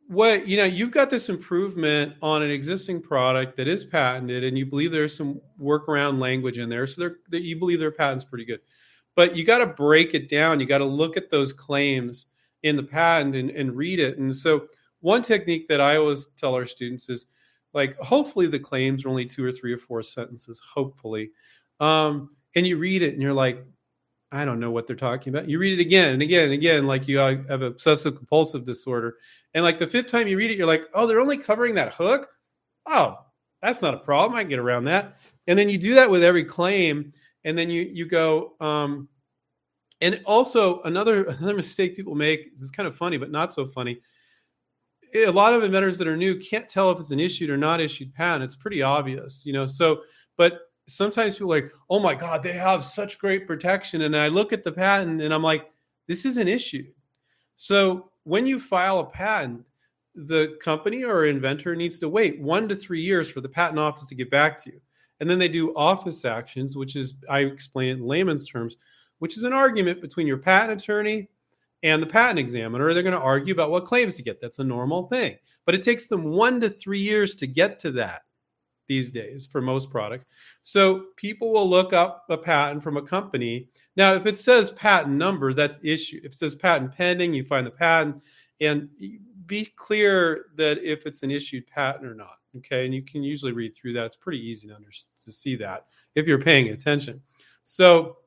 what 0.09 0.47
you 0.47 0.57
know 0.57 0.65
you've 0.65 0.93
got 0.93 1.11
this 1.11 1.29
improvement 1.29 2.15
on 2.23 2.43
an 2.43 2.51
existing 2.51 3.03
product 3.03 3.57
that 3.57 3.67
is 3.67 3.85
patented 3.85 4.45
and 4.45 4.57
you 4.57 4.65
believe 4.65 4.93
there's 4.93 5.17
some 5.17 5.41
workaround 5.61 6.21
language 6.21 6.59
in 6.59 6.69
there 6.69 6.87
so 6.87 7.11
that 7.31 7.43
you 7.43 7.59
believe 7.59 7.81
their 7.81 7.91
patent's 7.91 8.25
pretty 8.25 8.45
good. 8.45 8.61
But 9.17 9.35
you 9.35 9.45
got 9.45 9.59
to 9.59 9.67
break 9.67 10.15
it 10.15 10.29
down. 10.29 10.61
You 10.61 10.67
got 10.67 10.79
to 10.79 10.85
look 10.85 11.17
at 11.17 11.31
those 11.31 11.53
claims 11.53 12.27
in 12.63 12.77
the 12.77 12.83
patent 12.83 13.35
and, 13.35 13.51
and 13.51 13.75
read 13.75 13.99
it. 13.99 14.19
And 14.19 14.35
so 14.35 14.67
one 15.01 15.23
technique 15.23 15.69
that 15.69 15.81
i 15.81 15.97
always 15.97 16.27
tell 16.37 16.55
our 16.55 16.67
students 16.67 17.09
is 17.09 17.27
like 17.75 17.97
hopefully 17.99 18.47
the 18.47 18.59
claims 18.59 19.05
are 19.05 19.09
only 19.09 19.25
two 19.25 19.45
or 19.45 19.53
three 19.53 19.73
or 19.73 19.79
four 19.79 20.03
sentences 20.03 20.61
hopefully. 20.61 21.31
Um, 21.81 22.31
and 22.55 22.67
you 22.67 22.77
read 22.77 23.03
it 23.03 23.15
and 23.15 23.23
you're 23.23 23.35
like 23.35 23.65
I 24.33 24.45
don't 24.45 24.61
know 24.61 24.71
what 24.71 24.87
they're 24.87 24.97
talking 24.97 25.35
about. 25.35 25.49
You 25.49 25.59
read 25.59 25.79
it 25.79 25.83
again 25.83 26.11
and 26.11 26.23
again 26.23 26.45
and 26.45 26.53
again, 26.53 26.87
like 26.87 27.07
you 27.07 27.19
have 27.19 27.63
obsessive 27.63 28.17
compulsive 28.17 28.65
disorder. 28.65 29.17
And 29.55 29.63
like 29.65 29.79
the 29.79 29.87
fifth 29.87 30.07
time 30.07 30.27
you 30.27 30.37
read 30.37 30.51
it, 30.51 30.59
you're 30.59 30.67
like, 30.67 30.85
oh, 30.95 31.07
they're 31.07 31.21
only 31.21 31.39
covering 31.39 31.75
that 31.77 31.95
hook. 31.95 32.29
Oh, 32.87 33.17
that's 33.63 33.83
not 33.83 33.95
a 33.95 33.99
problem. 33.99 34.37
I 34.37 34.43
can 34.43 34.51
get 34.51 34.59
around 34.59 34.85
that. 34.85 35.19
And 35.47 35.59
then 35.59 35.69
you 35.69 35.79
do 35.79 35.95
that 35.95 36.11
with 36.11 36.25
every 36.25 36.45
claim. 36.45 37.13
And 37.45 37.57
then 37.57 37.71
you 37.71 37.83
you 37.83 38.07
go, 38.07 38.55
um, 38.61 39.09
and 40.01 40.21
also 40.27 40.83
another 40.83 41.25
another 41.25 41.55
mistake 41.55 41.95
people 41.95 42.15
make 42.15 42.53
this 42.53 42.63
is 42.63 42.71
kind 42.71 42.89
of 42.89 42.97
funny, 42.97 43.17
but 43.17 43.31
not 43.31 43.53
so 43.53 43.67
funny. 43.67 44.01
A 45.15 45.31
lot 45.31 45.55
of 45.55 45.63
inventors 45.63 45.97
that 45.99 46.09
are 46.09 46.17
new 46.17 46.39
can't 46.41 46.69
tell 46.69 46.91
if 46.91 46.99
it's 46.99 47.13
an 47.13 47.21
issued 47.21 47.49
or 47.49 47.57
not 47.57 47.81
issued 47.81 48.13
patent. 48.13 48.43
It's 48.43 48.57
pretty 48.57 48.83
obvious, 48.83 49.47
you 49.47 49.53
know. 49.53 49.65
So, 49.65 50.03
but 50.37 50.63
sometimes 50.87 51.35
people 51.35 51.53
are 51.53 51.61
like, 51.61 51.73
oh 51.91 51.99
my 51.99 52.15
God, 52.15 52.43
they 52.43 52.53
have 52.53 52.85
such 52.85 53.19
great 53.19 53.47
protection. 53.47 54.03
And 54.03 54.17
I 54.17 54.29
look 54.29 54.53
at 54.53 54.65
the 54.65 54.73
patent 54.73 55.21
and 55.21 55.35
I'm 55.35 55.43
like, 55.43 55.71
this 56.07 56.25
is 56.25 56.37
an 56.37 56.49
issue. 56.49 56.87
So 57.57 58.11
when 58.25 58.47
you 58.47 58.61
file 58.61 59.01
a 59.01 59.07
patent, 59.07 59.65
the 60.15 60.57
company 60.63 61.05
or 61.05 61.27
inventor 61.27 61.77
needs 61.77 61.99
to 61.99 62.09
wait 62.09 62.41
one 62.41 62.69
to 62.69 62.75
three 62.75 63.03
years 63.03 63.29
for 63.29 63.41
the 63.41 63.49
patent 63.49 63.79
office 63.79 64.07
to 64.07 64.15
get 64.15 64.31
back 64.31 64.63
to 64.65 64.71
you. 64.71 64.81
And 65.21 65.29
then 65.29 65.39
they 65.39 65.49
do 65.49 65.75
office 65.75 66.25
actions, 66.25 66.77
which 66.77 66.97
is, 66.97 67.15
I 67.29 67.41
explain 67.41 67.89
it 67.89 67.93
in 67.95 68.07
layman's 68.07 68.47
terms, 68.47 68.77
which 69.19 69.37
is 69.37 69.45
an 69.45 69.53
argument 69.53 70.01
between 70.01 70.27
your 70.27 70.39
patent 70.39 70.81
attorney 70.81 71.29
and 71.83 72.03
the 72.03 72.07
patent 72.07 72.39
examiner. 72.39 72.93
They're 72.93 73.03
going 73.03 73.15
to 73.15 73.21
argue 73.21 73.53
about 73.53 73.71
what 73.71 73.85
claims 73.85 74.17
to 74.17 74.23
get. 74.23 74.41
That's 74.41 74.59
a 74.59 74.65
normal 74.65 75.05
thing. 75.05 75.37
But 75.65 75.75
it 75.75 75.83
takes 75.83 76.07
them 76.07 76.25
one 76.25 76.61
to 76.61 76.71
three 76.71 77.01
years 77.01 77.35
to 77.37 77.47
get 77.47 77.79
to 77.81 77.91
that 77.93 78.23
these 78.89 79.11
days 79.11 79.47
for 79.47 79.61
most 79.61 79.91
products. 79.91 80.27
So 80.63 81.07
people 81.17 81.53
will 81.53 81.69
look 81.69 81.93
up 81.93 82.25
a 82.29 82.37
patent 82.37 82.83
from 82.83 82.97
a 82.97 83.03
company. 83.03 83.69
Now, 83.97 84.15
if 84.15 84.27
it 84.27 84.39
says 84.39 84.71
patent 84.71 85.15
number, 85.15 85.53
that's 85.53 85.81
issued. 85.83 86.25
If 86.25 86.33
it 86.33 86.39
says 86.39 86.55
patent 86.55 86.93
pending, 86.93 87.35
you 87.35 87.45
find 87.45 87.67
the 87.67 87.71
patent 87.71 88.23
and 88.61 88.89
be 89.47 89.67
clear 89.77 90.47
that 90.57 90.79
if 90.83 91.07
it's 91.07 91.23
an 91.23 91.31
issued 91.31 91.67
patent 91.67 92.07
or 92.07 92.15
not. 92.15 92.39
Okay. 92.59 92.85
And 92.85 92.95
you 92.95 93.03
can 93.03 93.23
usually 93.23 93.53
read 93.53 93.75
through 93.75 93.93
that. 93.95 94.07
It's 94.07 94.17
pretty 94.17 94.41
easy 94.41 94.69
to, 94.69 94.77
to 94.77 95.31
see 95.31 95.57
that 95.57 95.87
if 96.15 96.27
you're 96.27 96.41
paying 96.41 96.69
attention. 96.69 97.21
So, 97.65 98.19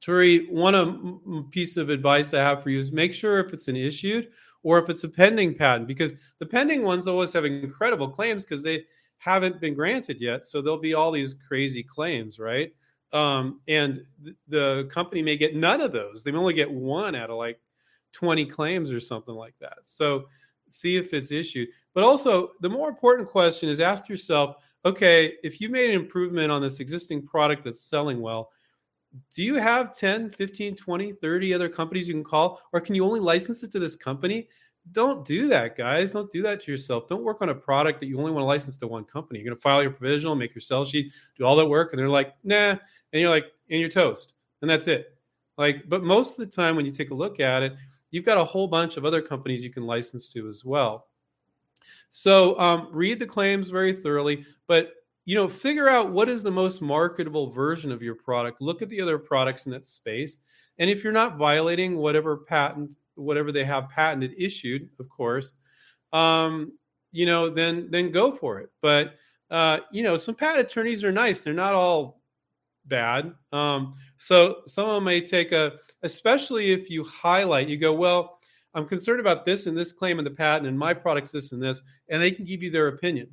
Turi, 0.00 0.50
one 0.50 1.48
piece 1.50 1.76
of 1.76 1.88
advice 1.88 2.34
I 2.34 2.38
have 2.38 2.62
for 2.62 2.70
you 2.70 2.78
is 2.78 2.92
make 2.92 3.14
sure 3.14 3.40
if 3.40 3.52
it's 3.52 3.68
an 3.68 3.76
issued 3.76 4.28
or 4.62 4.78
if 4.78 4.90
it's 4.90 5.04
a 5.04 5.08
pending 5.08 5.54
patent, 5.54 5.88
because 5.88 6.14
the 6.38 6.46
pending 6.46 6.82
ones 6.82 7.08
always 7.08 7.32
have 7.32 7.44
incredible 7.44 8.08
claims 8.08 8.44
because 8.44 8.62
they 8.62 8.84
haven't 9.18 9.60
been 9.60 9.74
granted 9.74 10.20
yet. 10.20 10.44
So 10.44 10.62
there'll 10.62 10.78
be 10.78 10.94
all 10.94 11.10
these 11.10 11.34
crazy 11.34 11.82
claims, 11.82 12.38
right? 12.38 12.72
Um, 13.12 13.60
and 13.68 14.04
th- 14.22 14.36
the 14.48 14.88
company 14.90 15.22
may 15.22 15.36
get 15.36 15.56
none 15.56 15.80
of 15.80 15.92
those. 15.92 16.22
They 16.22 16.30
may 16.30 16.38
only 16.38 16.54
get 16.54 16.70
one 16.70 17.14
out 17.14 17.30
of 17.30 17.36
like 17.36 17.60
20 18.12 18.46
claims 18.46 18.92
or 18.92 19.00
something 19.00 19.34
like 19.34 19.54
that. 19.60 19.78
So 19.82 20.28
see 20.68 20.96
if 20.96 21.14
it's 21.14 21.30
issued. 21.30 21.68
But 21.94 22.04
also, 22.04 22.50
the 22.60 22.68
more 22.68 22.88
important 22.88 23.28
question 23.28 23.68
is 23.68 23.80
ask 23.80 24.08
yourself 24.08 24.56
okay, 24.84 25.34
if 25.42 25.60
you 25.60 25.68
made 25.68 25.90
an 25.90 25.96
improvement 25.96 26.52
on 26.52 26.62
this 26.62 26.78
existing 26.78 27.26
product 27.26 27.64
that's 27.64 27.82
selling 27.82 28.20
well, 28.20 28.52
do 29.34 29.42
you 29.42 29.56
have 29.56 29.96
10, 29.96 30.30
15, 30.30 30.76
20, 30.76 31.12
30 31.12 31.54
other 31.54 31.68
companies 31.68 32.06
you 32.06 32.14
can 32.14 32.22
call? 32.22 32.60
Or 32.72 32.80
can 32.80 32.94
you 32.94 33.04
only 33.04 33.18
license 33.18 33.64
it 33.64 33.72
to 33.72 33.80
this 33.80 33.96
company? 33.96 34.48
Don't 34.92 35.24
do 35.24 35.48
that, 35.48 35.76
guys. 35.76 36.12
Don't 36.12 36.30
do 36.30 36.42
that 36.42 36.62
to 36.62 36.70
yourself. 36.70 37.08
Don't 37.08 37.24
work 37.24 37.42
on 37.42 37.48
a 37.48 37.54
product 37.54 38.00
that 38.00 38.06
you 38.06 38.18
only 38.18 38.30
want 38.30 38.42
to 38.42 38.46
license 38.46 38.76
to 38.78 38.86
one 38.86 39.04
company. 39.04 39.40
You're 39.40 39.46
going 39.46 39.56
to 39.56 39.60
file 39.60 39.82
your 39.82 39.90
provisional, 39.90 40.34
make 40.36 40.54
your 40.54 40.62
sell 40.62 40.84
sheet, 40.84 41.12
do 41.36 41.44
all 41.44 41.56
that 41.56 41.66
work, 41.66 41.92
and 41.92 41.98
they're 41.98 42.08
like, 42.08 42.34
nah. 42.44 42.70
And 42.70 43.20
you're 43.20 43.30
like, 43.30 43.46
and 43.70 43.80
you're 43.80 43.88
toast. 43.88 44.34
And 44.62 44.70
that's 44.70 44.86
it. 44.86 45.16
Like, 45.58 45.88
but 45.88 46.02
most 46.02 46.38
of 46.38 46.48
the 46.48 46.54
time 46.54 46.76
when 46.76 46.84
you 46.84 46.92
take 46.92 47.10
a 47.10 47.14
look 47.14 47.40
at 47.40 47.62
it, 47.62 47.74
you've 48.10 48.24
got 48.24 48.38
a 48.38 48.44
whole 48.44 48.68
bunch 48.68 48.96
of 48.96 49.04
other 49.04 49.22
companies 49.22 49.64
you 49.64 49.70
can 49.70 49.84
license 49.84 50.28
to 50.30 50.48
as 50.48 50.64
well. 50.64 51.08
So 52.08 52.58
um, 52.58 52.88
read 52.92 53.18
the 53.18 53.26
claims 53.26 53.70
very 53.70 53.92
thoroughly, 53.92 54.46
but 54.66 54.92
you 55.24 55.34
know, 55.34 55.48
figure 55.48 55.88
out 55.88 56.12
what 56.12 56.28
is 56.28 56.42
the 56.42 56.50
most 56.52 56.80
marketable 56.80 57.50
version 57.50 57.90
of 57.90 58.00
your 58.00 58.14
product. 58.14 58.62
Look 58.62 58.80
at 58.80 58.88
the 58.88 59.00
other 59.00 59.18
products 59.18 59.66
in 59.66 59.72
that 59.72 59.84
space, 59.84 60.38
and 60.78 60.88
if 60.88 61.02
you're 61.02 61.12
not 61.12 61.36
violating 61.36 61.96
whatever 61.96 62.36
patent, 62.36 62.96
whatever 63.16 63.52
they 63.52 63.64
have 63.64 63.88
patented 63.88 64.34
issued, 64.38 64.88
of 65.00 65.08
course, 65.08 65.52
um, 66.12 66.72
you 67.12 67.26
know, 67.26 67.50
then 67.50 67.88
then 67.90 68.12
go 68.12 68.30
for 68.30 68.60
it. 68.60 68.70
But 68.80 69.14
uh, 69.50 69.78
you 69.90 70.02
know, 70.02 70.16
some 70.16 70.34
patent 70.34 70.70
attorneys 70.70 71.02
are 71.04 71.12
nice; 71.12 71.42
they're 71.42 71.52
not 71.52 71.74
all 71.74 72.22
bad. 72.86 73.32
Um, 73.52 73.94
so 74.18 74.58
some 74.66 74.88
of 74.88 74.94
them 74.94 75.04
may 75.04 75.20
take 75.20 75.52
a, 75.52 75.72
especially 76.02 76.72
if 76.72 76.88
you 76.88 77.04
highlight, 77.04 77.68
you 77.68 77.76
go, 77.76 77.92
well, 77.92 78.38
I'm 78.74 78.86
concerned 78.86 79.20
about 79.20 79.44
this 79.44 79.66
and 79.66 79.76
this 79.76 79.92
claim 79.92 80.18
in 80.18 80.24
the 80.24 80.30
patent, 80.30 80.68
and 80.68 80.78
my 80.78 80.94
product's 80.94 81.32
this 81.32 81.52
and 81.52 81.62
this, 81.62 81.82
and 82.08 82.22
they 82.22 82.30
can 82.30 82.44
give 82.44 82.62
you 82.62 82.70
their 82.70 82.88
opinion. 82.88 83.28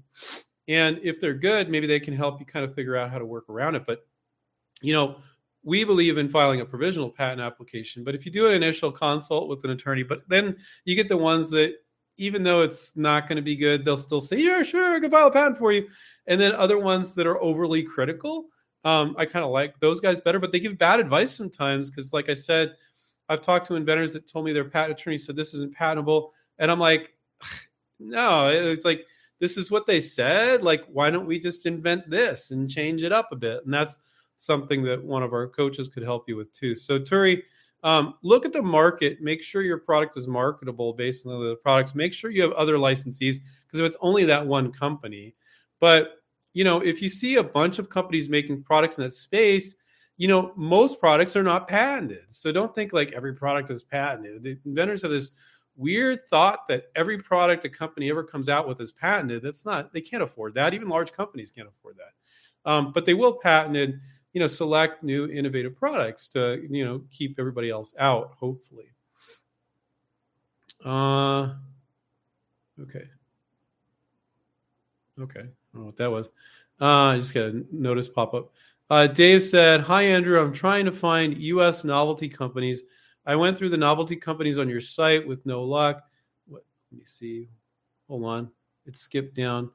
And 0.68 1.00
if 1.04 1.20
they're 1.20 1.34
good, 1.34 1.70
maybe 1.70 1.88
they 1.88 2.00
can 2.00 2.16
help 2.16 2.40
you 2.40 2.46
kind 2.46 2.66
of 2.66 2.74
figure 2.74 2.96
out 2.96 3.12
how 3.12 3.18
to 3.18 3.26
work 3.26 3.50
around 3.50 3.76
it. 3.76 3.84
But, 3.86 4.06
you 4.82 4.94
know, 4.94 5.18
we 5.64 5.84
believe 5.84 6.18
in 6.18 6.30
filing 6.30 6.62
a 6.62 6.66
provisional 6.66 7.10
patent 7.10 7.42
application. 7.42 8.04
But 8.04 8.16
if 8.16 8.26
you 8.26 8.32
do 8.32 8.48
an 8.48 8.54
initial 8.54 8.92
consult 8.92 9.48
with 9.48 9.64
an 9.64 9.70
attorney, 9.72 10.04
but 10.04 10.22
then 10.28 10.58
you 10.86 10.96
get 10.96 11.08
the 11.08 11.18
ones 11.18 11.50
that, 11.52 11.76
even 12.18 12.44
though 12.44 12.62
it's 12.62 12.96
not 12.96 13.28
going 13.28 13.38
to 13.38 13.42
be 13.42 13.56
good, 13.56 13.84
they'll 13.84 13.98
still 13.98 14.22
say, 14.22 14.38
yeah, 14.38 14.62
sure, 14.62 14.94
I 14.94 15.00
can 15.00 15.10
file 15.10 15.28
a 15.28 15.32
patent 15.32 15.58
for 15.58 15.72
you. 15.72 15.88
And 16.28 16.40
then 16.40 16.54
other 16.54 16.78
ones 16.78 17.14
that 17.14 17.26
are 17.26 17.42
overly 17.42 17.82
critical, 17.82 18.46
um, 18.84 19.16
I 19.18 19.26
kind 19.26 19.46
of 19.46 19.52
like 19.52 19.80
those 19.80 20.00
guys 20.00 20.22
better, 20.22 20.40
but 20.40 20.52
they 20.52 20.60
give 20.60 20.78
bad 20.78 21.00
advice 21.00 21.34
sometimes 21.34 21.90
because, 21.90 22.14
like 22.14 22.30
I 22.30 22.34
said, 22.34 22.76
I've 23.30 23.42
talked 23.42 23.68
to 23.68 23.76
inventors 23.76 24.14
that 24.14 24.28
told 24.28 24.46
me 24.46 24.54
their 24.54 24.66
patent 24.66 25.00
attorney 25.00 25.18
said 25.18 25.36
this 25.36 25.54
isn't 25.54 25.74
patentable. 25.74 26.34
And 26.60 26.70
I'm 26.70 26.80
like, 26.80 27.16
no, 28.00 28.50
it's 28.50 28.86
like, 28.86 29.06
this 29.40 29.58
is 29.58 29.72
what 29.72 29.88
they 29.88 30.00
said. 30.00 30.62
Like, 30.62 30.84
why 30.92 31.10
don't 31.10 31.26
we 31.26 31.40
just 31.40 31.66
invent 31.66 32.10
this 32.10 32.52
and 32.52 32.70
change 32.70 33.04
it 33.04 33.12
up 33.12 33.30
a 33.32 33.36
bit? 33.36 33.66
And 33.66 33.74
that's 33.74 33.98
something 34.44 34.84
that 34.84 35.04
one 35.04 35.24
of 35.24 35.34
our 35.34 35.48
coaches 35.48 35.88
could 35.88 36.04
help 36.04 36.28
you 36.28 36.36
with 36.36 36.52
too. 36.54 36.76
So, 36.76 37.00
Turi, 37.00 37.42
um, 37.84 38.16
look 38.24 38.46
at 38.46 38.54
the 38.54 38.62
market. 38.62 39.22
Make 39.22 39.44
sure 39.44 39.62
your 39.62 39.78
product 39.78 40.18
is 40.18 40.28
marketable 40.28 40.94
based 40.94 41.26
on 41.26 41.32
the 41.44 41.56
products. 41.56 41.96
Make 41.96 42.14
sure 42.14 42.32
you 42.32 42.42
have 42.42 42.54
other 42.54 42.76
licensees 42.76 43.40
because 43.66 43.80
if 43.80 43.86
it's 43.86 43.98
only 44.02 44.26
that 44.26 44.46
one 44.46 44.72
company, 44.72 45.36
but 45.80 46.20
you 46.54 46.64
know, 46.64 46.82
if 46.82 47.02
you 47.02 47.10
see 47.10 47.36
a 47.38 47.44
bunch 47.44 47.80
of 47.80 47.90
companies 47.90 48.30
making 48.30 48.64
products 48.64 48.98
in 48.98 49.04
that 49.04 49.14
space, 49.14 49.76
you 50.18 50.28
know, 50.28 50.54
most 50.56 51.00
products 51.00 51.36
are 51.36 51.44
not 51.44 51.68
patented. 51.68 52.26
So 52.28 52.52
don't 52.52 52.74
think 52.76 52.94
like 52.94 53.12
every 53.14 53.34
product 53.34 53.72
is 53.72 53.82
patented. 53.82 54.44
The 54.44 54.58
inventors 54.66 55.02
have 55.02 55.12
this 55.12 55.32
weird 55.76 56.20
thought 56.30 56.68
that 56.68 56.86
every 56.96 57.18
product 57.18 57.66
a 57.66 57.70
company 57.70 58.10
ever 58.10 58.24
comes 58.24 58.48
out 58.48 58.68
with 58.68 58.80
is 58.80 58.92
patented. 58.92 59.42
That's 59.42 59.66
not, 59.66 59.92
they 59.92 60.02
can't 60.02 60.22
afford 60.22 60.54
that. 60.54 60.74
Even 60.74 60.88
large 60.88 61.12
companies 61.12 61.52
can't 61.52 61.68
afford 61.68 61.98
that. 61.98 62.70
Um, 62.70 62.92
but 62.94 63.06
they 63.06 63.16
will 63.16 63.34
patented, 63.34 64.00
you 64.34 64.40
know, 64.40 64.48
select 64.48 65.04
new 65.04 65.28
innovative 65.28 65.76
products 65.76 66.28
to, 66.30 66.66
you 66.70 66.86
know, 66.86 67.02
keep 67.12 67.40
everybody 67.40 67.70
else 67.70 67.94
out, 68.00 68.34
hopefully. 68.40 68.86
Uh, 70.84 71.54
okay. 72.82 73.08
Okay. 75.20 75.40
I 75.40 75.74
don't 75.74 75.82
know 75.82 75.86
what 75.86 75.98
that 75.98 76.12
was. 76.12 76.32
Uh, 76.82 76.86
I 76.86 77.20
just 77.20 77.34
got 77.34 77.46
a 77.46 77.64
notice 77.72 78.10
pop 78.10 78.34
up. 78.34 78.52
Uh, 78.90 79.08
Dave 79.08 79.44
said, 79.44 79.82
Hi, 79.82 80.04
Andrew. 80.04 80.42
I'm 80.42 80.54
trying 80.54 80.86
to 80.86 80.92
find 80.92 81.38
U.S. 81.38 81.84
novelty 81.84 82.28
companies 82.28 82.84
I 83.26 83.36
went 83.36 83.58
through 83.58 83.70
the 83.70 83.78
novelty 83.78 84.16
companies 84.16 84.58
on 84.58 84.68
your 84.68 84.82
site 84.82 85.26
with 85.26 85.46
no 85.46 85.64
luck. 85.64 86.04
What, 86.46 86.66
let 86.92 87.00
me 87.00 87.06
see. 87.06 87.50
Hold 88.08 88.26
on. 88.26 88.52
It 88.86 88.98
skipped 88.98 89.36
down. 89.36 89.72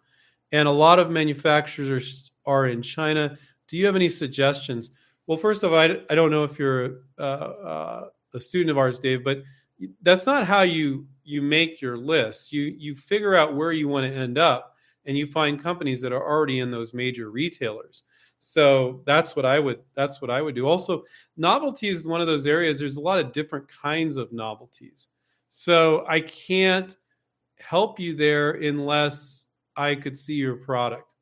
And 0.52 0.68
a 0.68 0.72
lot 0.72 0.98
of 0.98 1.10
manufacturers 1.10 2.30
are, 2.46 2.50
are 2.52 2.66
in 2.66 2.82
China. 2.82 3.38
Do 3.68 3.76
you 3.76 3.86
have 3.86 3.96
any 3.96 4.08
suggestions? 4.08 4.90
Well, 5.26 5.38
first 5.38 5.62
of 5.62 5.72
all, 5.72 5.78
I, 5.78 6.00
I 6.10 6.14
don't 6.14 6.30
know 6.30 6.44
if 6.44 6.58
you're 6.58 7.02
uh, 7.18 7.22
uh, 7.22 8.08
a 8.34 8.40
student 8.40 8.70
of 8.70 8.78
ours, 8.78 8.98
Dave, 8.98 9.22
but 9.22 9.42
that's 10.02 10.26
not 10.26 10.46
how 10.46 10.62
you 10.62 11.06
you 11.22 11.42
make 11.42 11.80
your 11.80 11.96
list. 11.96 12.52
You 12.52 12.62
you 12.76 12.94
figure 12.94 13.34
out 13.34 13.54
where 13.54 13.72
you 13.72 13.88
want 13.88 14.10
to 14.10 14.18
end 14.18 14.38
up, 14.38 14.74
and 15.04 15.16
you 15.16 15.26
find 15.26 15.62
companies 15.62 16.00
that 16.00 16.12
are 16.12 16.26
already 16.26 16.60
in 16.60 16.70
those 16.70 16.94
major 16.94 17.30
retailers. 17.30 18.04
So 18.38 19.02
that's 19.04 19.36
what 19.36 19.44
I 19.44 19.58
would 19.58 19.80
that's 19.94 20.20
what 20.20 20.30
I 20.30 20.40
would 20.40 20.54
do. 20.54 20.66
Also, 20.66 21.04
novelties 21.36 22.00
is 22.00 22.06
one 22.06 22.20
of 22.20 22.26
those 22.26 22.46
areas. 22.46 22.78
There's 22.78 22.96
a 22.96 23.00
lot 23.00 23.18
of 23.18 23.32
different 23.32 23.68
kinds 23.68 24.16
of 24.16 24.32
novelties. 24.32 25.08
So 25.50 26.06
I 26.08 26.20
can't 26.20 26.96
help 27.58 27.98
you 27.98 28.14
there 28.14 28.52
unless 28.52 29.48
I 29.76 29.96
could 29.96 30.16
see 30.16 30.34
your 30.34 30.56
product. 30.56 31.14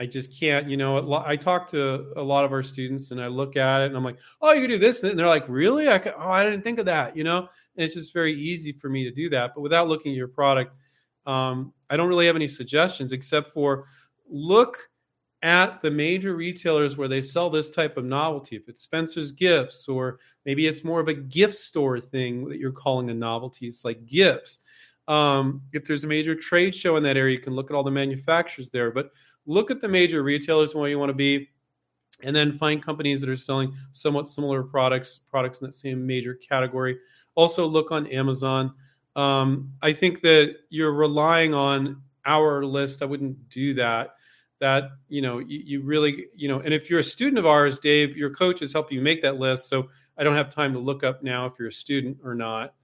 I 0.00 0.06
just 0.06 0.38
can't, 0.38 0.68
you 0.68 0.76
know. 0.76 1.22
I 1.24 1.36
talk 1.36 1.68
to 1.68 2.12
a 2.16 2.22
lot 2.22 2.44
of 2.44 2.52
our 2.52 2.62
students 2.62 3.12
and 3.12 3.20
I 3.20 3.28
look 3.28 3.56
at 3.56 3.82
it 3.82 3.86
and 3.86 3.96
I'm 3.96 4.02
like, 4.02 4.18
oh, 4.40 4.52
you 4.52 4.66
do 4.66 4.78
this. 4.78 5.02
And 5.04 5.16
they're 5.18 5.28
like, 5.28 5.48
really? 5.48 5.88
I 5.88 5.98
could, 5.98 6.14
oh, 6.18 6.30
I 6.30 6.42
didn't 6.42 6.62
think 6.62 6.80
of 6.80 6.86
that, 6.86 7.16
you 7.16 7.22
know. 7.22 7.38
And 7.76 7.84
it's 7.84 7.94
just 7.94 8.12
very 8.12 8.34
easy 8.34 8.72
for 8.72 8.88
me 8.88 9.04
to 9.04 9.12
do 9.12 9.28
that. 9.30 9.52
But 9.54 9.60
without 9.60 9.88
looking 9.88 10.12
at 10.12 10.16
your 10.16 10.28
product, 10.28 10.76
um, 11.26 11.72
I 11.88 11.96
don't 11.96 12.08
really 12.08 12.26
have 12.26 12.36
any 12.36 12.48
suggestions 12.48 13.12
except 13.12 13.52
for 13.52 13.86
look 14.28 14.76
at 15.42 15.82
the 15.82 15.90
major 15.90 16.34
retailers 16.34 16.96
where 16.96 17.06
they 17.08 17.20
sell 17.20 17.50
this 17.50 17.70
type 17.70 17.96
of 17.96 18.04
novelty. 18.04 18.56
If 18.56 18.68
it's 18.68 18.80
Spencer's 18.80 19.30
Gifts, 19.30 19.88
or 19.88 20.18
maybe 20.46 20.66
it's 20.66 20.82
more 20.82 21.00
of 21.00 21.08
a 21.08 21.14
gift 21.14 21.54
store 21.54 22.00
thing 22.00 22.48
that 22.48 22.58
you're 22.58 22.72
calling 22.72 23.10
a 23.10 23.14
novelty, 23.14 23.66
it's 23.66 23.84
like 23.84 24.06
gifts. 24.06 24.60
Um, 25.06 25.60
if 25.72 25.84
there's 25.84 26.04
a 26.04 26.08
major 26.08 26.34
trade 26.34 26.74
show 26.74 26.96
in 26.96 27.02
that 27.02 27.18
area, 27.18 27.36
you 27.36 27.42
can 27.42 27.54
look 27.54 27.70
at 27.70 27.76
all 27.76 27.84
the 27.84 27.90
manufacturers 27.90 28.70
there. 28.70 28.90
But 28.90 29.10
look 29.46 29.70
at 29.70 29.80
the 29.80 29.88
major 29.88 30.22
retailers 30.22 30.72
and 30.72 30.80
where 30.80 30.90
you 30.90 30.98
want 30.98 31.10
to 31.10 31.14
be, 31.14 31.48
and 32.22 32.34
then 32.34 32.56
find 32.56 32.82
companies 32.82 33.20
that 33.20 33.30
are 33.30 33.36
selling 33.36 33.74
somewhat 33.92 34.28
similar 34.28 34.62
products, 34.62 35.20
products 35.30 35.60
in 35.60 35.66
that 35.66 35.74
same 35.74 36.06
major 36.06 36.34
category. 36.34 36.98
Also, 37.34 37.66
look 37.66 37.90
on 37.90 38.06
Amazon. 38.06 38.72
Um, 39.16 39.72
I 39.82 39.92
think 39.92 40.20
that 40.22 40.56
you're 40.70 40.92
relying 40.92 41.54
on 41.54 42.02
our 42.26 42.64
list. 42.64 43.02
I 43.02 43.04
wouldn't 43.04 43.48
do 43.48 43.74
that 43.74 44.14
that 44.60 44.92
you 45.08 45.20
know 45.20 45.40
you, 45.40 45.60
you, 45.64 45.82
really 45.82 46.26
you 46.34 46.48
know 46.48 46.60
and 46.60 46.72
if 46.72 46.88
you're 46.88 47.00
a 47.00 47.04
student 47.04 47.38
of 47.38 47.44
ours 47.46 47.78
dave 47.78 48.16
your 48.16 48.30
coach 48.30 48.62
is 48.62 48.72
helping 48.72 48.96
you 48.96 49.02
make 49.02 49.20
that 49.20 49.36
list 49.36 49.68
so 49.68 49.88
i 50.16 50.24
don't 50.24 50.36
have 50.36 50.48
time 50.48 50.72
to 50.72 50.78
look 50.78 51.02
up 51.04 51.22
now 51.22 51.44
if 51.44 51.54
you're 51.58 51.68
a 51.68 51.72
student 51.72 52.16
or 52.24 52.34
not 52.34 52.74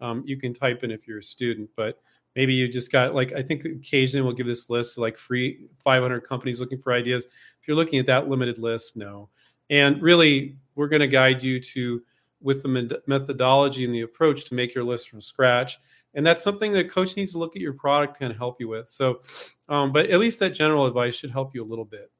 um, 0.00 0.22
you 0.26 0.36
can 0.36 0.52
type 0.52 0.82
in 0.82 0.90
if 0.90 1.06
you're 1.06 1.20
a 1.20 1.22
student 1.22 1.68
but 1.76 2.00
maybe 2.36 2.54
you 2.54 2.68
just 2.68 2.92
got 2.92 3.14
like 3.14 3.32
i 3.32 3.42
think 3.42 3.64
occasionally 3.64 4.24
we'll 4.24 4.34
give 4.34 4.46
this 4.46 4.70
list 4.70 4.98
like 4.98 5.16
free 5.16 5.66
500 5.82 6.20
companies 6.20 6.60
looking 6.60 6.78
for 6.78 6.92
ideas. 6.92 7.24
If 7.24 7.68
you're 7.68 7.76
looking 7.76 7.98
at 7.98 8.06
that 8.06 8.28
limited 8.28 8.58
list 8.58 8.96
no. 8.96 9.28
And 9.68 10.00
really 10.02 10.56
we're 10.74 10.88
going 10.88 11.00
to 11.00 11.08
guide 11.08 11.42
you 11.42 11.60
to 11.60 12.02
with 12.40 12.62
the 12.62 13.00
methodology 13.06 13.84
and 13.84 13.94
the 13.94 14.00
approach 14.00 14.44
to 14.46 14.54
make 14.54 14.74
your 14.74 14.84
list 14.84 15.10
from 15.10 15.20
scratch. 15.20 15.78
And 16.14 16.26
that's 16.26 16.42
something 16.42 16.72
that 16.72 16.90
coach 16.90 17.16
needs 17.16 17.32
to 17.32 17.38
look 17.38 17.54
at 17.54 17.62
your 17.62 17.74
product 17.74 18.16
and 18.20 18.34
help 18.34 18.60
you 18.60 18.68
with. 18.68 18.88
So 18.88 19.20
um, 19.68 19.92
but 19.92 20.10
at 20.10 20.18
least 20.18 20.38
that 20.40 20.50
general 20.50 20.86
advice 20.86 21.14
should 21.14 21.30
help 21.30 21.54
you 21.54 21.62
a 21.62 21.66
little 21.66 21.84
bit. 21.84 22.10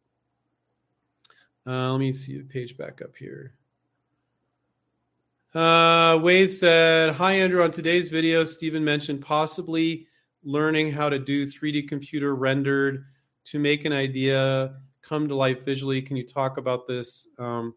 Uh, 1.66 1.92
let 1.92 1.98
me 1.98 2.12
see 2.12 2.38
the 2.38 2.44
page 2.44 2.76
back 2.76 3.02
up 3.02 3.16
here 3.16 3.54
uh, 5.54 6.18
wade 6.22 6.50
said 6.50 7.14
hi 7.14 7.32
andrew 7.32 7.62
on 7.62 7.70
today's 7.70 8.08
video 8.08 8.44
stephen 8.44 8.84
mentioned 8.84 9.20
possibly 9.20 10.06
learning 10.44 10.92
how 10.92 11.08
to 11.08 11.18
do 11.18 11.44
3d 11.44 11.88
computer 11.88 12.34
rendered 12.34 13.04
to 13.44 13.58
make 13.58 13.84
an 13.84 13.92
idea 13.92 14.74
come 15.02 15.26
to 15.26 15.34
life 15.34 15.64
visually 15.64 16.00
can 16.00 16.16
you 16.16 16.26
talk 16.26 16.56
about 16.56 16.86
this 16.86 17.26
um, 17.38 17.74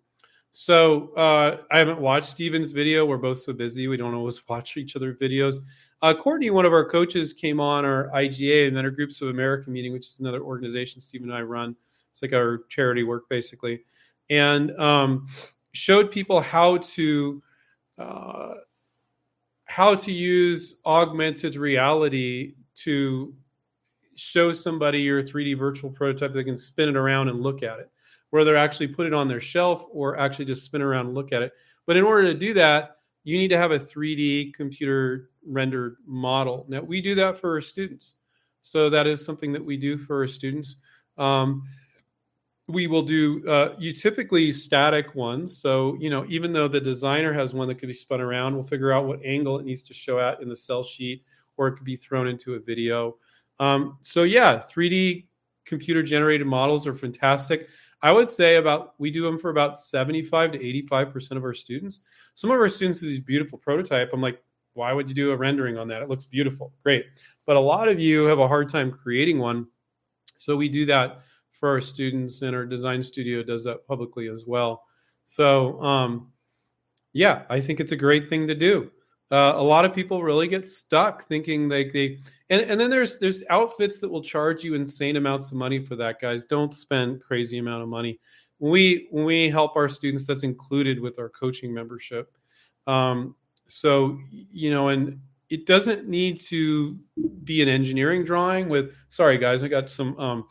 so 0.56 1.12
uh, 1.16 1.58
I 1.72 1.80
haven't 1.80 2.00
watched 2.00 2.28
Stephen's 2.28 2.70
video. 2.70 3.08
We're 3.08 3.18
both 3.18 3.40
so 3.40 3.54
busy. 3.54 3.88
We 3.88 3.98
don't 3.98 4.14
always 4.14 4.40
watch 4.48 4.78
each 4.78 4.96
other's 4.96 5.18
videos. 5.18 5.56
Uh, 6.04 6.14
Courtney, 6.14 6.52
one 6.52 6.66
of 6.66 6.74
our 6.74 6.88
coaches, 6.88 7.34
came 7.34 7.60
on 7.60 7.86
our 7.86 8.10
IGA, 8.14 8.68
Inventor 8.68 8.92
Groups 8.92 9.20
of 9.22 9.30
America 9.30 9.72
meeting, 9.72 9.92
which 9.94 10.06
is 10.06 10.20
another 10.20 10.42
organization 10.42 11.02
Steve 11.02 11.24
and 11.24 11.34
I 11.34 11.42
run. 11.42 11.76
It's 12.12 12.22
like 12.22 12.34
our 12.34 12.66
charity 12.70 13.02
work, 13.02 13.28
basically, 13.30 13.84
and 14.30 14.80
um, 14.80 15.26
showed 15.72 16.12
people 16.12 16.40
how 16.40 16.78
to 16.78 17.42
uh, 17.98 18.54
how 19.66 19.96
to 19.96 20.12
use 20.12 20.76
augmented 20.86 21.56
reality 21.56 22.56
to 22.76 23.34
show 24.16 24.52
somebody 24.52 25.00
your 25.00 25.24
3D 25.24 25.58
virtual 25.58 25.90
prototype. 25.90 26.34
They 26.34 26.44
can 26.44 26.58
spin 26.58 26.90
it 26.90 26.96
around 26.96 27.30
and 27.30 27.42
look 27.42 27.64
at 27.64 27.80
it. 27.80 27.90
whether 28.30 28.56
actually 28.56 28.88
put 28.88 29.06
it 29.06 29.14
on 29.14 29.28
their 29.28 29.42
shelf 29.42 29.86
or 29.92 30.18
actually 30.18 30.46
just 30.46 30.66
spin 30.66 30.82
around 30.82 31.06
and 31.06 31.16
look 31.16 31.32
at 31.32 31.44
it. 31.44 31.54
But 31.86 31.98
in 31.98 32.04
order 32.04 32.34
to 32.34 32.40
do 32.40 32.54
that, 32.56 32.98
you 33.24 33.38
need 33.38 33.50
to 33.50 33.58
have 33.58 33.72
a 33.72 33.80
3D 33.80 34.54
computer 34.54 35.30
rendered 35.46 35.98
model. 36.06 36.66
Now, 36.68 36.82
we 36.82 37.02
do 37.02 37.16
that 37.16 37.38
for 37.38 37.52
our 37.52 37.62
students. 37.62 38.16
So 38.62 38.90
that 38.90 39.08
is 39.08 39.24
something 39.24 39.52
that 39.54 39.64
we 39.64 39.78
do 39.78 39.98
for 39.98 40.22
our 40.22 40.28
students. 40.28 40.78
Um, 41.18 41.64
we 42.68 42.88
will 42.88 43.02
do 43.02 43.48
uh, 43.48 43.76
you 43.78 43.92
typically 43.92 44.52
static 44.52 45.16
ones. 45.16 45.58
So, 45.58 45.98
you 46.00 46.10
know, 46.10 46.26
even 46.30 46.54
though 46.54 46.68
the 46.68 46.80
designer 46.80 47.34
has 47.34 47.54
one 47.54 47.68
that 47.68 47.76
could 47.76 47.88
be 47.88 47.94
spun 47.94 48.22
around, 48.22 48.56
we'll 48.56 48.64
figure 48.64 48.92
out 48.92 49.06
what 49.06 49.20
angle 49.24 49.60
it 49.60 49.66
needs 49.66 49.84
to 49.84 49.94
show 49.94 50.20
at 50.20 50.42
in 50.42 50.48
the 50.48 50.56
sell 50.56 50.84
sheet, 50.84 51.24
or 51.58 51.68
it 51.68 51.74
could 51.74 51.84
be 51.84 51.98
thrown 51.98 52.28
into 52.28 52.54
a 52.54 52.60
video. 52.60 53.18
Um, 53.60 53.98
so, 54.02 54.24
yeah, 54.24 54.58
3D 54.58 55.26
computer 55.66 56.04
generated 56.04 56.48
models 56.48 56.88
are 56.88 56.96
fantastic. 56.96 57.68
I 58.02 58.12
would 58.12 58.30
say 58.30 58.56
about 58.56 58.96
we 58.98 59.12
do 59.12 59.24
them 59.24 59.40
for 59.40 59.50
about 59.50 59.78
75 59.78 60.54
to 60.54 60.60
85% 60.60 61.32
of 61.32 61.44
our 61.44 61.54
students. 61.54 62.02
Some 62.34 62.50
of 62.50 62.58
our 62.58 62.70
students 62.70 63.00
do 63.00 63.08
these 63.08 63.20
beautiful 63.20 63.58
prototype. 63.58 64.10
I'm 64.14 64.22
like, 64.22 64.42
why 64.74 64.92
would 64.92 65.08
you 65.08 65.16
do 65.16 65.32
a 65.32 65.38
rendering 65.38 65.78
on 65.78 65.88
that? 65.90 66.02
It 66.02 66.10
looks 66.10 66.26
beautiful. 66.26 66.74
Great. 66.82 67.06
But 67.46 67.56
a 67.56 67.60
lot 67.60 67.88
of 67.88 68.00
you 68.00 68.26
have 68.26 68.40
a 68.40 68.48
hard 68.48 68.70
time 68.70 68.92
creating 68.92 69.40
one. 69.40 69.68
So 70.36 70.56
we 70.56 70.68
do 70.68 70.86
that 70.88 71.22
for 71.64 71.70
our 71.70 71.80
students 71.80 72.42
and 72.42 72.54
our 72.54 72.66
design 72.66 73.02
studio 73.02 73.42
does 73.42 73.64
that 73.64 73.88
publicly 73.88 74.28
as 74.28 74.44
well. 74.46 74.84
So 75.24 75.82
um, 75.82 76.34
yeah, 77.14 77.44
I 77.50 77.62
think 77.62 77.80
it's 77.80 77.94
a 77.94 77.96
great 77.96 78.28
thing 78.28 78.48
to 78.48 78.54
do. 78.54 78.92
Uh, 79.32 79.54
a 79.56 79.64
lot 79.64 79.86
of 79.86 79.96
people 79.96 80.22
really 80.22 80.50
get 80.50 80.68
stuck 80.68 81.24
thinking 81.24 81.70
like 81.70 81.94
they 81.94 82.20
and, 82.50 82.60
and 82.64 82.78
then 82.78 82.90
there's 82.90 83.18
there's 83.18 83.46
outfits 83.50 84.00
that 84.00 84.10
will 84.10 84.22
charge 84.22 84.66
you 84.66 84.74
insane 84.74 85.16
amounts 85.16 85.52
of 85.52 85.58
money 85.58 85.80
for 85.80 85.96
that 85.96 86.20
guys 86.20 86.44
don't 86.44 86.74
spend 86.74 87.22
crazy 87.22 87.60
amount 87.60 87.82
of 87.82 87.88
money 87.88 88.20
we 88.60 89.08
we 89.14 89.50
help 89.50 89.78
our 89.78 89.88
students 89.88 90.26
that's 90.26 90.44
included 90.44 91.00
with 91.00 91.18
our 91.18 91.30
coaching 91.30 91.74
membership 91.74 92.36
um, 92.88 93.34
so 93.66 94.20
you 94.30 94.70
know 94.70 94.90
and 94.90 95.18
it 95.50 95.66
doesn't 95.66 96.10
need 96.10 96.38
to 96.38 97.00
be 97.46 97.62
an 97.64 97.70
engineering 97.70 98.26
drawing 98.26 98.68
with 98.68 98.92
sorry 99.10 99.38
guys 99.38 99.64
i 99.64 99.68
got 99.68 99.90
some 99.90 100.16
um, 100.20 100.46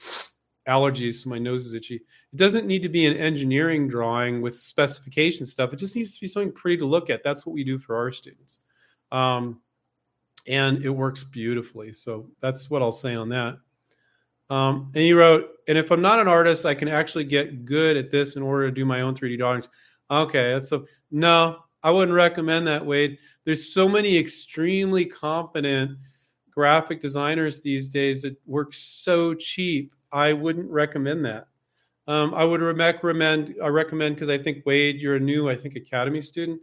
allergies 0.68 1.22
so 1.22 1.31
my 1.31 1.38
nose 1.38 1.66
is 1.66 1.75
itchy 1.75 1.96
it 1.96 2.37
doesn't 2.37 2.66
need 2.66 2.83
to 2.83 2.88
be 2.88 3.07
an 3.07 3.16
engineering 3.16 3.88
drawing 3.88 4.40
with 4.40 4.57
specification 4.57 5.44
stuff 5.44 5.72
it 5.72 5.79
just 5.79 5.96
needs 5.96 6.14
to 6.14 6.20
be 6.20 6.27
something 6.27 6.53
pretty 6.53 6.77
to 6.77 6.87
look 6.87 7.11
at 7.11 7.25
that's 7.25 7.44
what 7.44 7.53
we 7.53 7.64
do 7.64 7.79
for 7.79 7.96
our 7.96 8.12
students 8.12 8.61
um, 9.11 9.61
and 10.46 10.85
it 10.85 10.90
works 10.90 11.25
beautifully. 11.25 11.92
So 11.92 12.29
that's 12.40 12.70
what 12.70 12.83
I'll 12.83 12.92
say 12.92 13.14
on 13.14 13.29
that. 13.29 13.59
Um, 14.51 14.90
and 14.94 15.03
he 15.03 15.12
wrote, 15.12 15.48
and 15.68 15.79
if 15.79 15.90
I'm 15.90 16.03
not 16.03 16.18
an 16.18 16.29
artist, 16.29 16.66
I 16.66 16.75
can 16.75 16.88
actually 16.88 17.25
get 17.25 17.64
good 17.64 17.96
at 17.96 18.11
this 18.11 18.37
in 18.37 18.42
order 18.42 18.66
to 18.66 18.75
do 18.75 18.85
my 18.85 19.03
own 19.03 19.14
3D 19.14 19.38
drawings. 19.38 19.68
Okay, 20.11 20.53
that's 20.53 20.72
a 20.72 20.83
no. 21.11 21.59
I 21.83 21.90
wouldn't 21.90 22.14
recommend 22.14 22.66
that, 22.66 22.85
Wade. 22.85 23.18
There's 23.44 23.72
so 23.72 23.88
many 23.88 24.16
extremely 24.16 25.05
competent 25.05 25.98
graphic 26.51 27.01
designers 27.01 27.61
these 27.61 27.88
days 27.88 28.22
that 28.22 28.37
work 28.46 28.75
so 28.75 29.35
cheap. 29.35 29.94
I 30.12 30.33
wouldn't 30.33 30.70
recommend 30.70 31.25
that. 31.25 31.48
Um, 32.07 32.35
I 32.35 32.44
would 32.44 32.61
recommend. 32.61 33.55
I 33.62 33.68
recommend 33.68 34.16
because 34.16 34.29
I 34.29 34.38
think 34.38 34.66
Wade, 34.66 34.96
you're 35.01 35.16
a 35.16 35.20
new, 35.20 35.48
I 35.48 35.57
think, 35.57 35.77
academy 35.77 36.20
student 36.20 36.61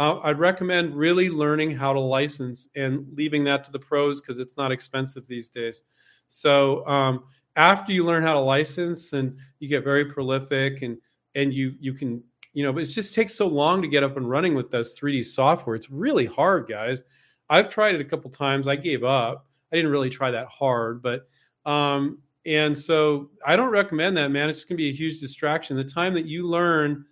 uh, 0.00 0.18
I'd 0.22 0.38
recommend 0.38 0.96
really 0.96 1.28
learning 1.28 1.76
how 1.76 1.92
to 1.92 2.00
license 2.00 2.70
and 2.74 3.06
leaving 3.14 3.44
that 3.44 3.64
to 3.64 3.70
the 3.70 3.78
pros 3.78 4.22
because 4.22 4.38
it's 4.38 4.56
not 4.56 4.72
expensive 4.72 5.26
these 5.26 5.50
days. 5.50 5.82
So 6.28 6.86
um, 6.86 7.24
after 7.56 7.92
you 7.92 8.02
learn 8.02 8.22
how 8.22 8.32
to 8.32 8.40
license 8.40 9.12
and 9.12 9.36
you 9.58 9.68
get 9.68 9.84
very 9.84 10.06
prolific 10.06 10.80
and 10.80 10.96
and 11.34 11.52
you 11.52 11.74
you 11.78 11.92
can 11.92 12.22
you 12.54 12.64
know, 12.64 12.72
but 12.72 12.82
it 12.82 12.86
just 12.86 13.14
takes 13.14 13.34
so 13.34 13.46
long 13.46 13.82
to 13.82 13.88
get 13.88 14.02
up 14.02 14.16
and 14.16 14.28
running 14.28 14.54
with 14.54 14.70
this 14.70 14.98
3D 14.98 15.24
software. 15.24 15.76
It's 15.76 15.90
really 15.90 16.26
hard, 16.26 16.66
guys. 16.66 17.04
I've 17.50 17.68
tried 17.68 17.94
it 17.94 18.00
a 18.00 18.04
couple 18.04 18.30
times. 18.30 18.68
I 18.68 18.76
gave 18.76 19.04
up. 19.04 19.46
I 19.70 19.76
didn't 19.76 19.90
really 19.90 20.10
try 20.10 20.30
that 20.30 20.48
hard, 20.48 21.02
but 21.02 21.28
um, 21.66 22.18
and 22.46 22.76
so 22.76 23.30
I 23.44 23.56
don't 23.56 23.70
recommend 23.70 24.16
that, 24.16 24.30
man. 24.30 24.48
It's 24.48 24.64
going 24.64 24.76
to 24.76 24.82
be 24.82 24.88
a 24.88 24.92
huge 24.92 25.20
distraction. 25.20 25.76
The 25.76 25.84
time 25.84 26.14
that 26.14 26.26
you 26.26 26.46
learn 26.48 27.04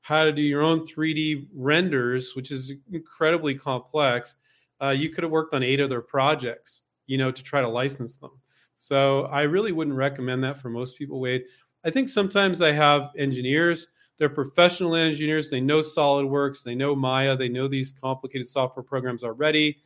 how 0.00 0.24
to 0.24 0.32
do 0.32 0.42
your 0.42 0.62
own 0.62 0.80
3D 0.86 1.48
renders, 1.54 2.34
which 2.34 2.50
is 2.50 2.72
incredibly 2.92 3.54
complex, 3.54 4.36
uh, 4.82 4.90
you 4.90 5.10
could 5.10 5.22
have 5.22 5.30
worked 5.30 5.54
on 5.54 5.62
eight 5.62 5.80
other 5.80 6.00
projects, 6.00 6.82
you 7.06 7.18
know, 7.18 7.30
to 7.30 7.42
try 7.42 7.60
to 7.60 7.68
license 7.68 8.16
them. 8.16 8.30
So 8.74 9.24
I 9.26 9.42
really 9.42 9.72
wouldn't 9.72 9.96
recommend 9.96 10.42
that 10.44 10.58
for 10.58 10.70
most 10.70 10.96
people, 10.96 11.20
Wade. 11.20 11.44
I 11.84 11.90
think 11.90 12.08
sometimes 12.08 12.62
I 12.62 12.72
have 12.72 13.10
engineers, 13.18 13.88
they're 14.18 14.28
professional 14.28 14.94
engineers, 14.94 15.50
they 15.50 15.60
know 15.60 15.80
SolidWorks, 15.80 16.62
they 16.62 16.74
know 16.74 16.94
Maya, 16.94 17.36
they 17.36 17.48
know 17.48 17.68
these 17.68 17.92
complicated 17.92 18.46
software 18.46 18.82
programs 18.82 19.22
already. 19.22 19.78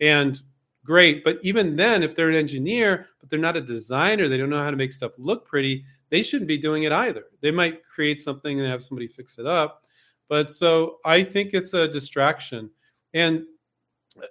And 0.00 0.40
great. 0.88 1.22
But 1.22 1.38
even 1.42 1.76
then, 1.76 2.02
if 2.02 2.16
they're 2.16 2.30
an 2.30 2.34
engineer, 2.34 3.08
but 3.20 3.28
they're 3.28 3.38
not 3.38 3.58
a 3.58 3.60
designer, 3.60 4.26
they 4.26 4.38
don't 4.38 4.48
know 4.48 4.62
how 4.62 4.70
to 4.70 4.76
make 4.76 4.90
stuff 4.90 5.12
look 5.18 5.46
pretty, 5.46 5.84
they 6.08 6.22
shouldn't 6.22 6.48
be 6.48 6.56
doing 6.56 6.84
it 6.84 6.92
either. 6.92 7.26
They 7.42 7.50
might 7.50 7.84
create 7.84 8.18
something 8.18 8.58
and 8.58 8.66
have 8.66 8.82
somebody 8.82 9.06
fix 9.06 9.38
it 9.38 9.44
up. 9.44 9.84
But 10.30 10.48
so 10.48 10.96
I 11.04 11.22
think 11.22 11.50
it's 11.52 11.74
a 11.74 11.88
distraction. 11.88 12.70
And 13.12 13.44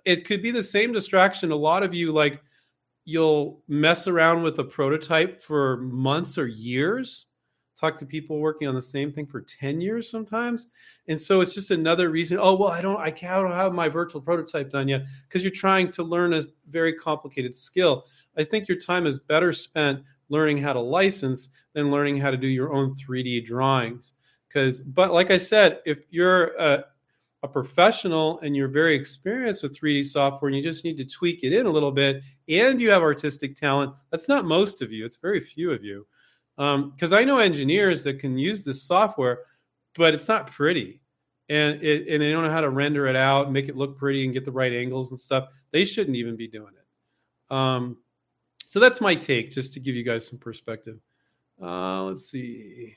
it 0.03 0.25
could 0.25 0.41
be 0.41 0.49
the 0.49 0.63
same 0.63 0.91
distraction. 0.91 1.51
A 1.51 1.55
lot 1.55 1.83
of 1.83 1.93
you, 1.93 2.11
like, 2.11 2.41
you'll 3.05 3.61
mess 3.67 4.07
around 4.07 4.41
with 4.41 4.57
a 4.57 4.63
prototype 4.63 5.39
for 5.39 5.77
months 5.77 6.39
or 6.39 6.47
years. 6.47 7.27
Talk 7.79 7.95
to 7.97 8.07
people 8.07 8.39
working 8.39 8.67
on 8.67 8.73
the 8.73 8.81
same 8.81 9.11
thing 9.11 9.27
for 9.27 9.41
10 9.41 9.79
years 9.79 10.09
sometimes. 10.09 10.67
And 11.07 11.19
so 11.19 11.41
it's 11.41 11.53
just 11.53 11.69
another 11.69 12.09
reason. 12.09 12.39
Oh, 12.41 12.55
well, 12.55 12.69
I 12.69 12.81
don't, 12.81 12.99
I 12.99 13.11
can't 13.11 13.53
have 13.53 13.73
my 13.73 13.87
virtual 13.87 14.19
prototype 14.19 14.71
done 14.71 14.87
yet 14.87 15.05
because 15.27 15.43
you're 15.43 15.51
trying 15.51 15.91
to 15.91 16.03
learn 16.03 16.33
a 16.33 16.41
very 16.69 16.93
complicated 16.93 17.55
skill. 17.55 18.05
I 18.35 18.43
think 18.43 18.67
your 18.67 18.79
time 18.79 19.05
is 19.05 19.19
better 19.19 19.53
spent 19.53 20.01
learning 20.29 20.57
how 20.57 20.73
to 20.73 20.79
license 20.79 21.49
than 21.73 21.91
learning 21.91 22.17
how 22.17 22.31
to 22.31 22.37
do 22.37 22.47
your 22.47 22.73
own 22.73 22.95
3D 22.95 23.45
drawings. 23.45 24.13
Because, 24.47 24.81
but 24.81 25.13
like 25.13 25.29
I 25.29 25.37
said, 25.37 25.79
if 25.85 25.99
you're 26.09 26.55
a, 26.57 26.85
a 27.43 27.47
professional 27.47 28.39
and 28.39 28.55
you're 28.55 28.67
very 28.67 28.95
experienced 28.95 29.61
with 29.61 29.79
3D 29.79 30.05
software 30.05 30.49
and 30.49 30.57
you 30.57 30.63
just 30.63 30.83
need 30.83 30.97
to 30.97 31.05
tweak 31.05 31.43
it 31.43 31.53
in 31.53 31.67
a 31.67 31.71
little 31.71 31.91
bit 31.91 32.23
and 32.49 32.81
you 32.81 32.89
have 32.89 33.03
artistic 33.03 33.55
talent, 33.55 33.93
that's 34.09 34.27
not 34.27 34.45
most 34.45 34.81
of 34.81 34.91
you, 34.91 35.05
it's 35.05 35.17
very 35.17 35.39
few 35.39 35.71
of 35.71 35.83
you. 35.83 36.07
Because 36.57 37.13
um, 37.13 37.19
I 37.19 37.23
know 37.23 37.37
engineers 37.37 38.03
that 38.03 38.19
can 38.19 38.37
use 38.37 38.63
this 38.63 38.83
software, 38.83 39.39
but 39.95 40.13
it's 40.13 40.27
not 40.27 40.51
pretty. 40.51 41.01
And, 41.49 41.81
it, 41.81 42.07
and 42.09 42.21
they 42.21 42.31
don't 42.31 42.43
know 42.43 42.51
how 42.51 42.61
to 42.61 42.69
render 42.69 43.07
it 43.07 43.15
out, 43.15 43.51
make 43.51 43.69
it 43.69 43.77
look 43.77 43.97
pretty, 43.97 44.25
and 44.25 44.33
get 44.33 44.43
the 44.43 44.51
right 44.51 44.73
angles 44.73 45.11
and 45.11 45.19
stuff. 45.19 45.47
They 45.71 45.85
shouldn't 45.85 46.17
even 46.17 46.35
be 46.35 46.47
doing 46.47 46.73
it. 46.73 47.55
Um, 47.55 47.97
so 48.65 48.79
that's 48.79 48.99
my 48.99 49.15
take, 49.15 49.51
just 49.51 49.73
to 49.73 49.79
give 49.79 49.95
you 49.95 50.03
guys 50.03 50.27
some 50.27 50.39
perspective. 50.39 50.99
Uh, 51.61 52.03
let's 52.03 52.29
see. 52.29 52.95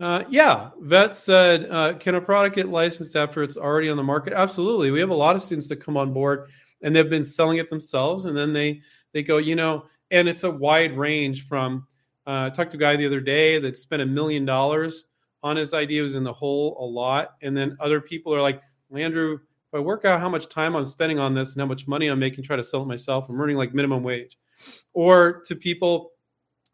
Uh, 0.00 0.24
yeah, 0.28 0.70
Vet 0.80 1.14
said, 1.14 1.70
uh, 1.70 1.94
can 1.94 2.16
a 2.16 2.20
product 2.20 2.56
get 2.56 2.68
licensed 2.68 3.14
after 3.14 3.42
it's 3.42 3.56
already 3.56 3.88
on 3.88 3.96
the 3.96 4.02
market? 4.02 4.32
Absolutely. 4.32 4.90
We 4.90 5.00
have 5.00 5.10
a 5.10 5.14
lot 5.14 5.36
of 5.36 5.42
students 5.42 5.68
that 5.68 5.76
come 5.76 5.96
on 5.96 6.12
board 6.12 6.48
and 6.82 6.94
they've 6.94 7.08
been 7.08 7.24
selling 7.24 7.58
it 7.58 7.70
themselves, 7.70 8.26
and 8.26 8.36
then 8.36 8.52
they 8.52 8.80
they 9.12 9.22
go, 9.22 9.38
you 9.38 9.56
know, 9.56 9.86
and 10.10 10.28
it's 10.28 10.44
a 10.44 10.50
wide 10.50 10.96
range 10.96 11.46
from. 11.46 11.86
Uh, 12.26 12.46
I 12.46 12.50
talked 12.50 12.72
to 12.72 12.76
a 12.76 12.80
guy 12.80 12.96
the 12.96 13.06
other 13.06 13.20
day 13.20 13.58
that 13.60 13.76
spent 13.76 14.02
a 14.02 14.06
million 14.06 14.44
dollars 14.44 15.04
on 15.42 15.56
his 15.56 15.74
idea, 15.74 16.02
was 16.02 16.16
in 16.16 16.24
the 16.24 16.32
hole 16.32 16.76
a 16.80 16.84
lot, 16.84 17.34
and 17.42 17.56
then 17.56 17.76
other 17.78 18.00
people 18.00 18.34
are 18.34 18.42
like, 18.42 18.60
Andrew, 18.92 19.34
if 19.34 19.74
I 19.74 19.78
work 19.78 20.04
out 20.04 20.20
how 20.20 20.28
much 20.28 20.48
time 20.48 20.74
I'm 20.74 20.84
spending 20.84 21.20
on 21.20 21.34
this 21.34 21.54
and 21.54 21.60
how 21.60 21.66
much 21.66 21.86
money 21.86 22.08
I'm 22.08 22.18
making, 22.18 22.42
try 22.42 22.56
to 22.56 22.62
sell 22.62 22.82
it 22.82 22.86
myself, 22.86 23.26
I'm 23.28 23.40
earning 23.40 23.56
like 23.56 23.74
minimum 23.74 24.02
wage. 24.02 24.36
Or 24.92 25.40
to 25.46 25.54
people 25.54 26.12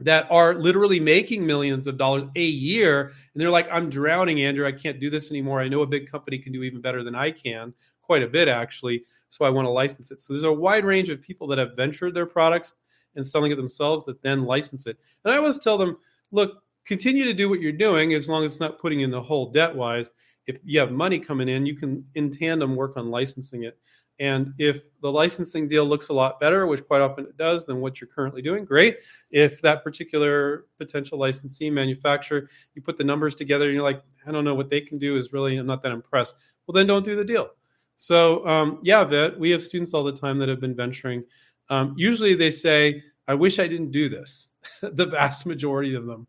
that 0.00 0.26
are 0.30 0.54
literally 0.54 1.00
making 1.00 1.46
millions 1.46 1.86
of 1.86 1.96
dollars 1.96 2.24
a 2.34 2.42
year 2.42 3.12
and 3.34 3.40
they're 3.40 3.50
like 3.50 3.68
i'm 3.70 3.88
drowning 3.88 4.42
andrew. 4.42 4.66
I 4.66 4.72
can't 4.72 5.00
do 5.00 5.10
this 5.10 5.30
anymore. 5.30 5.60
I 5.60 5.68
know 5.68 5.82
a 5.82 5.86
big 5.86 6.10
company 6.10 6.38
can 6.38 6.52
do 6.52 6.62
even 6.62 6.80
better 6.80 7.04
than 7.04 7.14
i 7.14 7.30
can 7.30 7.72
quite 8.00 8.22
a 8.22 8.28
bit 8.28 8.48
actually. 8.48 9.04
So 9.30 9.44
i 9.44 9.50
want 9.50 9.66
to 9.66 9.70
license 9.70 10.10
it. 10.10 10.20
So 10.20 10.32
there's 10.32 10.44
a 10.44 10.52
wide 10.52 10.84
range 10.84 11.08
of 11.08 11.20
people 11.22 11.46
that 11.48 11.58
have 11.58 11.76
ventured 11.76 12.14
their 12.14 12.26
products 12.26 12.74
and 13.16 13.26
selling 13.26 13.52
it 13.52 13.56
themselves 13.56 14.04
that 14.04 14.22
then 14.22 14.44
license 14.44 14.86
it 14.86 14.98
and 15.24 15.32
i 15.32 15.36
always 15.36 15.58
tell 15.58 15.78
them 15.78 15.96
look 16.30 16.62
continue 16.84 17.24
to 17.24 17.34
do 17.34 17.48
what 17.48 17.60
you're 17.60 17.72
doing 17.72 18.14
as 18.14 18.28
long 18.28 18.44
as 18.44 18.52
it's 18.52 18.60
not 18.60 18.78
putting 18.78 19.00
in 19.00 19.10
the 19.10 19.20
hole 19.20 19.50
debt 19.50 19.74
wise 19.74 20.10
if 20.46 20.58
you 20.64 20.80
have 20.80 20.90
money 20.90 21.18
coming 21.18 21.48
in, 21.48 21.66
you 21.66 21.76
can 21.76 22.04
in 22.14 22.30
tandem 22.30 22.74
work 22.74 22.96
on 22.96 23.10
licensing 23.10 23.64
it. 23.64 23.78
And 24.18 24.52
if 24.58 24.84
the 25.00 25.10
licensing 25.10 25.66
deal 25.68 25.86
looks 25.86 26.08
a 26.08 26.12
lot 26.12 26.38
better, 26.38 26.66
which 26.66 26.86
quite 26.86 27.00
often 27.00 27.24
it 27.24 27.36
does, 27.36 27.64
than 27.64 27.80
what 27.80 28.00
you're 28.00 28.08
currently 28.08 28.42
doing, 28.42 28.64
great. 28.64 28.98
If 29.30 29.60
that 29.62 29.82
particular 29.82 30.66
potential 30.78 31.18
licensee 31.18 31.70
manufacturer, 31.70 32.48
you 32.74 32.82
put 32.82 32.98
the 32.98 33.04
numbers 33.04 33.34
together 33.34 33.66
and 33.66 33.74
you're 33.74 33.82
like, 33.82 34.02
I 34.26 34.30
don't 34.30 34.44
know 34.44 34.54
what 34.54 34.70
they 34.70 34.80
can 34.80 34.98
do 34.98 35.16
is 35.16 35.32
really, 35.32 35.56
I'm 35.56 35.66
not 35.66 35.82
that 35.82 35.92
impressed. 35.92 36.36
Well, 36.66 36.74
then 36.74 36.86
don't 36.86 37.04
do 37.04 37.16
the 37.16 37.24
deal. 37.24 37.50
So, 37.96 38.46
um, 38.46 38.80
yeah, 38.82 39.02
Vet, 39.04 39.38
we 39.38 39.50
have 39.50 39.62
students 39.62 39.94
all 39.94 40.04
the 40.04 40.12
time 40.12 40.38
that 40.38 40.48
have 40.48 40.60
been 40.60 40.74
venturing. 40.74 41.24
Um, 41.72 41.94
usually 41.96 42.34
they 42.34 42.50
say, 42.50 43.02
I 43.26 43.32
wish 43.32 43.58
I 43.58 43.66
didn't 43.66 43.92
do 43.92 44.10
this. 44.10 44.50
the 44.82 45.06
vast 45.06 45.46
majority 45.46 45.94
of 45.94 46.04
them. 46.04 46.26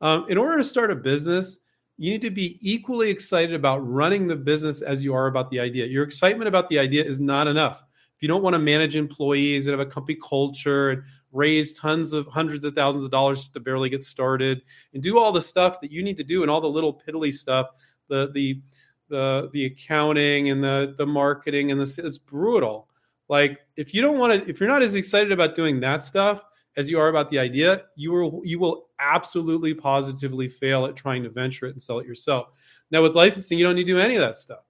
Um, 0.00 0.26
in 0.28 0.36
order 0.36 0.56
to 0.56 0.64
start 0.64 0.90
a 0.90 0.96
business, 0.96 1.60
you 1.96 2.10
need 2.10 2.22
to 2.22 2.30
be 2.30 2.58
equally 2.60 3.08
excited 3.08 3.54
about 3.54 3.86
running 3.88 4.26
the 4.26 4.34
business 4.34 4.82
as 4.82 5.04
you 5.04 5.14
are 5.14 5.28
about 5.28 5.48
the 5.50 5.60
idea. 5.60 5.86
Your 5.86 6.02
excitement 6.02 6.48
about 6.48 6.68
the 6.70 6.78
idea 6.80 7.04
is 7.04 7.20
not 7.20 7.46
enough. 7.46 7.84
If 8.16 8.22
you 8.22 8.26
don't 8.26 8.42
want 8.42 8.54
to 8.54 8.58
manage 8.58 8.96
employees 8.96 9.68
and 9.68 9.78
have 9.78 9.86
a 9.86 9.88
company 9.88 10.18
culture 10.28 10.90
and 10.90 11.02
raise 11.30 11.78
tons 11.78 12.12
of 12.12 12.26
hundreds 12.26 12.64
of 12.64 12.74
thousands 12.74 13.04
of 13.04 13.12
dollars 13.12 13.42
just 13.42 13.54
to 13.54 13.60
barely 13.60 13.90
get 13.90 14.02
started 14.02 14.60
and 14.92 15.00
do 15.00 15.20
all 15.20 15.30
the 15.30 15.40
stuff 15.40 15.80
that 15.82 15.92
you 15.92 16.02
need 16.02 16.16
to 16.16 16.24
do 16.24 16.42
and 16.42 16.50
all 16.50 16.60
the 16.60 16.68
little 16.68 17.00
piddly 17.00 17.32
stuff, 17.32 17.68
the 18.08 18.32
the 18.32 18.60
the 19.08 19.50
the 19.52 19.66
accounting 19.66 20.50
and 20.50 20.64
the 20.64 20.96
the 20.98 21.06
marketing 21.06 21.70
and 21.70 21.80
the 21.80 22.02
it's 22.04 22.18
brutal. 22.18 22.89
Like 23.30 23.60
if 23.76 23.94
you 23.94 24.02
don't 24.02 24.18
want 24.18 24.44
to, 24.44 24.50
if 24.50 24.58
you're 24.58 24.68
not 24.68 24.82
as 24.82 24.96
excited 24.96 25.30
about 25.30 25.54
doing 25.54 25.78
that 25.80 26.02
stuff 26.02 26.42
as 26.76 26.90
you 26.90 26.98
are 26.98 27.06
about 27.08 27.28
the 27.28 27.38
idea, 27.38 27.84
you 27.94 28.10
will 28.10 28.42
you 28.44 28.58
will 28.58 28.88
absolutely 28.98 29.72
positively 29.72 30.48
fail 30.48 30.84
at 30.84 30.96
trying 30.96 31.22
to 31.22 31.30
venture 31.30 31.66
it 31.66 31.70
and 31.70 31.80
sell 31.80 32.00
it 32.00 32.06
yourself. 32.06 32.48
Now 32.90 33.02
with 33.02 33.14
licensing, 33.14 33.56
you 33.56 33.64
don't 33.64 33.76
need 33.76 33.84
to 33.84 33.92
do 33.92 34.00
any 34.00 34.16
of 34.16 34.20
that 34.20 34.36
stuff. 34.36 34.64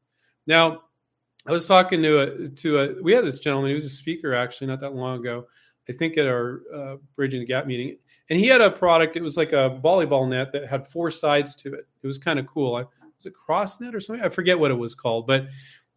Now, 0.47 0.83
I 1.47 1.53
was 1.53 1.67
talking 1.67 2.03
to 2.03 2.19
a 2.19 2.49
to 2.51 2.79
a 2.79 3.03
we 3.03 3.13
had 3.13 3.25
this 3.25 3.39
gentleman, 3.39 3.71
he 3.71 3.75
was 3.75 3.87
a 3.87 3.89
speaker 3.89 4.35
actually 4.35 4.67
not 4.67 4.81
that 4.81 4.95
long 4.95 5.21
ago. 5.21 5.47
I 5.89 5.93
think 5.93 6.19
at 6.19 6.27
our 6.27 6.61
uh, 6.73 6.97
Bridging 7.17 7.41
the 7.41 7.47
Gap 7.47 7.67
meeting, 7.67 7.97
and 8.29 8.39
he 8.39 8.47
had 8.47 8.61
a 8.61 8.71
product. 8.71 9.17
It 9.17 9.23
was 9.23 9.39
like 9.39 9.53
a 9.55 9.81
volleyball 9.83 10.29
net 10.29 10.53
that 10.53 10.69
had 10.69 10.87
four 10.87 11.11
sides 11.11 11.57
to 11.57 11.73
it. 11.73 11.89
It 12.03 12.07
was 12.07 12.19
kind 12.19 12.39
of 12.39 12.47
cool. 12.47 12.77
I, 12.77 12.81
was 12.81 13.25
it 13.25 13.33
CrossNet 13.33 13.95
or 13.95 14.01
something? 14.01 14.23
I 14.23 14.29
forget 14.29 14.59
what 14.59 14.71
it 14.71 14.75
was 14.75 14.95
called, 14.95 15.27
but 15.27 15.47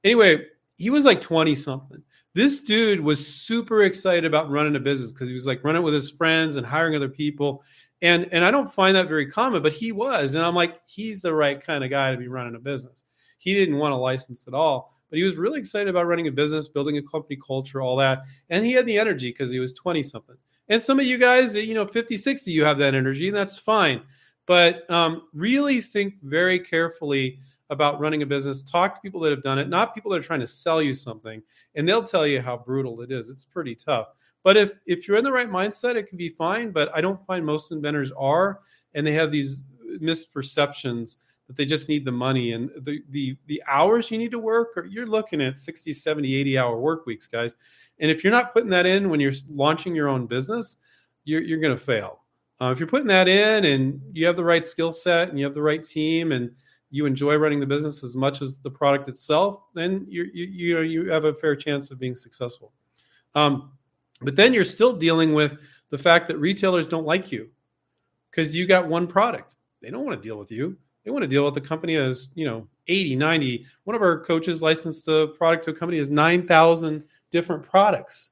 anyway, 0.05 0.45
he 0.77 0.89
was 0.89 1.03
like 1.03 1.19
twenty 1.19 1.55
something. 1.55 2.01
This 2.33 2.61
dude 2.61 2.99
was 2.99 3.25
super 3.25 3.83
excited 3.83 4.25
about 4.25 4.49
running 4.49 4.75
a 4.75 4.79
business 4.79 5.11
because 5.11 5.29
he 5.29 5.35
was 5.35 5.45
like 5.45 5.63
running 5.63 5.83
with 5.83 5.93
his 5.93 6.09
friends 6.09 6.55
and 6.55 6.65
hiring 6.65 6.95
other 6.95 7.09
people. 7.09 7.63
And 8.01 8.27
and 8.31 8.43
I 8.43 8.51
don't 8.51 8.71
find 8.71 8.95
that 8.95 9.07
very 9.07 9.29
common, 9.29 9.61
but 9.61 9.73
he 9.73 9.91
was. 9.91 10.35
And 10.35 10.43
I'm 10.43 10.55
like, 10.55 10.81
he's 10.87 11.21
the 11.21 11.33
right 11.33 11.63
kind 11.63 11.83
of 11.83 11.89
guy 11.89 12.11
to 12.11 12.17
be 12.17 12.27
running 12.27 12.55
a 12.55 12.59
business. 12.59 13.03
He 13.37 13.53
didn't 13.53 13.77
want 13.77 13.93
a 13.93 13.97
license 13.97 14.47
at 14.47 14.53
all, 14.53 14.93
but 15.09 15.19
he 15.19 15.25
was 15.25 15.35
really 15.35 15.59
excited 15.59 15.89
about 15.89 16.07
running 16.07 16.27
a 16.27 16.31
business, 16.31 16.67
building 16.67 16.97
a 16.97 17.03
company 17.03 17.35
culture, 17.45 17.81
all 17.81 17.97
that. 17.97 18.23
And 18.49 18.65
he 18.65 18.73
had 18.73 18.85
the 18.85 18.97
energy 18.97 19.29
because 19.29 19.51
he 19.51 19.59
was 19.59 19.73
20 19.73 20.01
something. 20.01 20.37
And 20.69 20.81
some 20.81 20.99
of 20.99 21.05
you 21.05 21.17
guys, 21.17 21.55
you 21.55 21.73
know, 21.73 21.85
50, 21.85 22.17
60, 22.17 22.51
you 22.51 22.63
have 22.63 22.77
that 22.79 22.95
energy, 22.95 23.27
and 23.27 23.35
that's 23.35 23.57
fine. 23.57 24.01
But 24.45 24.89
um, 24.89 25.23
really 25.33 25.81
think 25.81 26.15
very 26.23 26.59
carefully 26.59 27.39
about 27.73 27.99
running 27.99 28.21
a 28.21 28.25
business. 28.25 28.61
Talk 28.61 28.95
to 28.95 29.01
people 29.01 29.19
that 29.21 29.31
have 29.31 29.43
done 29.43 29.59
it, 29.59 29.67
not 29.67 29.93
people 29.93 30.11
that 30.11 30.19
are 30.19 30.23
trying 30.23 30.39
to 30.39 30.47
sell 30.47 30.81
you 30.81 30.93
something, 30.93 31.41
and 31.75 31.87
they'll 31.87 32.03
tell 32.03 32.25
you 32.25 32.41
how 32.41 32.55
brutal 32.55 33.01
it 33.01 33.11
is. 33.11 33.29
It's 33.29 33.43
pretty 33.43 33.75
tough. 33.75 34.07
But 34.43 34.55
if 34.55 34.79
if 34.85 35.07
you're 35.07 35.17
in 35.17 35.23
the 35.23 35.31
right 35.31 35.49
mindset, 35.49 35.95
it 35.95 36.07
can 36.07 36.17
be 36.17 36.29
fine. 36.29 36.71
But 36.71 36.89
I 36.95 37.01
don't 37.01 37.25
find 37.25 37.45
most 37.45 37.71
inventors 37.71 38.11
are, 38.17 38.61
and 38.93 39.05
they 39.05 39.13
have 39.13 39.31
these 39.31 39.63
misperceptions 39.99 41.17
that 41.47 41.57
they 41.57 41.65
just 41.65 41.89
need 41.89 42.05
the 42.05 42.11
money 42.11 42.53
and 42.53 42.69
the 42.81 43.01
the 43.09 43.37
the 43.47 43.61
hours 43.67 44.09
you 44.09 44.17
need 44.17 44.31
to 44.31 44.39
work 44.39 44.69
or 44.77 44.85
you're 44.85 45.05
looking 45.05 45.41
at 45.41 45.59
60 45.59 45.93
70 45.93 46.35
80 46.35 46.57
hour 46.57 46.79
work 46.79 47.05
weeks 47.05 47.27
guys 47.27 47.53
and 47.99 48.09
if 48.09 48.23
you're 48.23 48.31
not 48.31 48.53
putting 48.53 48.69
that 48.69 48.85
in 48.85 49.09
when 49.09 49.19
you're 49.19 49.33
launching 49.49 49.93
your 49.93 50.07
own 50.07 50.25
business 50.25 50.77
you're, 51.25 51.41
you're 51.41 51.59
going 51.59 51.75
to 51.75 51.81
fail 51.81 52.21
uh, 52.61 52.71
if 52.71 52.79
you're 52.79 52.87
putting 52.87 53.07
that 53.07 53.27
in 53.27 53.65
and 53.65 54.01
you 54.13 54.25
have 54.25 54.35
the 54.35 54.43
right 54.43 54.65
skill 54.65 54.93
set 54.93 55.29
and 55.29 55.37
you 55.37 55.45
have 55.45 55.53
the 55.53 55.61
right 55.61 55.83
team 55.83 56.31
and 56.31 56.51
you 56.93 57.07
enjoy 57.07 57.35
running 57.37 57.59
the 57.59 57.65
business 57.65 58.03
as 58.03 58.15
much 58.15 58.43
as 58.43 58.59
the 58.59 58.69
product 58.69 59.09
itself, 59.09 59.63
then 59.73 60.05
you 60.07 60.29
you 60.31 60.75
know, 60.75 60.81
you 60.81 61.09
have 61.09 61.25
a 61.25 61.33
fair 61.33 61.55
chance 61.55 61.89
of 61.89 61.97
being 61.97 62.15
successful. 62.15 62.71
Um, 63.33 63.71
but 64.21 64.35
then 64.35 64.53
you're 64.53 64.63
still 64.63 64.93
dealing 64.93 65.33
with 65.33 65.57
the 65.89 65.97
fact 65.97 66.27
that 66.27 66.37
retailers 66.37 66.87
don't 66.87 67.03
like 67.05 67.31
you 67.31 67.49
because 68.29 68.55
you 68.55 68.67
got 68.67 68.87
one 68.87 69.07
product. 69.07 69.55
They 69.81 69.89
don't 69.89 70.05
want 70.05 70.21
to 70.21 70.27
deal 70.27 70.37
with 70.37 70.51
you. 70.51 70.77
They 71.03 71.09
want 71.09 71.23
to 71.23 71.27
deal 71.27 71.43
with 71.43 71.55
the 71.55 71.61
company 71.61 71.95
as, 71.95 72.27
you 72.35 72.45
know, 72.45 72.67
80, 72.87 73.15
90. 73.15 73.65
One 73.85 73.95
of 73.95 74.03
our 74.03 74.23
coaches 74.23 74.61
licensed 74.61 75.07
a 75.07 75.29
product 75.35 75.65
to 75.65 75.71
a 75.71 75.73
company 75.73 75.99
as 75.99 76.11
9,000 76.11 77.03
different 77.31 77.63
products. 77.63 78.31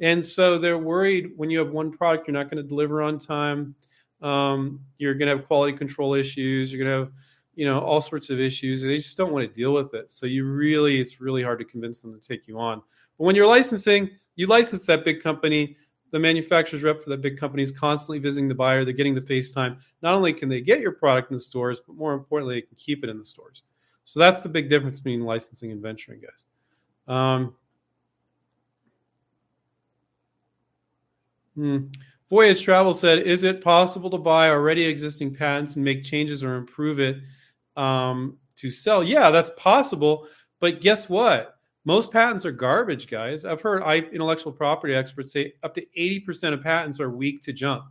And 0.00 0.26
so 0.26 0.58
they're 0.58 0.78
worried 0.78 1.30
when 1.36 1.48
you 1.48 1.60
have 1.60 1.70
one 1.70 1.92
product, 1.92 2.26
you're 2.26 2.34
not 2.34 2.50
going 2.50 2.60
to 2.60 2.68
deliver 2.68 3.02
on 3.02 3.20
time. 3.20 3.76
Um, 4.20 4.80
you're 4.98 5.14
going 5.14 5.28
to 5.28 5.36
have 5.36 5.46
quality 5.46 5.76
control 5.76 6.14
issues. 6.14 6.72
You're 6.72 6.84
going 6.84 6.98
to 6.98 7.04
have 7.04 7.12
you 7.54 7.66
know 7.66 7.80
all 7.80 8.00
sorts 8.00 8.30
of 8.30 8.40
issues 8.40 8.82
they 8.82 8.96
just 8.98 9.16
don't 9.16 9.32
want 9.32 9.46
to 9.46 9.52
deal 9.52 9.72
with 9.72 9.94
it. 9.94 10.10
So 10.10 10.26
you 10.26 10.44
really 10.44 11.00
it's 11.00 11.20
really 11.20 11.42
hard 11.42 11.58
to 11.58 11.64
convince 11.64 12.00
them 12.00 12.18
to 12.18 12.20
take 12.20 12.48
you 12.48 12.58
on. 12.58 12.82
But 13.18 13.24
when 13.24 13.36
you're 13.36 13.46
licensing 13.46 14.10
you 14.36 14.46
license 14.46 14.86
that 14.86 15.04
big 15.04 15.22
company. 15.22 15.76
The 16.12 16.18
manufacturer's 16.18 16.82
rep 16.82 17.04
for 17.04 17.10
that 17.10 17.22
big 17.22 17.38
company 17.38 17.62
is 17.62 17.70
constantly 17.70 18.18
visiting 18.18 18.48
the 18.48 18.54
buyer. 18.54 18.84
They're 18.84 18.92
getting 18.92 19.14
the 19.14 19.20
facetime 19.20 19.76
not 20.02 20.14
only 20.14 20.32
can 20.32 20.48
they 20.48 20.60
get 20.60 20.80
your 20.80 20.92
product 20.92 21.30
in 21.30 21.36
the 21.36 21.40
stores 21.40 21.80
but 21.86 21.94
more 21.94 22.14
importantly 22.14 22.56
they 22.56 22.62
can 22.62 22.76
keep 22.76 23.04
it 23.04 23.10
in 23.10 23.18
the 23.18 23.24
stores. 23.24 23.62
So 24.04 24.18
that's 24.18 24.40
the 24.40 24.48
big 24.48 24.68
difference 24.68 24.98
between 24.98 25.24
licensing 25.24 25.70
and 25.70 25.80
venturing 25.80 26.20
guys. 26.20 26.44
Um, 27.06 27.54
hmm. 31.54 31.78
Voyage 32.28 32.62
Travel 32.62 32.94
said, 32.94 33.20
"Is 33.20 33.42
it 33.42 33.62
possible 33.62 34.08
to 34.10 34.18
buy 34.18 34.50
already 34.50 34.84
existing 34.84 35.34
patents 35.34 35.76
and 35.76 35.84
make 35.84 36.04
changes 36.04 36.42
or 36.42 36.54
improve 36.54 37.00
it 37.00 37.16
um, 37.76 38.36
to 38.56 38.70
sell. 38.70 39.02
Yeah, 39.02 39.30
that's 39.30 39.50
possible. 39.56 40.26
But 40.60 40.80
guess 40.80 41.08
what? 41.08 41.56
Most 41.84 42.12
patents 42.12 42.44
are 42.44 42.52
garbage, 42.52 43.08
guys. 43.08 43.44
I've 43.44 43.62
heard 43.62 43.82
intellectual 44.12 44.52
property 44.52 44.94
experts 44.94 45.32
say 45.32 45.54
up 45.62 45.74
to 45.74 45.86
80% 45.98 46.52
of 46.52 46.62
patents 46.62 47.00
are 47.00 47.10
weak 47.10 47.40
to 47.42 47.52
junk. 47.52 47.84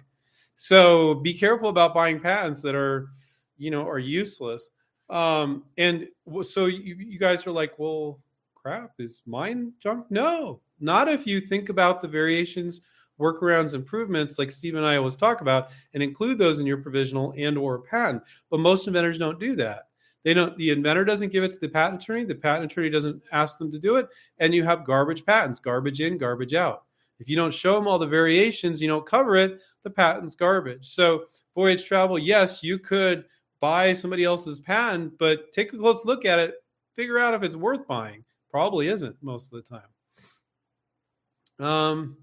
So 0.56 1.16
be 1.16 1.34
careful 1.34 1.70
about 1.70 1.94
buying 1.94 2.20
patents 2.20 2.62
that 2.62 2.76
are, 2.76 3.10
you 3.58 3.72
know, 3.72 3.88
are 3.88 3.98
useless. 3.98 4.70
Um, 5.10 5.64
and 5.78 6.08
so 6.44 6.66
you, 6.68 6.96
you 6.96 7.18
guys 7.18 7.48
are 7.48 7.52
like, 7.52 7.80
well, 7.80 8.20
crap, 8.54 8.92
is 9.00 9.22
mine 9.26 9.74
junk? 9.82 10.06
No, 10.10 10.62
not 10.80 11.08
if 11.08 11.26
you 11.26 11.40
think 11.40 11.70
about 11.70 12.02
the 12.02 12.08
variations, 12.08 12.82
workarounds, 13.20 13.74
improvements 13.74 14.40
like 14.40 14.52
Steve 14.52 14.76
and 14.76 14.86
I 14.86 14.96
always 14.96 15.16
talk 15.16 15.42
about, 15.42 15.70
and 15.94 16.02
include 16.02 16.38
those 16.38 16.60
in 16.60 16.66
your 16.66 16.78
provisional 16.78 17.34
and 17.38 17.58
or 17.58 17.80
patent. 17.80 18.24
But 18.50 18.60
most 18.60 18.88
inventors 18.88 19.18
don't 19.18 19.40
do 19.40 19.56
that. 19.58 19.88
They 20.24 20.34
don't. 20.34 20.58
The 20.58 20.72
inventor 20.72 21.06
doesn't 21.06 21.32
give 21.32 21.44
it 21.44 21.52
to 21.52 21.60
the 21.60 21.70
patent 21.70 22.04
attorney. 22.04 22.26
The 22.26 22.36
patent 22.36 22.72
attorney 22.72 22.90
doesn't 22.90 23.22
ask 23.32 23.58
them 23.58 23.72
to 23.72 23.80
do 23.80 23.96
it, 23.96 24.08
and 24.40 24.54
you 24.54 24.64
have 24.64 24.86
garbage 24.86 25.26
patents, 25.26 25.60
garbage 25.60 26.02
in, 26.02 26.18
garbage 26.18 26.54
out. 26.54 26.84
If 27.20 27.30
you 27.30 27.36
don't 27.36 27.54
show 27.54 27.76
them 27.76 27.88
all 27.88 28.00
the 28.00 28.08
variations, 28.08 28.82
you 28.82 28.88
don't 28.88 29.06
cover 29.06 29.36
it. 29.36 29.60
The 29.84 29.90
patent's 29.90 30.36
garbage. 30.36 30.88
So 30.90 31.26
voyage 31.56 31.86
travel, 31.86 32.18
yes, 32.18 32.64
you 32.64 32.80
could 32.80 33.26
buy 33.60 33.94
somebody 33.94 34.24
else's 34.24 34.60
patent, 34.60 35.18
but 35.20 35.52
take 35.52 35.74
a 35.74 35.78
close 35.78 36.06
look 36.06 36.26
at 36.26 36.40
it. 36.40 36.56
Figure 36.96 37.20
out 37.20 37.34
if 37.34 37.44
it's 37.44 37.56
worth 37.56 37.88
buying. 37.88 38.24
Probably 38.52 38.88
isn't 38.88 39.16
most 39.22 39.54
of 39.54 39.64
the 39.64 39.70
time. 39.70 41.68
Um, 41.68 42.18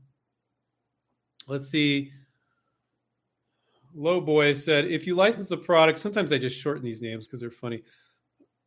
let's 1.47 1.69
see. 1.69 2.13
Low 3.95 4.21
Boy 4.21 4.53
said, 4.53 4.87
if 4.87 5.07
you 5.07 5.15
license 5.15 5.51
a 5.51 5.57
product, 5.57 5.99
sometimes 5.99 6.33
I 6.33 6.39
just 6.39 6.59
shorten 6.59 6.85
these 6.85 7.01
names 7.01 7.27
because 7.27 7.41
they're 7.41 7.51
funny. 7.51 7.83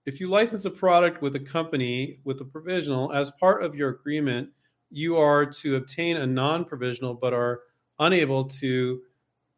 If 0.06 0.20
you 0.20 0.28
license 0.28 0.66
a 0.66 0.72
product 0.72 1.22
with 1.22 1.36
a 1.36 1.40
company 1.40 2.20
with 2.24 2.42
a 2.42 2.46
provisional, 2.46 3.14
as 3.14 3.30
part 3.32 3.64
of 3.64 3.76
your 3.76 3.90
agreement, 3.90 4.50
you 4.90 5.18
are 5.18 5.46
to 5.46 5.76
obtain 5.76 6.18
a 6.18 6.26
non 6.26 6.66
provisional 6.66 7.14
but 7.14 7.34
are 7.34 7.62
unable 8.00 8.46
to 8.46 9.02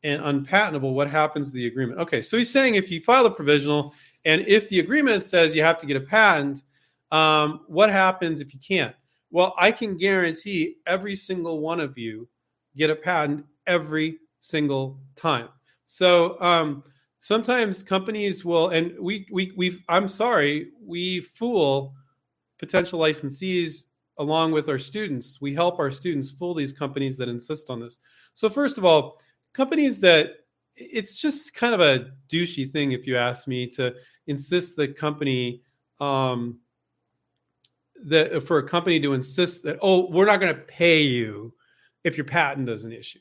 and 0.04 0.22
unpatentable, 0.24 0.94
what 0.94 1.10
happens 1.10 1.52
to 1.52 1.56
the 1.56 1.68
agreement? 1.68 2.00
Okay, 2.00 2.22
so 2.22 2.38
he's 2.38 2.50
saying 2.50 2.76
if 2.76 2.90
you 2.90 3.02
file 3.02 3.26
a 3.28 3.32
provisional 3.32 3.94
and 4.26 4.46
if 4.48 4.68
the 4.68 4.80
agreement 4.80 5.24
says 5.24 5.56
you 5.56 5.64
have 5.64 5.78
to 5.78 5.86
get 5.86 5.96
a 5.96 6.02
patent, 6.02 6.64
um, 7.12 7.62
what 7.68 7.90
happens 7.90 8.42
if 8.42 8.54
you 8.54 8.60
can't? 8.60 8.96
Well, 9.30 9.54
I 9.58 9.72
can 9.72 9.96
guarantee 9.96 10.78
every 10.86 11.16
single 11.16 11.60
one 11.60 11.80
of 11.80 11.98
you 11.98 12.28
get 12.76 12.90
a 12.90 12.96
patent 12.96 13.46
every 13.68 14.18
single 14.40 15.00
time. 15.16 15.50
So 15.86 16.40
um, 16.42 16.84
sometimes 17.20 17.84
companies 17.84 18.46
will, 18.46 18.70
and 18.70 18.94
we 19.00 19.28
we 19.32 19.54
we 19.56 19.84
I'm 19.90 20.08
sorry, 20.08 20.72
we 20.84 21.22
fool 21.22 21.94
potential 22.60 23.00
licensees 23.00 23.86
along 24.18 24.52
with 24.52 24.70
our 24.70 24.78
students. 24.78 25.42
We 25.42 25.54
help 25.54 25.80
our 25.80 25.92
students 25.92 26.32
fool 26.32 26.54
these 26.54 26.74
companies 26.74 27.18
that 27.18 27.28
insist 27.28 27.70
on 27.70 27.80
this. 27.80 27.98
So 28.34 28.50
first 28.50 28.78
of 28.78 28.86
all, 28.86 29.20
companies 29.54 30.00
that 30.02 30.32
it's 30.76 31.20
just 31.20 31.54
kind 31.54 31.74
of 31.74 31.82
a 31.82 32.12
douchey 32.30 32.70
thing, 32.70 32.92
if 32.92 33.06
you 33.06 33.18
ask 33.18 33.48
me, 33.48 33.68
to 33.68 33.96
insist 34.28 34.76
that 34.78 34.98
company 34.98 35.62
um, 36.00 36.60
that 38.04 38.44
for 38.44 38.58
a 38.58 38.68
company 38.68 39.00
to 39.00 39.14
insist 39.14 39.64
that 39.64 39.78
oh 39.82 40.10
we're 40.10 40.26
not 40.26 40.40
going 40.40 40.54
to 40.54 40.62
pay 40.62 41.02
you 41.02 41.54
if 42.04 42.18
your 42.18 42.26
patent 42.26 42.68
doesn't 42.68 42.92
an 42.92 42.98
issue 42.98 43.20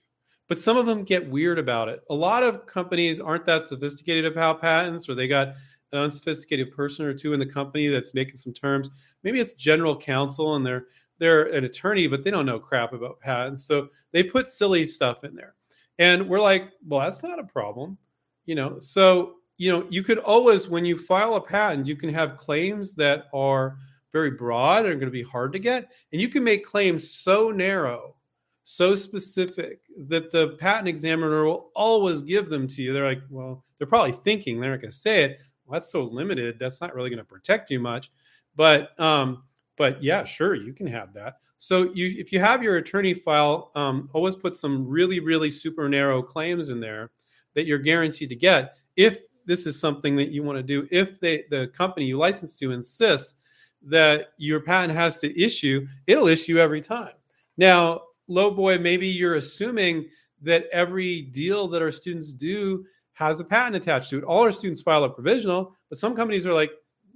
but 0.50 0.58
some 0.58 0.76
of 0.76 0.84
them 0.84 1.04
get 1.04 1.30
weird 1.30 1.60
about 1.60 1.88
it. 1.88 2.02
A 2.10 2.14
lot 2.14 2.42
of 2.42 2.66
companies 2.66 3.20
aren't 3.20 3.46
that 3.46 3.62
sophisticated 3.62 4.26
about 4.26 4.60
patents, 4.60 5.08
or 5.08 5.14
they 5.14 5.28
got 5.28 5.54
an 5.92 6.00
unsophisticated 6.00 6.72
person 6.72 7.06
or 7.06 7.14
two 7.14 7.32
in 7.32 7.38
the 7.38 7.46
company 7.46 7.86
that's 7.86 8.14
making 8.14 8.34
some 8.34 8.52
terms. 8.52 8.90
Maybe 9.22 9.38
it's 9.38 9.52
general 9.52 9.96
counsel, 9.96 10.56
and 10.56 10.66
they're 10.66 10.86
they're 11.18 11.54
an 11.54 11.62
attorney, 11.62 12.08
but 12.08 12.24
they 12.24 12.32
don't 12.32 12.46
know 12.46 12.58
crap 12.58 12.92
about 12.92 13.20
patents. 13.20 13.64
So 13.64 13.90
they 14.10 14.24
put 14.24 14.48
silly 14.48 14.86
stuff 14.86 15.22
in 15.22 15.36
there. 15.36 15.54
And 16.00 16.28
we're 16.28 16.40
like, 16.40 16.70
well, 16.84 17.00
that's 17.00 17.22
not 17.22 17.38
a 17.38 17.44
problem. 17.44 17.96
You 18.44 18.56
know, 18.56 18.80
so 18.80 19.36
you 19.56 19.70
know, 19.70 19.86
you 19.88 20.02
could 20.02 20.18
always, 20.18 20.66
when 20.66 20.84
you 20.84 20.98
file 20.98 21.34
a 21.34 21.40
patent, 21.40 21.86
you 21.86 21.94
can 21.94 22.12
have 22.12 22.36
claims 22.36 22.94
that 22.94 23.26
are 23.32 23.76
very 24.12 24.32
broad 24.32 24.84
and 24.84 24.94
are 24.94 24.96
going 24.96 25.04
to 25.06 25.10
be 25.12 25.22
hard 25.22 25.52
to 25.52 25.60
get. 25.60 25.92
And 26.12 26.20
you 26.20 26.28
can 26.28 26.42
make 26.42 26.66
claims 26.66 27.08
so 27.08 27.52
narrow, 27.52 28.16
so 28.62 28.94
specific 28.94 29.80
that 30.06 30.30
the 30.30 30.56
patent 30.58 30.88
examiner 30.88 31.44
will 31.44 31.70
always 31.74 32.22
give 32.22 32.48
them 32.48 32.68
to 32.68 32.82
you. 32.82 32.92
They're 32.92 33.08
like, 33.08 33.22
well, 33.30 33.64
they're 33.78 33.86
probably 33.86 34.12
thinking, 34.12 34.60
they're 34.60 34.70
not 34.70 34.80
going 34.80 34.90
to 34.90 34.96
say 34.96 35.24
it. 35.24 35.38
Well, 35.64 35.74
that's 35.74 35.90
so 35.90 36.04
limited. 36.04 36.58
That's 36.58 36.80
not 36.80 36.94
really 36.94 37.10
going 37.10 37.18
to 37.18 37.24
protect 37.24 37.70
you 37.70 37.80
much. 37.80 38.10
But, 38.56 38.98
um, 39.00 39.44
but 39.76 40.02
yeah, 40.02 40.24
sure, 40.24 40.54
you 40.54 40.72
can 40.72 40.86
have 40.86 41.14
that. 41.14 41.38
So 41.58 41.92
you, 41.94 42.14
if 42.18 42.32
you 42.32 42.40
have 42.40 42.62
your 42.62 42.76
attorney 42.76 43.14
file, 43.14 43.70
um, 43.74 44.08
always 44.12 44.36
put 44.36 44.56
some 44.56 44.86
really, 44.86 45.20
really 45.20 45.50
super 45.50 45.88
narrow 45.88 46.22
claims 46.22 46.70
in 46.70 46.80
there 46.80 47.10
that 47.54 47.66
you're 47.66 47.78
guaranteed 47.78 48.28
to 48.30 48.36
get. 48.36 48.76
If 48.96 49.18
this 49.46 49.66
is 49.66 49.78
something 49.78 50.16
that 50.16 50.30
you 50.30 50.42
want 50.42 50.58
to 50.58 50.62
do, 50.62 50.86
if 50.90 51.20
they, 51.20 51.44
the 51.50 51.68
company 51.68 52.06
you 52.06 52.18
license 52.18 52.58
to 52.58 52.72
insists 52.72 53.34
that 53.82 54.28
your 54.36 54.60
patent 54.60 54.94
has 54.94 55.18
to 55.18 55.42
issue, 55.42 55.86
it'll 56.06 56.28
issue 56.28 56.58
every 56.58 56.80
time. 56.80 57.12
Now, 57.56 58.02
low 58.30 58.50
boy, 58.50 58.78
maybe 58.78 59.06
you're 59.06 59.34
assuming 59.34 60.08
that 60.42 60.66
every 60.72 61.22
deal 61.22 61.68
that 61.68 61.82
our 61.82 61.92
students 61.92 62.32
do 62.32 62.86
has 63.12 63.40
a 63.40 63.44
patent 63.44 63.76
attached 63.76 64.10
to 64.10 64.18
it. 64.18 64.24
All 64.24 64.42
our 64.42 64.52
students 64.52 64.80
file 64.80 65.04
a 65.04 65.10
provisional, 65.10 65.76
but 65.88 65.98
some 65.98 66.16
companies 66.16 66.46
are 66.46 66.54
like, 66.54 66.70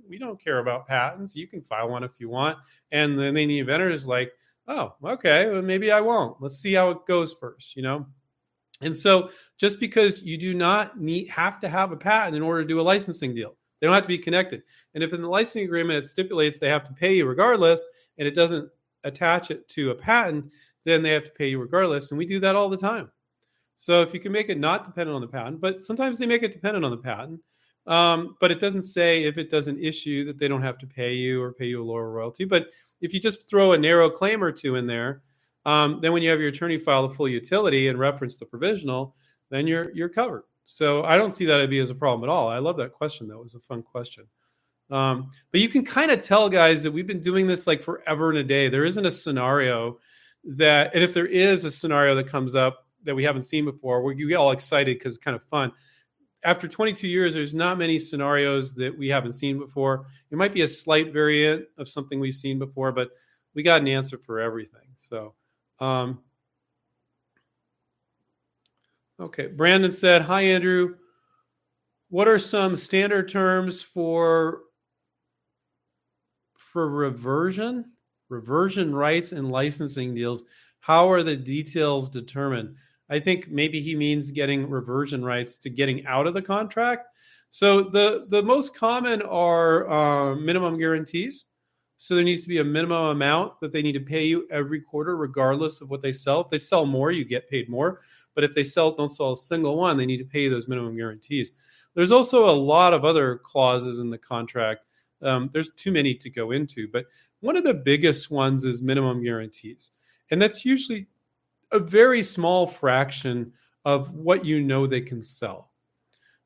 we 0.07 0.18
don't 0.18 0.42
care 0.42 0.59
about 0.59 0.87
patents. 0.87 1.35
You 1.35 1.46
can 1.46 1.62
file 1.62 1.88
one 1.88 2.05
if 2.05 2.20
you 2.20 2.29
want. 2.29 2.59
And 2.92 3.18
then 3.18 3.35
the 3.35 3.59
inventor 3.59 3.88
is 3.88 4.07
like, 4.07 4.33
oh, 4.68 4.94
okay, 5.03 5.48
well, 5.48 5.62
maybe 5.62 5.90
I 5.90 6.00
won't. 6.00 6.42
Let's 6.42 6.59
see 6.59 6.74
how 6.74 6.90
it 6.90 7.07
goes 7.07 7.35
first, 7.40 7.74
you 7.77 7.83
know? 7.83 8.07
And 8.81 8.94
so 8.94 9.31
just 9.57 9.81
because 9.81 10.22
you 10.22 10.37
do 10.37 10.53
not 10.53 11.00
need 11.00 11.29
have 11.29 11.61
to 11.61 11.68
have 11.68 11.92
a 11.92 11.96
patent 11.96 12.37
in 12.37 12.42
order 12.42 12.62
to 12.62 12.68
do 12.68 12.81
a 12.81 12.83
licensing 12.83 13.35
deal, 13.35 13.57
they 13.81 13.87
don't 13.87 13.94
have 13.94 14.05
to 14.05 14.09
be 14.09 14.18
connected. 14.18 14.62
And 14.94 15.03
if 15.03 15.12
in 15.12 15.22
the 15.22 15.29
licensing 15.29 15.64
agreement 15.64 16.05
it 16.05 16.09
stipulates 16.09 16.59
they 16.59 16.68
have 16.68 16.85
to 16.85 16.92
pay 16.92 17.16
you 17.16 17.27
regardless, 17.27 17.85
and 18.18 18.29
it 18.29 18.35
doesn't 18.35 18.68
attach 19.05 19.50
it 19.50 19.68
to 19.68 19.90
a 19.90 19.94
patent, 19.94 20.50
then 20.85 21.03
they 21.03 21.11
have 21.11 21.25
to 21.25 21.31
pay 21.31 21.49
you 21.49 21.59
regardless. 21.59 22.11
And 22.11 22.18
we 22.18 22.27
do 22.27 22.40
that 22.40 22.57
all 22.57 22.68
the 22.68 22.77
time. 22.77 23.11
So 23.77 24.03
if 24.03 24.14
you 24.14 24.20
can 24.20 24.33
make 24.33 24.49
it 24.49 24.59
not 24.59 24.85
dependent 24.85 25.14
on 25.14 25.20
the 25.20 25.29
patent, 25.29 25.61
but 25.61 25.83
sometimes 25.83 26.18
they 26.18 26.27
make 26.27 26.42
it 26.42 26.53
dependent 26.53 26.85
on 26.85 26.90
the 26.90 26.97
patent, 26.97 27.40
um, 27.87 28.37
but 28.40 28.51
it 28.51 28.61
doesn't 28.61 28.83
say 28.83 29.25
if 29.25 29.37
it 29.37 29.51
doesn't 29.51 29.83
issue 29.83 30.25
that 30.27 30.38
they 30.38 30.49
don't 30.49 30.62
have 30.62 30.79
to 30.79 30.87
pay 30.87 31.14
you 31.14 31.42
or 31.42 31.53
pay 31.53 31.66
you 31.66 31.83
a 31.83 31.85
lower 31.85 32.11
royalty. 32.11 32.44
But 32.44 32.68
if 33.01 33.12
you 33.12 33.20
just 33.20 33.49
throw 33.49 33.73
a 33.73 33.79
narrow 33.79 34.09
claim 34.09 34.42
or 34.42 34.53
two 34.53 34.77
in 34.77 34.87
there, 34.87 35.23
um, 35.66 35.99
then 36.01 36.12
when 36.12 36.23
you 36.23 36.31
have 36.31 36.40
your 36.40 36.51
attorney 36.51 36.79
file 36.79 37.09
the 37.09 37.14
full 37.14 37.29
utility 37.29 37.88
and 37.88 37.99
reference 37.99 38.37
the 38.37 38.47
provisional, 38.47 39.16
then 39.51 39.66
you're 39.66 39.90
you're 39.94 40.09
covered. 40.09 40.44
So 40.66 41.03
I 41.05 41.16
don't 41.16 41.33
see 41.33 41.44
that 41.47 41.68
be 41.68 41.79
as 41.79 41.90
a 41.90 41.94
problem 41.94 42.29
at 42.29 42.33
all. 42.33 42.49
I 42.49 42.59
love 42.59 42.77
that 42.79 42.92
question. 42.92 43.29
That 43.29 43.38
was 43.38 43.55
a 43.55 43.61
fun 43.61 43.83
question. 43.83 44.25
Um, 44.90 45.31
but 45.51 45.61
you 45.61 45.68
can 45.68 45.85
kind 45.85 46.11
of 46.11 46.25
tell, 46.25 46.49
guys, 46.49 46.83
that 46.83 46.92
we've 46.92 47.07
been 47.07 47.20
doing 47.20 47.47
this 47.47 47.66
like 47.66 47.83
forever 47.83 48.31
and 48.31 48.38
a 48.38 48.44
day. 48.44 48.68
There 48.68 48.85
isn't 48.85 49.07
a 49.07 49.11
scenario 49.11 49.99
that, 50.44 50.94
and 50.94 51.02
if 51.02 51.14
there 51.14 51.26
is 51.26 51.64
a 51.64 51.70
scenario 51.70 52.14
that 52.14 52.28
comes 52.28 52.54
up 52.54 52.87
that 53.04 53.14
we 53.14 53.24
haven't 53.24 53.42
seen 53.42 53.64
before, 53.64 54.02
where 54.02 54.14
you 54.14 54.28
get 54.28 54.37
all 54.37 54.52
excited 54.52 54.98
because 54.98 55.16
it's 55.16 55.24
kind 55.24 55.35
of 55.35 55.42
fun. 55.44 55.72
After 56.44 56.68
22 56.68 57.09
years, 57.09 57.35
there's 57.35 57.54
not 57.54 57.78
many 57.78 57.98
scenarios 57.98 58.74
that 58.74 58.96
we 58.96 59.09
haven't 59.09 59.33
seen 59.33 59.59
before. 59.59 60.07
It 60.30 60.37
might 60.37 60.52
be 60.52 60.62
a 60.62 60.68
slight 60.68 61.12
variant 61.12 61.66
of 61.78 61.88
something 61.88 62.20
we've 62.20 62.35
seen 62.35 62.59
before, 62.59 62.92
but 62.92 63.11
we 63.54 63.62
got 63.62 63.80
an 63.80 63.88
answer 63.88 64.18
for 64.18 64.40
everything. 64.40 64.88
So, 64.96 65.35
um, 65.80 66.20
okay. 69.18 69.46
Brandon 69.46 69.92
said, 69.92 70.22
Hi, 70.22 70.42
Andrew. 70.42 70.96
What 72.11 72.28
are 72.28 72.38
some 72.38 72.76
standard 72.76 73.28
terms 73.28 73.80
for 73.83 74.61
for 76.74 76.88
reversion, 76.88 77.92
reversion 78.28 78.94
rights 78.94 79.32
and 79.32 79.50
licensing 79.50 80.14
deals, 80.14 80.44
how 80.80 81.10
are 81.10 81.22
the 81.22 81.37
details 81.37 82.08
determined? 82.08 82.76
I 83.10 83.20
think 83.20 83.48
maybe 83.50 83.80
he 83.80 83.94
means 83.94 84.30
getting 84.30 84.68
reversion 84.68 85.24
rights 85.24 85.58
to 85.58 85.70
getting 85.70 86.06
out 86.06 86.26
of 86.26 86.34
the 86.34 86.42
contract. 86.42 87.06
So 87.50 87.82
the 87.82 88.26
the 88.28 88.42
most 88.42 88.76
common 88.76 89.22
are 89.22 89.88
uh, 89.88 90.34
minimum 90.34 90.78
guarantees. 90.78 91.44
So 91.96 92.14
there 92.14 92.24
needs 92.24 92.42
to 92.42 92.48
be 92.48 92.58
a 92.58 92.64
minimum 92.64 93.06
amount 93.06 93.60
that 93.60 93.72
they 93.72 93.80
need 93.80 93.92
to 93.92 94.00
pay 94.00 94.24
you 94.24 94.48
every 94.50 94.80
quarter, 94.80 95.16
regardless 95.16 95.80
of 95.80 95.90
what 95.90 96.00
they 96.00 96.12
sell. 96.12 96.40
If 96.40 96.50
they 96.50 96.58
sell 96.58 96.87
more, 96.87 97.12
you 97.12 97.24
get 97.24 97.48
paid 97.48 97.68
more. 97.68 98.00
But 98.34 98.42
if 98.42 98.52
they 98.52 98.64
sell 98.64 98.96
don't 98.96 99.08
sell 99.08 99.32
a 99.32 99.37
single 99.37 99.76
one, 99.76 99.96
they 99.96 100.06
need 100.06 100.18
to 100.18 100.24
pay 100.24 100.48
those 100.48 100.66
minimum 100.66 100.96
guarantees. 100.96 101.52
There's 101.94 102.10
also 102.10 102.50
a 102.50 102.50
lot 102.50 102.92
of 102.92 103.04
other 103.04 103.37
clauses 103.37 104.00
in 104.00 104.10
the 104.10 104.18
contract 104.18 104.80
um, 105.24 105.50
there's 105.52 105.70
too 105.72 105.90
many 105.90 106.14
to 106.14 106.30
go 106.30 106.50
into, 106.50 106.88
but 106.92 107.06
one 107.44 107.57
of 107.57 107.64
the 107.64 107.74
biggest 107.74 108.30
ones 108.30 108.64
is 108.64 108.80
minimum 108.80 109.22
guarantees. 109.22 109.90
And 110.30 110.40
that's 110.40 110.64
usually 110.64 111.09
a 111.72 111.78
very 111.78 112.22
small 112.22 112.66
fraction 112.66 113.52
of 113.85 114.11
what 114.14 114.46
you 114.46 114.62
know 114.62 114.87
they 114.87 115.02
can 115.02 115.20
sell. 115.20 115.70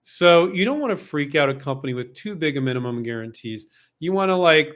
So 0.02 0.52
you 0.52 0.64
don't 0.64 0.80
want 0.80 0.90
to 0.90 0.96
freak 0.96 1.36
out 1.36 1.50
a 1.50 1.54
company 1.54 1.94
with 1.94 2.14
too 2.14 2.34
big 2.34 2.56
a 2.56 2.60
minimum 2.60 3.04
guarantees. 3.04 3.66
You 4.00 4.12
want 4.12 4.30
to 4.30 4.34
like, 4.34 4.74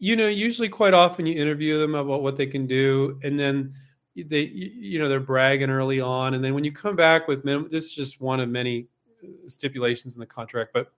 you 0.00 0.16
know, 0.16 0.26
usually 0.26 0.68
quite 0.68 0.94
often 0.94 1.26
you 1.26 1.40
interview 1.40 1.78
them 1.78 1.94
about 1.94 2.22
what 2.22 2.36
they 2.36 2.46
can 2.46 2.66
do, 2.66 3.20
and 3.22 3.38
then 3.38 3.74
they, 4.16 4.42
you 4.42 4.98
know, 4.98 5.08
they're 5.08 5.20
bragging 5.20 5.70
early 5.70 6.00
on, 6.00 6.34
and 6.34 6.42
then 6.42 6.54
when 6.54 6.64
you 6.64 6.72
come 6.72 6.96
back 6.96 7.28
with 7.28 7.44
minimum, 7.44 7.68
this 7.70 7.84
is 7.84 7.92
just 7.92 8.20
one 8.20 8.40
of 8.40 8.48
many 8.48 8.88
uh, 9.22 9.28
stipulations 9.46 10.16
in 10.16 10.20
the 10.20 10.26
contract, 10.26 10.72
but 10.74 10.92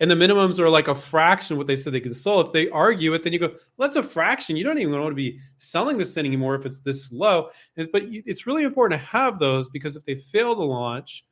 and 0.00 0.10
the 0.10 0.14
minimums 0.14 0.58
are 0.58 0.68
like 0.68 0.88
a 0.88 0.94
fraction 0.94 1.54
of 1.54 1.58
what 1.58 1.66
they 1.66 1.76
said 1.76 1.92
they 1.92 2.00
could 2.00 2.14
sell. 2.14 2.40
If 2.40 2.52
they 2.52 2.68
argue 2.70 3.14
it, 3.14 3.22
then 3.22 3.32
you 3.32 3.38
go, 3.38 3.48
well, 3.48 3.88
that's 3.88 3.96
a 3.96 4.02
fraction. 4.02 4.56
You 4.56 4.64
don't 4.64 4.78
even 4.78 5.00
want 5.00 5.12
to 5.12 5.14
be 5.14 5.38
selling 5.58 5.98
this 5.98 6.16
anymore 6.16 6.54
if 6.54 6.66
it's 6.66 6.80
this 6.80 7.12
low. 7.12 7.50
But 7.76 8.04
it's 8.08 8.46
really 8.46 8.64
important 8.64 9.00
to 9.00 9.06
have 9.06 9.38
those 9.38 9.68
because 9.68 9.96
if 9.96 10.04
they 10.04 10.16
fail 10.16 10.54
to 10.54 10.62
launch 10.62 11.24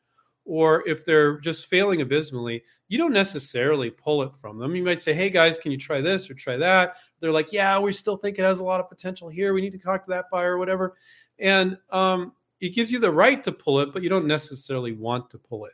or 0.44 0.86
if 0.88 1.04
they're 1.04 1.38
just 1.40 1.66
failing 1.66 2.00
abysmally, 2.00 2.62
you 2.88 2.98
don't 2.98 3.12
necessarily 3.12 3.90
pull 3.90 4.22
it 4.22 4.32
from 4.40 4.58
them. 4.58 4.74
You 4.74 4.82
might 4.82 5.00
say, 5.00 5.12
hey 5.12 5.30
guys, 5.30 5.58
can 5.58 5.70
you 5.70 5.78
try 5.78 6.00
this 6.00 6.28
or 6.28 6.34
try 6.34 6.56
that? 6.56 6.96
They're 7.20 7.32
like, 7.32 7.52
yeah, 7.52 7.78
we 7.78 7.92
still 7.92 8.16
think 8.16 8.38
it 8.38 8.42
has 8.42 8.60
a 8.60 8.64
lot 8.64 8.80
of 8.80 8.88
potential 8.88 9.28
here. 9.28 9.54
We 9.54 9.60
need 9.60 9.72
to 9.72 9.78
talk 9.78 10.04
to 10.04 10.10
that 10.10 10.26
buyer 10.30 10.54
or 10.54 10.58
whatever. 10.58 10.96
And 11.38 11.78
um, 11.90 12.32
it 12.60 12.74
gives 12.74 12.90
you 12.90 12.98
the 12.98 13.10
right 13.10 13.42
to 13.44 13.52
pull 13.52 13.80
it, 13.80 13.92
but 13.92 14.02
you 14.02 14.08
don't 14.08 14.26
necessarily 14.26 14.92
want 14.92 15.30
to 15.30 15.38
pull 15.38 15.66
it. 15.66 15.72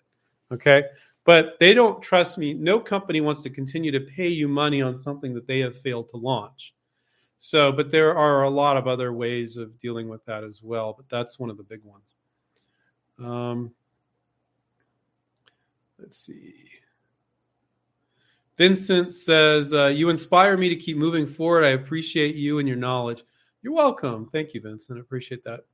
Okay. 0.52 0.84
But 1.26 1.56
they 1.58 1.74
don't 1.74 2.00
trust 2.00 2.38
me. 2.38 2.54
No 2.54 2.78
company 2.78 3.20
wants 3.20 3.42
to 3.42 3.50
continue 3.50 3.90
to 3.90 4.00
pay 4.00 4.28
you 4.28 4.46
money 4.46 4.80
on 4.80 4.96
something 4.96 5.34
that 5.34 5.46
they 5.46 5.58
have 5.58 5.76
failed 5.76 6.08
to 6.10 6.16
launch. 6.16 6.72
So, 7.36 7.72
but 7.72 7.90
there 7.90 8.16
are 8.16 8.44
a 8.44 8.50
lot 8.50 8.76
of 8.76 8.86
other 8.86 9.12
ways 9.12 9.56
of 9.56 9.78
dealing 9.78 10.08
with 10.08 10.24
that 10.26 10.44
as 10.44 10.62
well. 10.62 10.94
But 10.96 11.08
that's 11.08 11.38
one 11.38 11.50
of 11.50 11.56
the 11.56 11.64
big 11.64 11.80
ones. 11.84 12.14
Um, 13.18 13.72
let's 15.98 16.18
see. 16.18 16.54
Vincent 18.56 19.12
says, 19.12 19.74
uh, 19.74 19.86
You 19.86 20.08
inspire 20.08 20.56
me 20.56 20.68
to 20.68 20.76
keep 20.76 20.96
moving 20.96 21.26
forward. 21.26 21.64
I 21.64 21.70
appreciate 21.70 22.36
you 22.36 22.58
and 22.60 22.68
your 22.68 22.76
knowledge. 22.76 23.24
You're 23.62 23.74
welcome. 23.74 24.28
Thank 24.30 24.54
you, 24.54 24.60
Vincent. 24.60 24.96
I 24.96 25.00
appreciate 25.00 25.42
that. 25.44 25.64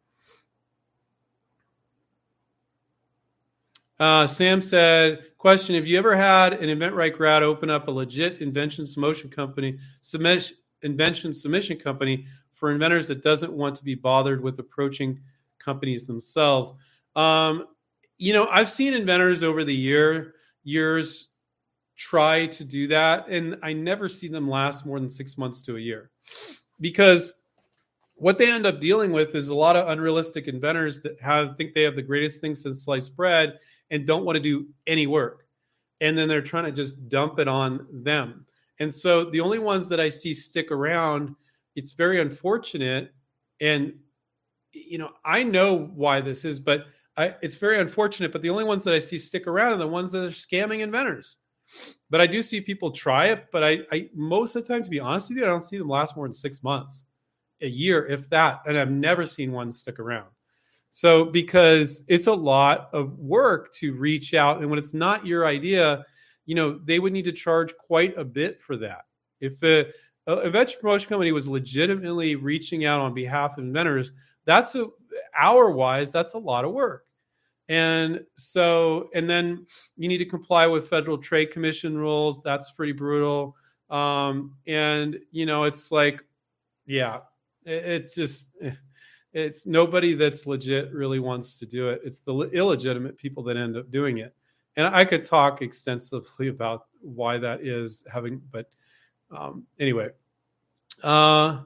Uh, 3.99 4.27
Sam 4.27 4.61
said, 4.61 5.25
question, 5.39 5.75
have 5.75 5.87
you 5.87 5.99
ever 5.99 6.17
had 6.17 6.55
an 6.55 6.69
InventRight 6.69 7.15
grad 7.15 7.43
open 7.43 7.71
up 7.71 7.89
a 7.89 7.91
legit 7.91 8.41
invention 8.41 8.87
submission 8.87 9.31
company, 9.31 9.79
submission, 10.01 10.57
invention 10.83 11.33
submission 11.33 11.79
company 11.79 12.27
for 12.53 12.71
inventors 12.71 13.07
that 13.09 13.23
doesn't 13.23 13.53
want 13.53 13.77
to 13.77 13.85
be 13.85 13.95
bothered 13.95 14.43
with 14.43 14.59
approaching 14.59 15.21
companies 15.59 16.07
themselves? 16.07 16.73
Um, 17.17 17.67
you 18.19 18.33
know, 18.33 18.47
I've 18.49 18.71
seen 18.71 18.95
inventors 18.95 19.43
over 19.43 19.65
the 19.65 19.75
year 19.75 20.35
years 20.65 21.29
try 21.97 22.47
to 22.47 22.65
do 22.65 22.87
that, 22.89 23.29
and 23.29 23.57
I 23.63 23.73
never 23.73 24.09
see 24.09 24.29
them 24.29 24.49
last 24.49 24.87
more 24.87 24.99
than 24.99 25.09
six 25.09 25.37
months 25.37 25.63
to 25.63 25.77
a 25.77 25.81
year 25.81 26.11
because 26.81 27.33
what 28.15 28.39
they 28.39 28.51
end 28.51 28.67
up 28.67 28.81
dealing 28.81 29.13
with 29.13 29.35
is 29.35 29.49
a 29.49 29.55
lot 29.55 29.75
of 29.77 29.89
unrealistic 29.89 30.47
inventors 30.47 31.03
that 31.03 31.21
have 31.21 31.57
think 31.57 31.75
they 31.75 31.83
have 31.83 31.97
the 31.97 32.03
greatest 32.03 32.41
thing 32.41 32.55
since 32.55 32.85
sliced 32.85 33.17
bread 33.17 33.59
and 33.93 34.07
don't 34.07 34.25
want 34.25 34.35
to 34.35 34.43
do 34.43 34.67
any 34.89 35.07
work. 35.07 35.47
And 36.01 36.19
then 36.19 36.27
they're 36.27 36.43
trying 36.43 36.65
to 36.65 36.73
just 36.73 37.09
dump 37.09 37.39
it 37.39 37.47
on 37.47 37.87
them. 37.93 38.47
And 38.81 38.93
so 38.93 39.25
the 39.25 39.41
only 39.41 39.61
ones 39.61 39.89
that 39.91 40.01
I 40.01 40.09
see 40.09 40.35
stick 40.35 40.73
around, 40.73 41.37
it's 41.77 41.93
very 41.93 42.21
unfortunate. 42.21 43.15
And, 43.61 43.93
you 44.73 44.99
know, 44.99 45.11
I 45.25 45.45
know 45.45 45.77
why 45.95 46.21
this 46.21 46.45
is, 46.45 46.59
but 46.59 46.87
I, 47.17 47.37
it's 47.43 47.57
very 47.57 47.79
unfortunate. 47.79 48.33
But 48.33 48.43
the 48.43 48.51
only 48.51 48.65
ones 48.65 48.83
that 48.85 48.95
I 48.95 48.99
see 48.99 49.19
stick 49.19 49.47
around 49.47 49.73
are 49.73 49.77
the 49.77 49.87
ones 49.87 50.11
that 50.13 50.25
are 50.25 50.31
scamming 50.31 50.81
inventors. 50.81 51.37
But 52.11 52.21
I 52.21 52.27
do 52.27 52.43
see 52.43 52.61
people 52.61 52.91
try 52.91 53.27
it. 53.27 53.49
But 53.53 53.63
I, 53.63 53.79
I 53.93 54.09
most 54.15 54.57
of 54.57 54.63
the 54.63 54.69
time, 54.69 54.83
to 54.83 54.91
be 54.91 54.99
honest 54.99 55.29
with 55.29 55.39
you, 55.39 55.45
I 55.45 55.49
don't 55.49 55.63
see 55.63 55.79
them 55.79 55.89
last 55.89 56.17
more 56.17 56.27
than 56.27 56.33
six 56.33 56.63
months, 56.65 57.05
a 57.61 57.69
year, 57.69 58.07
if 58.07 58.29
that. 58.31 58.63
And 58.67 58.77
I've 58.79 58.91
never 58.91 59.27
seen 59.27 59.53
one 59.53 59.71
stick 59.71 60.01
around. 60.01 60.29
So 60.95 61.25
because 61.25 62.05
it's 62.07 62.27
a 62.27 62.33
lot 62.33 62.91
of 62.93 63.19
work 63.19 63.73
to 63.77 63.95
reach 63.95 64.35
out, 64.35 64.61
and 64.61 64.69
when 64.69 64.79
it's 64.79 64.93
not 64.93 65.27
your 65.27 65.47
idea, 65.47 66.05
you 66.45 66.55
know 66.55 66.79
they 66.85 66.99
would 66.99 67.15
need 67.15 67.25
to 67.25 67.33
charge 67.33 67.75
quite 67.79 68.17
a 68.19 68.25
bit 68.25 68.61
for 68.63 68.77
that. 68.77 69.07
If 69.41 69.63
a, 69.63 69.87
a 70.27 70.51
venture 70.51 70.79
promotion 70.79 71.09
company 71.09 71.33
was 71.33 71.49
legitimately 71.49 72.37
reaching 72.37 72.85
out 72.85 73.01
on 73.01 73.15
behalf 73.15 73.57
of 73.57 73.65
inventors, 73.65 74.13
that's 74.45 74.75
a 74.75 74.89
hour 75.37 75.71
wise, 75.71 76.13
that's 76.13 76.35
a 76.35 76.39
lot 76.39 76.67
of 76.67 76.73
work. 76.73 77.07
And 77.71 78.21
so, 78.37 79.09
and 79.15 79.31
then 79.31 79.67
you 79.97 80.09
need 80.09 80.19
to 80.19 80.27
comply 80.27 80.67
with 80.67 80.89
federal 80.89 81.17
trade 81.17 81.53
commission 81.53 81.97
rules. 81.97 82.43
That's 82.43 82.71
pretty 82.71 82.93
brutal. 82.93 83.57
Um, 83.89 84.57
and 84.67 85.19
you 85.31 85.47
know, 85.47 85.65
it's 85.65 85.91
like, 85.91 86.23
yeah, 86.85 87.21
it, 87.65 87.85
it's 87.85 88.15
just, 88.15 88.51
eh, 88.61 88.73
it's 89.33 89.67
nobody 89.67 90.15
that's 90.15 90.47
legit 90.47 90.93
really 90.93 91.19
wants 91.19 91.59
to 91.59 91.67
do 91.67 91.89
it. 91.89 92.03
It's 92.05 92.21
the 92.21 92.35
illegitimate 92.53 93.17
people 93.17 93.43
that 93.45 93.57
end 93.57 93.77
up 93.77 93.91
doing 93.91 94.19
it. 94.19 94.35
And 94.77 94.87
I 94.87 95.05
could 95.05 95.25
talk 95.25 95.63
extensively 95.63 96.49
about 96.49 96.87
why 97.01 97.39
that 97.39 97.61
is 97.63 98.05
having, 98.13 98.41
but 98.51 98.71
um, 99.31 99.67
anyway. 99.79 100.09
Uh, 101.03 101.61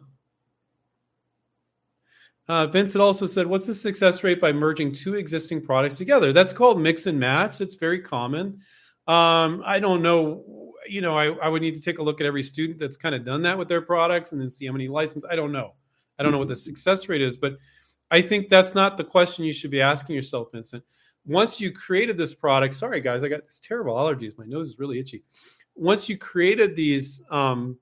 uh, 2.48 2.66
Vincent 2.68 3.02
also 3.02 3.26
said, 3.26 3.46
What's 3.46 3.66
the 3.66 3.74
success 3.74 4.22
rate 4.22 4.40
by 4.40 4.52
merging 4.52 4.92
two 4.92 5.14
existing 5.14 5.62
products 5.62 5.96
together? 5.96 6.32
That's 6.32 6.52
called 6.52 6.80
mix 6.80 7.06
and 7.06 7.18
match. 7.18 7.60
It's 7.60 7.74
very 7.74 8.00
common. 8.00 8.60
Um, 9.08 9.62
I 9.64 9.80
don't 9.80 10.02
know. 10.02 10.72
You 10.88 11.00
know, 11.00 11.18
I, 11.18 11.26
I 11.26 11.48
would 11.48 11.62
need 11.62 11.74
to 11.74 11.80
take 11.80 11.98
a 11.98 12.02
look 12.02 12.20
at 12.20 12.26
every 12.26 12.44
student 12.44 12.78
that's 12.78 12.96
kind 12.96 13.14
of 13.14 13.24
done 13.24 13.42
that 13.42 13.58
with 13.58 13.68
their 13.68 13.80
products 13.80 14.30
and 14.30 14.40
then 14.40 14.50
see 14.50 14.66
how 14.66 14.72
many 14.72 14.86
license. 14.86 15.24
I 15.28 15.34
don't 15.34 15.50
know. 15.50 15.74
I 16.18 16.22
don't 16.22 16.32
know 16.32 16.38
what 16.38 16.48
the 16.48 16.56
success 16.56 17.08
rate 17.08 17.22
is, 17.22 17.36
but 17.36 17.56
I 18.10 18.22
think 18.22 18.48
that's 18.48 18.74
not 18.74 18.96
the 18.96 19.04
question 19.04 19.44
you 19.44 19.52
should 19.52 19.70
be 19.70 19.80
asking 19.80 20.16
yourself, 20.16 20.48
Vincent. 20.52 20.82
Once 21.26 21.60
you 21.60 21.72
created 21.72 22.16
this 22.16 22.34
product, 22.34 22.74
sorry 22.74 23.00
guys, 23.00 23.24
I 23.24 23.28
got 23.28 23.44
this 23.44 23.60
terrible 23.60 23.96
allergies. 23.96 24.38
My 24.38 24.44
nose 24.46 24.68
is 24.68 24.78
really 24.78 25.00
itchy. 25.00 25.24
Once 25.74 26.08
you 26.08 26.16
created 26.16 26.76
these 26.76 27.22
um, 27.30 27.76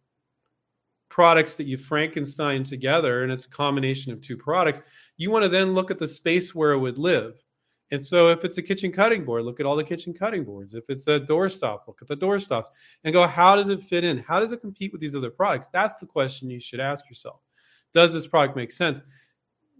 products 1.10 1.56
that 1.56 1.66
you 1.66 1.76
Frankenstein 1.76 2.64
together, 2.64 3.22
and 3.22 3.30
it's 3.30 3.44
a 3.44 3.50
combination 3.50 4.12
of 4.12 4.20
two 4.20 4.36
products, 4.36 4.80
you 5.16 5.30
want 5.30 5.44
to 5.44 5.48
then 5.48 5.72
look 5.72 5.90
at 5.90 5.98
the 5.98 6.08
space 6.08 6.54
where 6.54 6.72
it 6.72 6.78
would 6.78 6.98
live. 6.98 7.34
And 7.90 8.02
so, 8.02 8.30
if 8.30 8.44
it's 8.44 8.58
a 8.58 8.62
kitchen 8.62 8.90
cutting 8.90 9.24
board, 9.24 9.44
look 9.44 9.60
at 9.60 9.66
all 9.66 9.76
the 9.76 9.84
kitchen 9.84 10.14
cutting 10.14 10.42
boards. 10.42 10.74
If 10.74 10.84
it's 10.88 11.06
a 11.06 11.20
doorstop, 11.20 11.86
look 11.86 12.00
at 12.02 12.08
the 12.08 12.16
doorstops 12.16 12.66
and 13.04 13.12
go, 13.12 13.26
how 13.26 13.54
does 13.54 13.68
it 13.68 13.82
fit 13.82 14.02
in? 14.02 14.18
How 14.18 14.40
does 14.40 14.50
it 14.50 14.60
compete 14.60 14.90
with 14.90 15.00
these 15.00 15.14
other 15.14 15.30
products? 15.30 15.68
That's 15.68 15.96
the 15.96 16.06
question 16.06 16.50
you 16.50 16.60
should 16.60 16.80
ask 16.80 17.08
yourself. 17.08 17.43
Does 17.94 18.12
this 18.12 18.26
product 18.26 18.56
make 18.56 18.72
sense? 18.72 19.00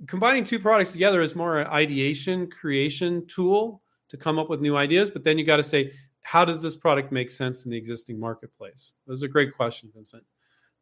Combining 0.07 0.45
two 0.45 0.59
products 0.59 0.93
together 0.93 1.21
is 1.21 1.35
more 1.35 1.61
an 1.61 1.67
ideation, 1.67 2.49
creation 2.49 3.27
tool 3.27 3.83
to 4.09 4.17
come 4.17 4.39
up 4.39 4.49
with 4.49 4.61
new 4.61 4.77
ideas. 4.77 5.11
But 5.11 5.25
then 5.25 5.37
you 5.37 5.45
got 5.45 5.57
to 5.57 5.62
say, 5.62 5.93
how 6.23 6.45
does 6.45 6.62
this 6.62 6.75
product 6.75 7.12
make 7.12 7.29
sense 7.29 7.65
in 7.65 7.71
the 7.71 7.77
existing 7.77 8.19
marketplace? 8.19 8.93
Those 9.07 9.23
are 9.23 9.29
great 9.29 9.55
questions, 9.55 9.93
Vincent. 9.95 10.25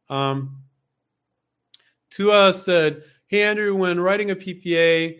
Um, 0.08 0.62
Tua 2.10 2.52
said, 2.52 3.02
Hey, 3.26 3.42
Andrew, 3.42 3.74
when 3.74 3.98
writing 3.98 4.30
a 4.30 4.36
PPA, 4.36 5.18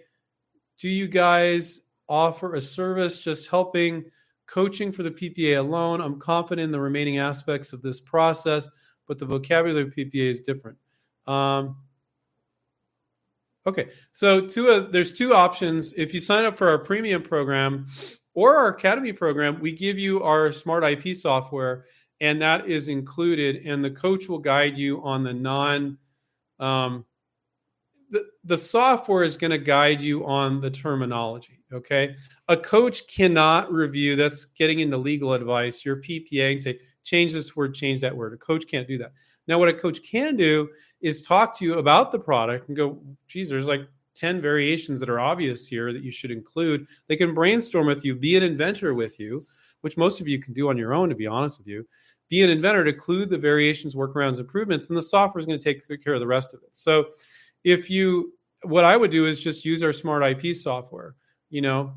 do 0.79 0.89
you 0.89 1.09
guys 1.09 1.83
offer 2.09 2.55
a 2.55 2.61
service 2.61 3.19
just 3.19 3.49
helping 3.49 4.05
coaching 4.47 4.93
for 4.93 5.03
the 5.03 5.11
PPA 5.11 5.59
alone? 5.59 6.03
I'm 6.03 6.21
confident 6.21 6.65
in 6.65 6.73
the 6.73 6.81
remaining 6.81 7.17
aspects 7.17 7.73
of 7.73 7.81
this 7.81 8.01
process, 8.01 8.69
but 9.09 9.19
the 9.19 9.25
vocabulary 9.25 9.85
of 9.85 9.95
PPA 9.95 10.31
is 10.31 10.43
different. 10.43 10.77
Um, 11.27 11.77
okay, 13.67 13.91
so 14.11 14.47
two, 14.47 14.89
there's 14.91 15.13
two 15.13 15.35
options. 15.35 15.93
If 15.95 16.15
you 16.15 16.21
sign 16.21 16.45
up 16.45 16.57
for 16.57 16.69
our 16.69 16.79
premium 16.79 17.23
program 17.23 17.87
or 18.35 18.57
our 18.57 18.69
academy 18.69 19.13
program, 19.13 19.61
we 19.61 19.73
give 19.73 19.99
you 19.99 20.23
our 20.23 20.53
smart 20.53 20.85
IP 20.85 21.17
software 21.17 21.85
and 22.23 22.41
that 22.41 22.69
is 22.69 22.89
included. 22.89 23.67
And 23.67 23.85
the 23.85 23.91
coach 23.91 24.29
will 24.29 24.39
guide 24.39 24.79
you 24.79 25.03
on 25.03 25.25
the 25.25 25.35
non. 25.35 25.99
Um, 26.59 27.05
the, 28.11 28.25
the 28.45 28.59
software 28.59 29.25
is 29.25 29.37
going 29.37 29.51
to 29.51 29.59
guide 29.59 30.01
you 30.01 30.25
on 30.25 30.61
the 30.61 30.71
terminology. 30.71 31.65
Okay, 31.73 32.15
a 32.49 32.57
coach 32.57 33.09
cannot 33.09 33.73
review. 33.73 34.15
That's 34.15 34.45
getting 34.45 34.79
into 34.79 34.97
legal 34.97 35.35
advice. 35.35 35.85
Your 35.85 35.97
PPA 35.97 36.53
and 36.53 36.63
say 36.63 36.79
change 37.03 37.33
this 37.33 37.57
word, 37.57 37.75
change 37.75 38.01
that 38.01 38.17
word. 38.17 38.33
A 38.33 38.37
coach 38.37 38.67
can't 38.69 38.87
do 38.87 38.99
that. 38.99 39.13
Now, 39.49 39.59
what 39.59 39.69
a 39.69 39.75
coach 39.75 40.05
can 40.09 40.37
do 40.37 40.69
is 41.03 41.23
talk 41.23 41.57
to 41.59 41.65
you 41.65 41.75
about 41.75 42.13
the 42.13 42.19
product 42.19 42.69
and 42.69 42.77
go, 42.77 42.99
geez, 43.29 43.51
there's 43.51 43.67
like 43.67 43.83
10 44.15 44.41
variations 44.41 45.01
that 45.01 45.11
are 45.11 45.21
obvious 45.21 45.67
here 45.67 45.93
that 45.93 46.03
you 46.03 46.11
should 46.11 46.31
include. 46.31 46.87
They 47.09 47.17
can 47.17 47.35
brainstorm 47.35 47.87
with 47.87 48.05
you, 48.05 48.15
be 48.15 48.37
an 48.37 48.43
inventor 48.43 48.95
with 48.95 49.19
you, 49.19 49.47
which 49.81 49.97
most 49.97 50.21
of 50.21 50.29
you 50.29 50.39
can 50.39 50.55
do 50.55 50.69
on 50.69 50.79
your 50.79 50.95
own, 50.95 51.09
to 51.09 51.15
be 51.15 51.27
honest 51.27 51.59
with 51.59 51.67
you 51.67 51.87
be 52.33 52.43
an 52.43 52.49
inventor 52.49 52.83
to 52.83 52.95
include 52.95 53.29
the 53.29 53.37
variations, 53.37 53.95
workarounds, 53.95 54.41
improvements, 54.41 54.89
and 54.89 54.97
the 54.97 55.03
software 55.03 55.39
is 55.39 55.45
going 55.45 55.59
to 55.59 55.63
take 55.63 55.87
care 56.03 56.15
of 56.15 56.21
the 56.21 56.27
rest 56.27 56.55
of 56.55 56.63
it. 56.63 56.75
So 56.75 57.09
if 57.63 57.91
you, 57.91 58.33
what 58.63 58.87
I 58.87 58.97
would 58.97 59.11
do 59.11 59.27
is 59.27 59.39
just 59.39 59.67
use 59.67 59.83
our 59.83 59.93
smart 59.93 60.23
IP 60.23 60.57
software, 60.57 61.15
you 61.51 61.61
know, 61.61 61.93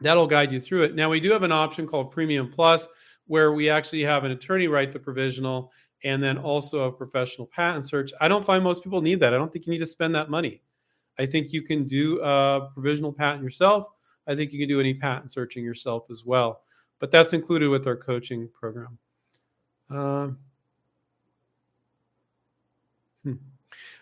that'll 0.00 0.28
guide 0.28 0.52
you 0.52 0.60
through 0.60 0.84
it. 0.84 0.94
Now 0.94 1.10
we 1.10 1.18
do 1.18 1.32
have 1.32 1.42
an 1.42 1.50
option 1.50 1.88
called 1.88 2.12
Premium 2.12 2.52
Plus 2.52 2.86
where 3.26 3.52
we 3.52 3.68
actually 3.68 4.04
have 4.04 4.22
an 4.22 4.30
attorney 4.30 4.68
write 4.68 4.92
the 4.92 5.00
provisional 5.00 5.72
and 6.04 6.22
then 6.22 6.36
also 6.36 6.84
a 6.84 6.92
professional 6.92 7.46
patent 7.46 7.84
search. 7.86 8.12
I 8.20 8.28
don't 8.28 8.44
find 8.44 8.62
most 8.62 8.84
people 8.84 9.00
need 9.00 9.20
that. 9.20 9.32
I 9.32 9.38
don't 9.38 9.50
think 9.50 9.66
you 9.66 9.72
need 9.72 9.78
to 9.78 9.86
spend 9.86 10.14
that 10.14 10.30
money. 10.30 10.60
I 11.18 11.26
think 11.26 11.52
you 11.52 11.62
can 11.62 11.86
do 11.86 12.20
a 12.22 12.68
provisional 12.74 13.12
patent 13.12 13.42
yourself. 13.42 13.88
I 14.26 14.34
think 14.34 14.52
you 14.52 14.58
can 14.58 14.68
do 14.68 14.80
any 14.80 14.94
patent 14.94 15.30
searching 15.30 15.64
yourself 15.64 16.04
as 16.10 16.24
well. 16.24 16.62
But 16.98 17.10
that's 17.10 17.32
included 17.32 17.68
with 17.68 17.86
our 17.86 17.96
coaching 17.96 18.48
program. 18.52 18.98
Um, 19.90 20.38
hmm. 23.22 23.34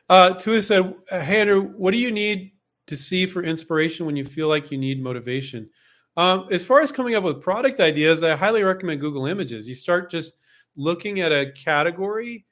uh, 0.09 0.35
Tua 0.35 0.63
said, 0.63 0.95
Hey, 1.09 1.41
Andrew, 1.41 1.73
what 1.77 1.93
do 1.93 1.99
you 1.99 2.11
need 2.11 2.53
to 2.87 2.97
see 2.97 3.27
for 3.27 3.43
inspiration 3.43 4.07
when 4.07 4.17
you 4.17 4.25
feel 4.25 4.49
like 4.49 4.71
you 4.71 4.79
need 4.79 5.03
motivation? 5.03 5.71
Um, 6.17 6.49
as 6.51 6.65
far 6.65 6.81
as 6.81 6.93
coming 6.93 7.15
up 7.15 7.25
with 7.25 7.41
product 7.41 7.81
ideas, 7.81 8.23
I 8.23 8.37
highly 8.37 8.63
recommend 8.63 9.01
Google 9.01 9.27
Images. 9.27 9.69
You 9.69 9.75
start 9.75 10.11
just 10.11 10.33
looking 10.77 11.21
at 11.21 11.33
a 11.33 11.53
category, 11.53 12.45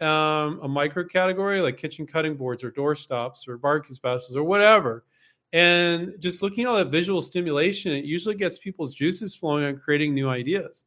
um, 0.00 0.60
a 0.62 0.68
micro 0.68 1.04
category 1.04 1.60
like 1.60 1.76
kitchen 1.76 2.06
cutting 2.06 2.36
boards 2.36 2.62
or 2.62 2.70
door 2.70 2.94
stops 2.94 3.48
or 3.48 3.56
barbecue 3.56 3.94
specials 3.94 4.36
or 4.36 4.44
whatever. 4.44 5.04
And 5.52 6.14
just 6.18 6.42
looking 6.42 6.64
at 6.64 6.68
all 6.68 6.76
that 6.76 6.90
visual 6.90 7.20
stimulation, 7.20 7.92
it 7.92 8.04
usually 8.04 8.34
gets 8.34 8.58
people's 8.58 8.94
juices 8.94 9.34
flowing 9.34 9.64
on 9.64 9.76
creating 9.76 10.14
new 10.14 10.28
ideas 10.28 10.84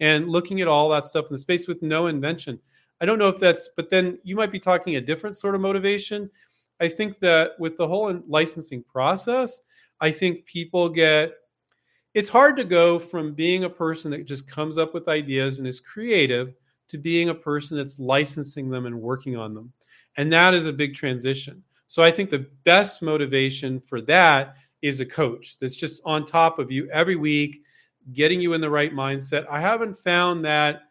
and 0.00 0.28
looking 0.28 0.60
at 0.60 0.68
all 0.68 0.88
that 0.90 1.04
stuff 1.04 1.26
in 1.26 1.32
the 1.32 1.38
space 1.38 1.66
with 1.66 1.82
no 1.82 2.06
invention. 2.06 2.60
I 3.00 3.06
don't 3.06 3.18
know 3.18 3.28
if 3.28 3.40
that's, 3.40 3.68
but 3.76 3.90
then 3.90 4.18
you 4.22 4.36
might 4.36 4.52
be 4.52 4.60
talking 4.60 4.96
a 4.96 5.00
different 5.00 5.36
sort 5.36 5.54
of 5.54 5.60
motivation. 5.60 6.30
I 6.80 6.88
think 6.88 7.18
that 7.18 7.52
with 7.58 7.76
the 7.76 7.88
whole 7.88 8.22
licensing 8.28 8.82
process, 8.84 9.60
I 10.00 10.10
think 10.10 10.44
people 10.46 10.88
get, 10.88 11.32
it's 12.16 12.30
hard 12.30 12.56
to 12.56 12.64
go 12.64 12.98
from 12.98 13.34
being 13.34 13.64
a 13.64 13.68
person 13.68 14.10
that 14.10 14.24
just 14.24 14.48
comes 14.48 14.78
up 14.78 14.94
with 14.94 15.06
ideas 15.06 15.58
and 15.58 15.68
is 15.68 15.80
creative 15.80 16.54
to 16.88 16.96
being 16.96 17.28
a 17.28 17.34
person 17.34 17.76
that's 17.76 17.98
licensing 17.98 18.70
them 18.70 18.86
and 18.86 18.98
working 18.98 19.36
on 19.36 19.52
them. 19.52 19.70
And 20.16 20.32
that 20.32 20.54
is 20.54 20.64
a 20.64 20.72
big 20.72 20.94
transition. 20.94 21.62
So 21.88 22.02
I 22.02 22.10
think 22.10 22.30
the 22.30 22.48
best 22.64 23.02
motivation 23.02 23.78
for 23.78 24.00
that 24.00 24.56
is 24.80 25.00
a 25.00 25.04
coach 25.04 25.58
that's 25.58 25.76
just 25.76 26.00
on 26.06 26.24
top 26.24 26.58
of 26.58 26.70
you 26.70 26.88
every 26.90 27.16
week 27.16 27.62
getting 28.14 28.40
you 28.40 28.54
in 28.54 28.62
the 28.62 28.70
right 28.70 28.94
mindset. 28.94 29.46
I 29.50 29.60
haven't 29.60 29.98
found 29.98 30.42
that 30.46 30.84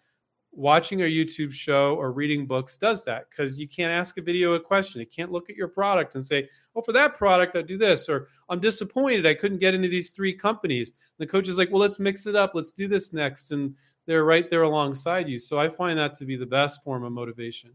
watching 0.52 1.02
a 1.02 1.06
YouTube 1.06 1.52
show 1.52 1.96
or 1.96 2.12
reading 2.12 2.46
books 2.46 2.78
does 2.78 3.04
that 3.06 3.32
because 3.32 3.60
you 3.60 3.68
can't 3.68 3.92
ask 3.92 4.20
a 4.20 4.22
video 4.22 4.54
a 4.54 4.60
question. 4.60 5.02
It 5.02 5.10
can't 5.12 5.32
look 5.32 5.50
at 5.50 5.56
your 5.56 5.70
product 5.70 6.14
and 6.14 6.24
say, 6.24 6.48
"Oh, 6.76 6.82
for 6.82 6.94
that 6.94 7.18
product, 7.18 7.56
I 7.56 7.62
do 7.62 7.78
this," 7.78 8.10
or 8.10 8.28
"I'm 8.50 8.60
disappointed 8.60 9.26
I 9.26 9.34
couldn't 9.34 9.60
get 9.60 9.74
into 9.74 9.88
these 9.88 10.12
three 10.12 10.34
companies." 10.34 10.90
And 10.92 11.28
the 11.28 11.32
coach 11.32 11.48
is 11.48 11.58
like, 11.58 11.72
"Well, 11.72 11.82
let's 11.82 12.00
mix 12.00 12.28
it 12.28 12.36
up. 12.36 12.52
Let's 12.54 12.72
do 12.72 12.88
this 12.88 13.14
next," 13.14 13.52
and 13.52 13.76
they're 14.06 14.26
right 14.26 14.50
there 14.50 14.64
alongside 14.64 15.28
you. 15.28 15.40
So 15.40 15.58
I 15.58 15.70
find 15.70 15.98
that 15.98 16.16
to 16.16 16.26
be 16.26 16.36
the 16.36 16.46
best 16.46 16.84
form 16.84 17.04
of 17.04 17.12
motivation. 17.12 17.72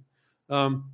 Um, 0.48 0.90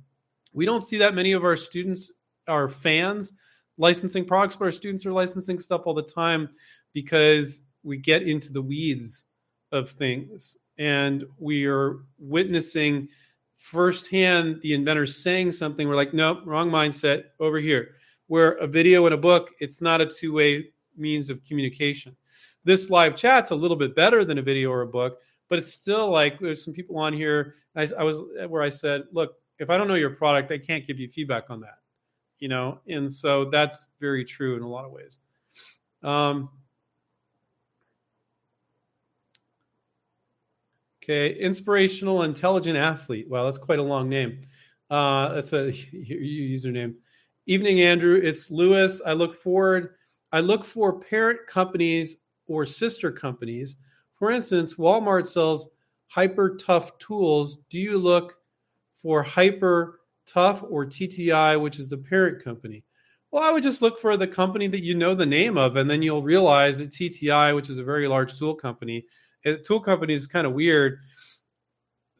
we 0.53 0.65
don't 0.65 0.85
see 0.85 0.97
that 0.97 1.13
many 1.13 1.33
of 1.33 1.43
our 1.43 1.55
students, 1.57 2.11
our 2.47 2.69
fans, 2.69 3.33
licensing 3.77 4.25
products, 4.25 4.55
but 4.55 4.65
our 4.65 4.71
students 4.71 5.05
are 5.05 5.11
licensing 5.11 5.59
stuff 5.59 5.83
all 5.85 5.93
the 5.93 6.01
time 6.01 6.49
because 6.93 7.61
we 7.83 7.97
get 7.97 8.23
into 8.23 8.51
the 8.51 8.61
weeds 8.61 9.25
of 9.71 9.89
things 9.89 10.57
and 10.77 11.25
we 11.37 11.65
are 11.65 11.99
witnessing 12.17 13.07
firsthand 13.55 14.59
the 14.61 14.73
inventor 14.73 15.05
saying 15.05 15.51
something 15.51 15.87
we're 15.87 15.95
like 15.95 16.13
nope 16.13 16.39
wrong 16.45 16.69
mindset 16.69 17.23
over 17.39 17.59
here 17.59 17.95
where 18.27 18.51
a 18.53 18.67
video 18.67 19.05
and 19.05 19.13
a 19.13 19.17
book 19.17 19.49
it's 19.59 19.81
not 19.81 20.01
a 20.01 20.05
two-way 20.05 20.69
means 20.95 21.29
of 21.29 21.43
communication 21.43 22.15
this 22.63 22.89
live 22.89 23.15
chat's 23.15 23.51
a 23.51 23.55
little 23.55 23.77
bit 23.77 23.95
better 23.95 24.23
than 24.25 24.37
a 24.37 24.41
video 24.41 24.69
or 24.69 24.81
a 24.81 24.87
book 24.87 25.19
but 25.49 25.59
it's 25.59 25.71
still 25.71 26.09
like 26.09 26.39
there's 26.39 26.63
some 26.63 26.73
people 26.73 26.97
on 26.97 27.13
here. 27.13 27.55
I, 27.75 27.87
I 27.97 28.03
was 28.03 28.23
where 28.47 28.61
I 28.61 28.69
said, 28.69 29.03
look, 29.11 29.35
if 29.59 29.69
I 29.69 29.77
don't 29.77 29.87
know 29.87 29.95
your 29.95 30.11
product, 30.11 30.51
I 30.51 30.57
can't 30.57 30.85
give 30.85 30.99
you 30.99 31.07
feedback 31.07 31.49
on 31.49 31.61
that, 31.61 31.79
you 32.39 32.47
know, 32.47 32.79
and 32.87 33.11
so 33.11 33.45
that's 33.45 33.87
very 33.99 34.25
true 34.25 34.55
in 34.55 34.63
a 34.63 34.67
lot 34.67 34.85
of 34.85 34.91
ways. 34.91 35.19
Um, 36.03 36.49
okay, 41.03 41.33
inspirational, 41.33 42.23
intelligent 42.23 42.77
athlete. 42.77 43.29
Wow, 43.29 43.45
that's 43.45 43.57
quite 43.57 43.79
a 43.79 43.83
long 43.83 44.09
name. 44.09 44.41
Uh, 44.89 45.33
that's 45.33 45.53
a 45.53 45.71
username. 45.93 46.95
Evening, 47.49 47.79
Andrew. 47.79 48.19
It's 48.21 48.51
Lewis. 48.51 49.01
I 49.05 49.13
look 49.13 49.41
forward. 49.41 49.95
I 50.33 50.41
look 50.41 50.65
for 50.65 50.99
parent 50.99 51.39
companies 51.47 52.17
or 52.45 52.65
sister 52.65 53.09
companies. 53.09 53.77
For 54.19 54.31
instance, 54.31 54.73
Walmart 54.73 55.27
sells 55.27 55.69
hyper 56.07 56.57
tough 56.57 56.99
tools. 56.99 57.59
Do 57.69 57.79
you 57.79 57.97
look 57.97 58.39
for 59.01 59.23
hyper 59.23 60.01
tough 60.25 60.61
or 60.67 60.85
TTI, 60.85 61.61
which 61.61 61.79
is 61.79 61.87
the 61.87 61.97
parent 61.97 62.43
company? 62.43 62.83
Well, 63.31 63.43
I 63.43 63.51
would 63.51 63.63
just 63.63 63.81
look 63.81 63.97
for 63.97 64.17
the 64.17 64.27
company 64.27 64.67
that 64.67 64.83
you 64.83 64.93
know 64.93 65.15
the 65.15 65.25
name 65.25 65.57
of, 65.57 65.77
and 65.77 65.89
then 65.89 66.01
you'll 66.01 66.23
realize 66.23 66.79
that 66.79 66.89
TTI, 66.89 67.55
which 67.55 67.69
is 67.69 67.77
a 67.77 67.83
very 67.83 68.09
large 68.09 68.37
tool 68.37 68.55
company, 68.55 69.05
a 69.45 69.55
tool 69.55 69.79
company 69.79 70.15
is 70.15 70.27
kind 70.27 70.45
of 70.45 70.51
weird 70.51 70.99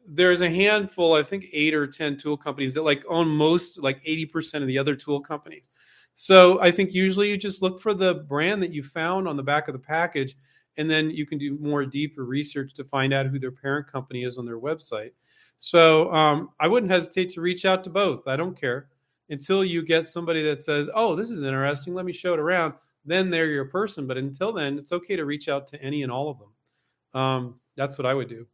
there's 0.08 0.40
a 0.40 0.50
handful, 0.50 1.14
I 1.14 1.22
think 1.22 1.46
eight 1.52 1.74
or 1.74 1.86
10 1.86 2.16
tool 2.16 2.36
companies 2.36 2.74
that 2.74 2.82
like 2.82 3.04
own 3.08 3.28
most, 3.28 3.82
like 3.82 4.02
80% 4.04 4.62
of 4.62 4.66
the 4.66 4.78
other 4.78 4.96
tool 4.96 5.20
companies. 5.20 5.68
So 6.14 6.60
I 6.60 6.70
think 6.70 6.94
usually 6.94 7.30
you 7.30 7.36
just 7.36 7.62
look 7.62 7.80
for 7.80 7.94
the 7.94 8.14
brand 8.14 8.62
that 8.62 8.72
you 8.72 8.82
found 8.82 9.28
on 9.28 9.36
the 9.36 9.42
back 9.42 9.68
of 9.68 9.74
the 9.74 9.78
package, 9.78 10.34
and 10.78 10.90
then 10.90 11.10
you 11.10 11.26
can 11.26 11.38
do 11.38 11.58
more 11.60 11.84
deeper 11.84 12.24
research 12.24 12.72
to 12.74 12.84
find 12.84 13.12
out 13.12 13.26
who 13.26 13.38
their 13.38 13.52
parent 13.52 13.86
company 13.86 14.24
is 14.24 14.38
on 14.38 14.46
their 14.46 14.58
website. 14.58 15.10
So 15.58 16.12
um, 16.12 16.50
I 16.58 16.68
wouldn't 16.68 16.90
hesitate 16.90 17.30
to 17.30 17.40
reach 17.40 17.64
out 17.64 17.84
to 17.84 17.90
both. 17.90 18.26
I 18.26 18.36
don't 18.36 18.58
care 18.58 18.88
until 19.28 19.64
you 19.64 19.84
get 19.84 20.06
somebody 20.06 20.42
that 20.44 20.60
says, 20.60 20.88
"Oh, 20.94 21.14
this 21.14 21.30
is 21.30 21.42
interesting. 21.42 21.94
Let 21.94 22.04
me 22.04 22.12
show 22.12 22.32
it 22.32 22.40
around." 22.40 22.74
Then 23.04 23.30
they're 23.30 23.46
your 23.46 23.66
person. 23.66 24.06
But 24.06 24.18
until 24.18 24.52
then, 24.52 24.78
it's 24.78 24.92
okay 24.92 25.16
to 25.16 25.24
reach 25.24 25.48
out 25.48 25.66
to 25.68 25.82
any 25.82 26.02
and 26.02 26.12
all 26.12 26.30
of 26.30 26.38
them. 26.38 27.20
Um, 27.20 27.60
that's 27.76 27.98
what 27.98 28.06
I 28.06 28.14
would 28.14 28.28
do. 28.28 28.46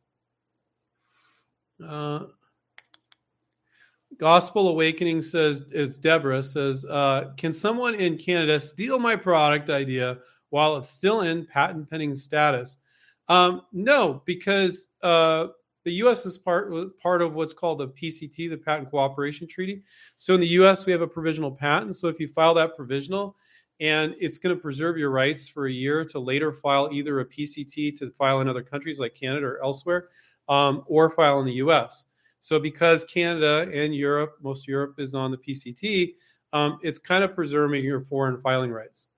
Uh, 1.82 2.26
Gospel 4.18 4.68
Awakening 4.68 5.22
says, 5.22 5.62
is 5.72 5.98
Deborah 5.98 6.42
says, 6.42 6.84
uh, 6.84 7.32
can 7.36 7.52
someone 7.52 7.94
in 7.94 8.16
Canada 8.16 8.60
steal 8.60 8.98
my 8.98 9.16
product 9.16 9.70
idea 9.70 10.18
while 10.50 10.76
it's 10.76 10.90
still 10.90 11.22
in 11.22 11.46
patent 11.46 11.90
pending 11.90 12.14
status? 12.14 12.76
Um, 13.28 13.62
no, 13.72 14.22
because 14.24 14.86
uh, 15.02 15.48
the 15.84 15.92
U.S. 15.94 16.26
is 16.26 16.38
part 16.38 16.72
part 17.00 17.22
of 17.22 17.34
what's 17.34 17.52
called 17.52 17.78
the 17.78 17.88
PCT, 17.88 18.50
the 18.50 18.56
Patent 18.56 18.90
Cooperation 18.90 19.48
Treaty. 19.48 19.82
So 20.16 20.34
in 20.34 20.40
the 20.40 20.46
U.S., 20.48 20.86
we 20.86 20.92
have 20.92 21.00
a 21.00 21.06
provisional 21.06 21.50
patent. 21.50 21.96
So 21.96 22.08
if 22.08 22.20
you 22.20 22.28
file 22.28 22.54
that 22.54 22.76
provisional, 22.76 23.36
and 23.80 24.14
it's 24.20 24.38
going 24.38 24.54
to 24.54 24.60
preserve 24.60 24.96
your 24.96 25.10
rights 25.10 25.48
for 25.48 25.66
a 25.66 25.72
year 25.72 26.04
to 26.04 26.18
later 26.18 26.52
file 26.52 26.88
either 26.92 27.20
a 27.20 27.24
PCT 27.24 27.98
to 27.98 28.10
file 28.10 28.40
in 28.40 28.48
other 28.48 28.62
countries 28.62 29.00
like 29.00 29.14
Canada 29.14 29.46
or 29.46 29.64
elsewhere 29.64 30.08
um, 30.48 30.84
or 30.86 31.10
file 31.10 31.40
in 31.40 31.46
the 31.46 31.54
US. 31.54 32.06
So 32.40 32.58
because 32.58 33.04
Canada 33.04 33.70
and 33.72 33.94
Europe, 33.94 34.36
most 34.42 34.68
Europe 34.68 34.96
is 34.98 35.14
on 35.14 35.30
the 35.30 35.38
PCT, 35.38 36.14
um, 36.52 36.78
it's 36.82 36.98
kind 36.98 37.24
of 37.24 37.34
preserving 37.34 37.84
your 37.84 38.00
foreign 38.02 38.40
filing 38.42 38.70
rights. 38.70 39.08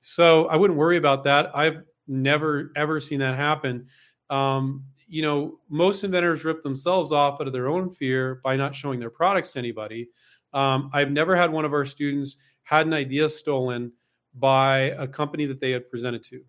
So 0.00 0.46
I 0.46 0.56
wouldn't 0.56 0.78
worry 0.78 0.98
about 0.98 1.24
that. 1.24 1.50
I've 1.54 1.82
never 2.06 2.72
ever 2.76 3.00
seen 3.00 3.18
that 3.20 3.36
happen. 3.36 3.86
Um, 4.30 4.84
you 5.08 5.22
know, 5.22 5.58
most 5.68 6.04
inventors 6.04 6.44
rip 6.44 6.62
themselves 6.62 7.12
off 7.12 7.40
out 7.40 7.46
of 7.46 7.52
their 7.52 7.68
own 7.68 7.90
fear 7.90 8.40
by 8.44 8.56
not 8.56 8.74
showing 8.74 9.00
their 9.00 9.10
products 9.10 9.52
to 9.52 9.58
anybody. 9.58 10.08
Um, 10.52 10.90
I've 10.92 11.10
never 11.10 11.34
had 11.34 11.50
one 11.50 11.64
of 11.64 11.72
our 11.72 11.84
students 11.84 12.36
had 12.62 12.86
an 12.86 12.92
idea 12.92 13.28
stolen 13.28 13.92
by 14.34 14.94
a 14.98 15.06
company 15.06 15.46
that 15.46 15.60
they 15.60 15.70
had 15.70 15.88
presented 15.88 16.22
to 16.24 16.42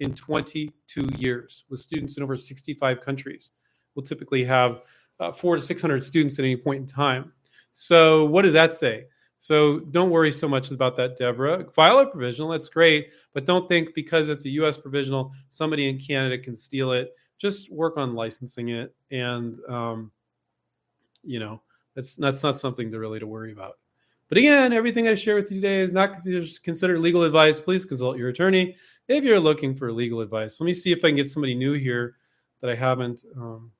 in 0.00 0.14
22 0.14 1.08
years 1.16 1.64
with 1.68 1.80
students 1.80 2.16
in 2.16 2.22
over 2.22 2.36
65 2.36 3.00
countries 3.00 3.50
will 3.94 4.02
typically 4.02 4.44
have 4.44 4.82
uh, 5.20 5.32
four 5.32 5.56
to 5.56 5.62
600 5.62 6.04
students 6.04 6.38
at 6.38 6.44
any 6.44 6.56
point 6.56 6.80
in 6.80 6.86
time. 6.86 7.32
So, 7.72 8.24
what 8.26 8.42
does 8.42 8.52
that 8.52 8.72
say? 8.74 9.06
So, 9.38 9.80
don't 9.80 10.10
worry 10.10 10.32
so 10.32 10.48
much 10.48 10.70
about 10.70 10.96
that, 10.96 11.16
Deborah. 11.16 11.70
File 11.72 11.98
a 11.98 12.06
provisional, 12.06 12.50
that's 12.50 12.68
great, 12.68 13.10
but 13.32 13.46
don't 13.46 13.68
think 13.68 13.94
because 13.94 14.28
it's 14.28 14.44
a 14.44 14.50
US 14.50 14.76
provisional, 14.76 15.32
somebody 15.48 15.88
in 15.88 15.98
Canada 15.98 16.38
can 16.38 16.54
steal 16.54 16.92
it. 16.92 17.14
Just 17.38 17.70
work 17.70 17.96
on 17.96 18.14
licensing 18.14 18.68
it. 18.70 18.94
And, 19.10 19.58
um, 19.68 20.10
you 21.22 21.40
know, 21.40 21.60
that's, 21.94 22.16
that's 22.16 22.42
not 22.42 22.56
something 22.56 22.90
to 22.90 22.98
really 22.98 23.18
to 23.18 23.26
worry 23.26 23.52
about. 23.52 23.78
But 24.28 24.38
again, 24.38 24.72
everything 24.72 25.06
I 25.06 25.14
share 25.14 25.36
with 25.36 25.50
you 25.50 25.60
today 25.60 25.80
is 25.80 25.92
not 25.92 26.24
considered 26.62 27.00
legal 27.00 27.24
advice. 27.24 27.60
Please 27.60 27.84
consult 27.84 28.16
your 28.16 28.30
attorney 28.30 28.76
if 29.08 29.22
you're 29.22 29.40
looking 29.40 29.74
for 29.74 29.92
legal 29.92 30.20
advice. 30.20 30.60
Let 30.60 30.66
me 30.66 30.74
see 30.74 30.92
if 30.92 30.98
I 31.04 31.08
can 31.08 31.16
get 31.16 31.28
somebody 31.28 31.54
new 31.54 31.74
here 31.74 32.16
that 32.60 32.70
I 32.70 32.74
haven't. 32.74 33.24
Um, 33.36 33.70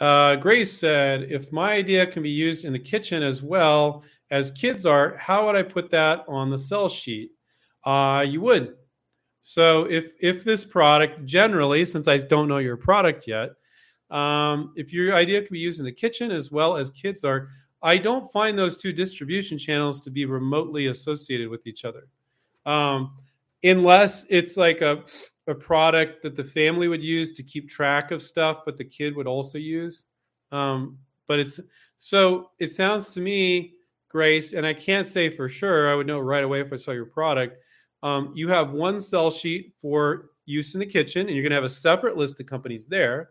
uh, 0.00 0.36
Grace 0.36 0.72
said, 0.72 1.24
if 1.30 1.50
my 1.52 1.72
idea 1.72 2.06
can 2.06 2.22
be 2.22 2.30
used 2.30 2.64
in 2.64 2.72
the 2.72 2.78
kitchen 2.78 3.22
as 3.22 3.42
well 3.42 4.04
as 4.30 4.50
kids 4.52 4.86
art, 4.86 5.18
how 5.18 5.46
would 5.46 5.56
I 5.56 5.62
put 5.62 5.90
that 5.90 6.24
on 6.28 6.50
the 6.50 6.58
sell 6.58 6.88
sheet? 6.88 7.32
Uh, 7.84 8.24
you 8.26 8.40
wouldn't. 8.40 8.76
So 9.40 9.84
if 9.84 10.12
if 10.20 10.44
this 10.44 10.64
product 10.64 11.24
generally, 11.24 11.84
since 11.84 12.06
I 12.06 12.18
don't 12.18 12.48
know 12.48 12.58
your 12.58 12.76
product 12.76 13.26
yet, 13.26 13.50
um, 14.10 14.72
if 14.76 14.92
your 14.92 15.14
idea 15.14 15.40
can 15.40 15.52
be 15.52 15.58
used 15.58 15.78
in 15.78 15.86
the 15.86 15.92
kitchen 15.92 16.30
as 16.30 16.50
well 16.50 16.76
as 16.76 16.90
kids 16.90 17.24
art, 17.24 17.48
I 17.82 17.98
don't 17.98 18.30
find 18.32 18.58
those 18.58 18.76
two 18.76 18.92
distribution 18.92 19.58
channels 19.58 20.00
to 20.02 20.10
be 20.10 20.26
remotely 20.26 20.88
associated 20.88 21.48
with 21.48 21.66
each 21.66 21.84
other, 21.84 22.08
um, 22.66 23.16
unless 23.62 24.26
it's 24.28 24.56
like 24.56 24.80
a 24.82 25.04
a 25.48 25.54
product 25.54 26.22
that 26.22 26.36
the 26.36 26.44
family 26.44 26.88
would 26.88 27.02
use 27.02 27.32
to 27.32 27.42
keep 27.42 27.68
track 27.68 28.10
of 28.10 28.22
stuff, 28.22 28.60
but 28.64 28.76
the 28.76 28.84
kid 28.84 29.16
would 29.16 29.26
also 29.26 29.58
use. 29.58 30.04
Um, 30.52 30.98
but 31.26 31.38
it's 31.38 31.58
so 31.96 32.50
it 32.58 32.70
sounds 32.70 33.12
to 33.14 33.20
me, 33.20 33.74
Grace, 34.08 34.52
and 34.52 34.66
I 34.66 34.74
can't 34.74 35.08
say 35.08 35.30
for 35.30 35.48
sure. 35.48 35.90
I 35.90 35.94
would 35.94 36.06
know 36.06 36.20
right 36.20 36.44
away 36.44 36.60
if 36.60 36.72
I 36.72 36.76
saw 36.76 36.92
your 36.92 37.06
product. 37.06 37.56
Um, 38.02 38.32
you 38.34 38.48
have 38.48 38.70
one 38.70 39.00
sell 39.00 39.30
sheet 39.30 39.74
for 39.80 40.30
use 40.44 40.74
in 40.74 40.80
the 40.80 40.86
kitchen, 40.86 41.26
and 41.26 41.30
you're 41.30 41.42
going 41.42 41.50
to 41.50 41.56
have 41.56 41.64
a 41.64 41.68
separate 41.68 42.16
list 42.16 42.38
of 42.40 42.46
companies 42.46 42.86
there. 42.86 43.30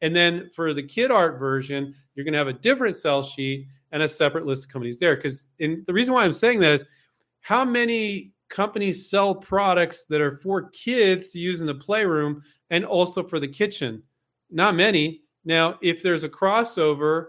And 0.00 0.14
then 0.14 0.50
for 0.54 0.74
the 0.74 0.82
kid 0.82 1.10
art 1.10 1.38
version, 1.38 1.94
you're 2.14 2.24
going 2.24 2.32
to 2.32 2.38
have 2.38 2.48
a 2.48 2.52
different 2.52 2.96
sell 2.96 3.22
sheet 3.22 3.66
and 3.92 4.02
a 4.02 4.08
separate 4.08 4.46
list 4.46 4.64
of 4.64 4.70
companies 4.70 4.98
there. 4.98 5.16
Because 5.16 5.44
the 5.58 5.84
reason 5.88 6.14
why 6.14 6.24
I'm 6.24 6.32
saying 6.32 6.60
that 6.60 6.72
is 6.72 6.86
how 7.40 7.64
many 7.64 8.32
companies 8.48 9.10
sell 9.10 9.34
products 9.34 10.04
that 10.06 10.20
are 10.20 10.36
for 10.38 10.70
kids 10.70 11.30
to 11.30 11.38
use 11.38 11.60
in 11.60 11.66
the 11.66 11.74
playroom 11.74 12.42
and 12.70 12.84
also 12.84 13.22
for 13.22 13.40
the 13.40 13.48
kitchen. 13.48 14.02
Not 14.50 14.74
many. 14.74 15.22
Now, 15.44 15.78
if 15.82 16.02
there's 16.02 16.24
a 16.24 16.28
crossover, 16.28 17.28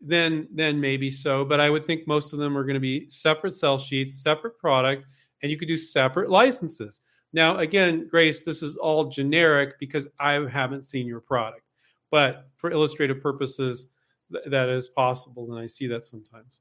then 0.00 0.48
then 0.50 0.80
maybe 0.80 1.10
so, 1.10 1.44
but 1.44 1.60
I 1.60 1.68
would 1.68 1.86
think 1.86 2.06
most 2.06 2.32
of 2.32 2.38
them 2.38 2.56
are 2.56 2.64
going 2.64 2.74
to 2.74 2.80
be 2.80 3.08
separate 3.10 3.52
sell 3.52 3.78
sheets, 3.78 4.22
separate 4.22 4.58
product, 4.58 5.04
and 5.42 5.50
you 5.50 5.58
could 5.58 5.68
do 5.68 5.76
separate 5.76 6.30
licenses. 6.30 7.02
Now, 7.32 7.58
again, 7.58 8.08
Grace, 8.08 8.44
this 8.44 8.62
is 8.62 8.76
all 8.76 9.04
generic 9.04 9.78
because 9.78 10.08
I 10.18 10.32
haven't 10.48 10.86
seen 10.86 11.06
your 11.06 11.20
product. 11.20 11.62
But 12.10 12.48
for 12.56 12.70
illustrative 12.70 13.20
purposes, 13.20 13.88
th- 14.32 14.44
that 14.46 14.68
is 14.68 14.88
possible, 14.88 15.52
and 15.52 15.60
I 15.60 15.66
see 15.66 15.86
that 15.88 16.02
sometimes. 16.02 16.60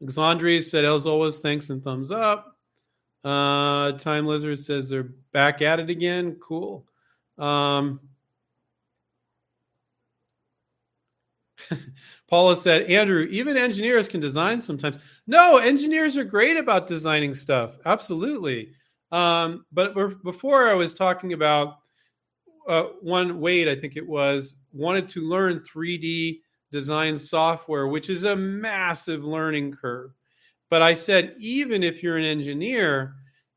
Alexandria 0.00 0.60
said, 0.62 0.84
as 0.84 1.06
always, 1.06 1.38
thanks 1.38 1.70
and 1.70 1.82
thumbs 1.82 2.10
up. 2.10 2.56
Uh, 3.24 3.92
Time 3.92 4.26
Lizard 4.26 4.58
says 4.58 4.88
they're 4.88 5.10
back 5.32 5.62
at 5.62 5.80
it 5.80 5.88
again. 5.88 6.36
Cool. 6.40 6.86
Um, 7.38 8.00
Paula 12.28 12.56
said, 12.56 12.82
Andrew, 12.82 13.26
even 13.30 13.56
engineers 13.56 14.08
can 14.08 14.20
design 14.20 14.60
sometimes. 14.60 14.98
No, 15.26 15.56
engineers 15.56 16.16
are 16.16 16.24
great 16.24 16.56
about 16.56 16.86
designing 16.86 17.32
stuff. 17.32 17.78
Absolutely. 17.86 18.72
Um, 19.12 19.64
but 19.72 19.94
before 20.22 20.68
I 20.68 20.74
was 20.74 20.94
talking 20.94 21.32
about 21.32 21.78
uh, 22.68 22.84
one 23.00 23.40
Wade, 23.40 23.68
I 23.68 23.76
think 23.76 23.96
it 23.96 24.06
was, 24.06 24.56
wanted 24.72 25.08
to 25.10 25.22
learn 25.22 25.60
3D 25.60 26.40
design 26.74 27.16
software, 27.16 27.86
which 27.86 28.10
is 28.10 28.24
a 28.24 28.34
massive 28.34 29.24
learning 29.24 29.70
curve. 29.70 30.10
But 30.70 30.82
I 30.82 30.94
said, 30.94 31.34
even 31.38 31.84
if 31.84 32.02
you're 32.02 32.16
an 32.16 32.24
engineer 32.24 33.14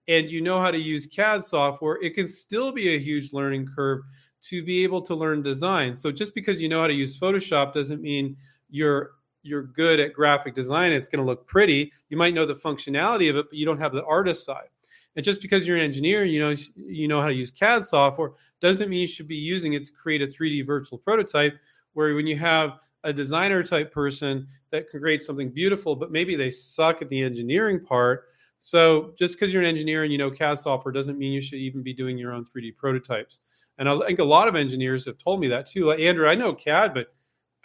and 0.08 0.30
you 0.30 0.40
know 0.40 0.62
how 0.62 0.70
to 0.70 0.78
use 0.78 1.08
CAD 1.08 1.44
software, 1.44 1.98
it 2.04 2.14
can 2.14 2.28
still 2.28 2.72
be 2.72 2.94
a 2.94 3.00
huge 3.00 3.34
learning 3.34 3.70
curve 3.76 4.02
to 4.44 4.64
be 4.64 4.84
able 4.84 5.02
to 5.02 5.16
learn 5.16 5.42
design. 5.42 5.96
So 5.96 6.12
just 6.12 6.36
because 6.36 6.62
you 6.62 6.70
know 6.70 6.80
how 6.80 6.86
to 6.86 6.94
use 6.94 7.20
Photoshop 7.20 7.74
doesn't 7.74 8.04
mean 8.04 8.38
you're 8.70 9.14
you're 9.42 9.64
good 9.64 10.00
at 10.00 10.14
graphic 10.14 10.54
design. 10.54 10.92
It's 10.92 11.08
going 11.08 11.26
to 11.26 11.26
look 11.26 11.48
pretty. 11.48 11.92
You 12.10 12.18
might 12.18 12.36
know 12.36 12.46
the 12.46 12.54
functionality 12.54 13.32
of 13.32 13.38
it, 13.38 13.48
but 13.50 13.58
you 13.58 13.66
don't 13.66 13.80
have 13.80 13.94
the 13.94 14.06
artist 14.06 14.46
side. 14.46 14.68
And 15.16 15.26
just 15.26 15.42
because 15.42 15.66
you're 15.66 15.78
an 15.78 15.84
engineer, 15.84 16.24
you 16.24 16.40
know 16.40 16.54
you 16.76 17.08
know 17.08 17.20
how 17.20 17.30
to 17.30 17.34
use 17.34 17.50
CAD 17.50 17.84
software 17.84 18.34
doesn't 18.62 18.90
mean 18.90 19.02
you 19.02 19.08
should 19.08 19.28
be 19.28 19.36
using 19.36 19.74
it 19.74 19.88
to 19.88 19.92
create 19.92 20.22
a 20.22 20.28
3D 20.28 20.68
virtual 20.68 21.00
prototype. 21.00 21.58
Where 21.94 22.14
when 22.14 22.28
you 22.28 22.38
have 22.38 22.78
a 23.08 23.14
designer 23.14 23.64
type 23.64 23.92
person 23.92 24.46
that 24.72 24.90
can 24.90 25.00
create 25.00 25.22
something 25.22 25.50
beautiful, 25.50 25.96
but 25.96 26.12
maybe 26.12 26.36
they 26.36 26.50
suck 26.50 27.02
at 27.02 27.10
the 27.10 27.24
engineering 27.24 27.80
part. 27.80 28.26
So 28.58 29.14
just 29.18 29.36
because 29.36 29.54
you're 29.54 29.62
an 29.62 29.68
engineer 29.68 30.04
and 30.04 30.12
you 30.12 30.18
know 30.18 30.30
CAD 30.30 30.60
software 30.60 30.92
doesn't 30.92 31.18
mean 31.18 31.32
you 31.32 31.40
should 31.40 31.60
even 31.60 31.82
be 31.82 31.94
doing 31.94 32.18
your 32.18 32.34
own 32.34 32.44
3D 32.44 32.76
prototypes. 32.76 33.40
And 33.78 33.88
I 33.88 33.98
think 34.06 34.20
a 34.20 34.26
lot 34.26 34.50
of 34.50 34.56
engineers 34.56 35.06
have 35.06 35.18
told 35.18 35.40
me 35.40 35.48
that 35.48 35.68
too. 35.68 35.86
Like 35.86 36.00
Andrew, 36.00 36.28
I 36.28 36.36
know 36.36 36.54
CAD, 36.54 36.94
but 36.94 37.08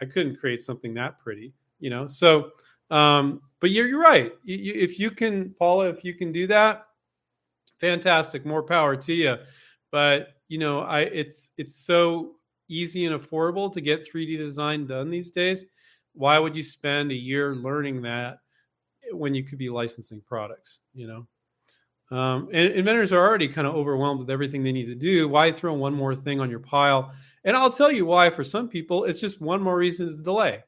I 0.00 0.04
couldn't 0.04 0.36
create 0.36 0.62
something 0.62 0.94
that 0.94 1.18
pretty, 1.18 1.52
you 1.80 1.90
know. 1.90 2.06
So, 2.06 2.50
um, 2.90 3.40
but 3.60 3.70
you're 3.70 3.88
you're 3.88 4.00
right. 4.00 4.32
You, 4.44 4.56
you, 4.56 4.72
if 4.74 5.00
you 5.00 5.10
can, 5.10 5.54
Paula, 5.58 5.88
if 5.88 6.04
you 6.04 6.14
can 6.14 6.30
do 6.30 6.46
that, 6.48 6.86
fantastic. 7.80 8.46
More 8.46 8.62
power 8.62 8.94
to 8.94 9.12
you. 9.12 9.36
But 9.90 10.34
you 10.48 10.58
know, 10.58 10.80
I 10.80 11.00
it's 11.00 11.50
it's 11.56 11.74
so 11.74 12.36
easy 12.68 13.04
and 13.04 13.18
affordable 13.18 13.72
to 13.72 13.80
get 13.80 14.06
3D 14.06 14.36
design 14.38 14.86
done 14.86 15.10
these 15.10 15.30
days. 15.30 15.64
Why 16.14 16.38
would 16.38 16.56
you 16.56 16.62
spend 16.62 17.10
a 17.10 17.16
year 17.16 17.54
learning 17.54 18.02
that 18.02 18.38
when 19.12 19.34
you 19.34 19.44
could 19.44 19.58
be 19.58 19.70
licensing 19.70 20.20
products? 20.20 20.80
You 20.94 21.06
know. 21.06 21.26
Um, 22.16 22.50
and 22.52 22.72
inventors 22.74 23.10
are 23.12 23.26
already 23.26 23.48
kind 23.48 23.66
of 23.66 23.74
overwhelmed 23.74 24.20
with 24.20 24.30
everything 24.30 24.62
they 24.62 24.72
need 24.72 24.86
to 24.86 24.94
do. 24.94 25.28
Why 25.28 25.50
throw 25.50 25.72
one 25.72 25.94
more 25.94 26.14
thing 26.14 26.40
on 26.40 26.50
your 26.50 26.60
pile? 26.60 27.14
And 27.44 27.56
I'll 27.56 27.70
tell 27.70 27.90
you 27.90 28.04
why. 28.04 28.28
For 28.28 28.44
some 28.44 28.68
people, 28.68 29.04
it's 29.04 29.20
just 29.20 29.40
one 29.40 29.62
more 29.62 29.78
reason 29.78 30.08
to 30.08 30.22
delay, 30.22 30.62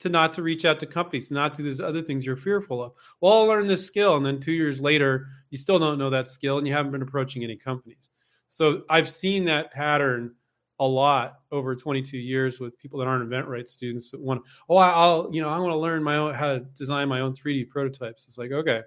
to 0.00 0.08
not 0.08 0.32
to 0.32 0.42
reach 0.42 0.64
out 0.64 0.80
to 0.80 0.86
companies, 0.86 1.30
not 1.30 1.54
to 1.54 1.62
those 1.62 1.80
other 1.80 2.02
things 2.02 2.26
you're 2.26 2.36
fearful 2.36 2.82
of. 2.82 2.92
Well, 3.20 3.34
I'll 3.34 3.46
learn 3.46 3.68
this 3.68 3.86
skill, 3.86 4.16
and 4.16 4.26
then 4.26 4.40
two 4.40 4.52
years 4.52 4.80
later, 4.80 5.28
you 5.50 5.58
still 5.58 5.78
don't 5.78 5.98
know 5.98 6.10
that 6.10 6.28
skill, 6.28 6.58
and 6.58 6.66
you 6.66 6.74
haven't 6.74 6.90
been 6.90 7.02
approaching 7.02 7.44
any 7.44 7.56
companies. 7.56 8.10
So 8.48 8.82
I've 8.90 9.08
seen 9.08 9.44
that 9.44 9.72
pattern 9.72 10.34
a 10.80 10.86
lot 10.86 11.40
over 11.52 11.76
22 11.76 12.18
years 12.18 12.58
with 12.58 12.76
people 12.78 12.98
that 12.98 13.06
aren't 13.06 13.22
event 13.22 13.46
InventRight 13.46 13.68
students 13.68 14.10
that 14.10 14.20
want, 14.20 14.42
oh, 14.68 14.78
I'll, 14.78 15.28
you 15.30 15.40
know, 15.40 15.48
I 15.48 15.58
want 15.58 15.72
to 15.72 15.78
learn 15.78 16.02
my 16.02 16.16
own 16.16 16.34
how 16.34 16.48
to 16.48 16.60
design 16.76 17.08
my 17.08 17.20
own 17.20 17.34
3D 17.34 17.68
prototypes. 17.68 18.24
It's 18.24 18.38
like, 18.38 18.50
okay. 18.50 18.80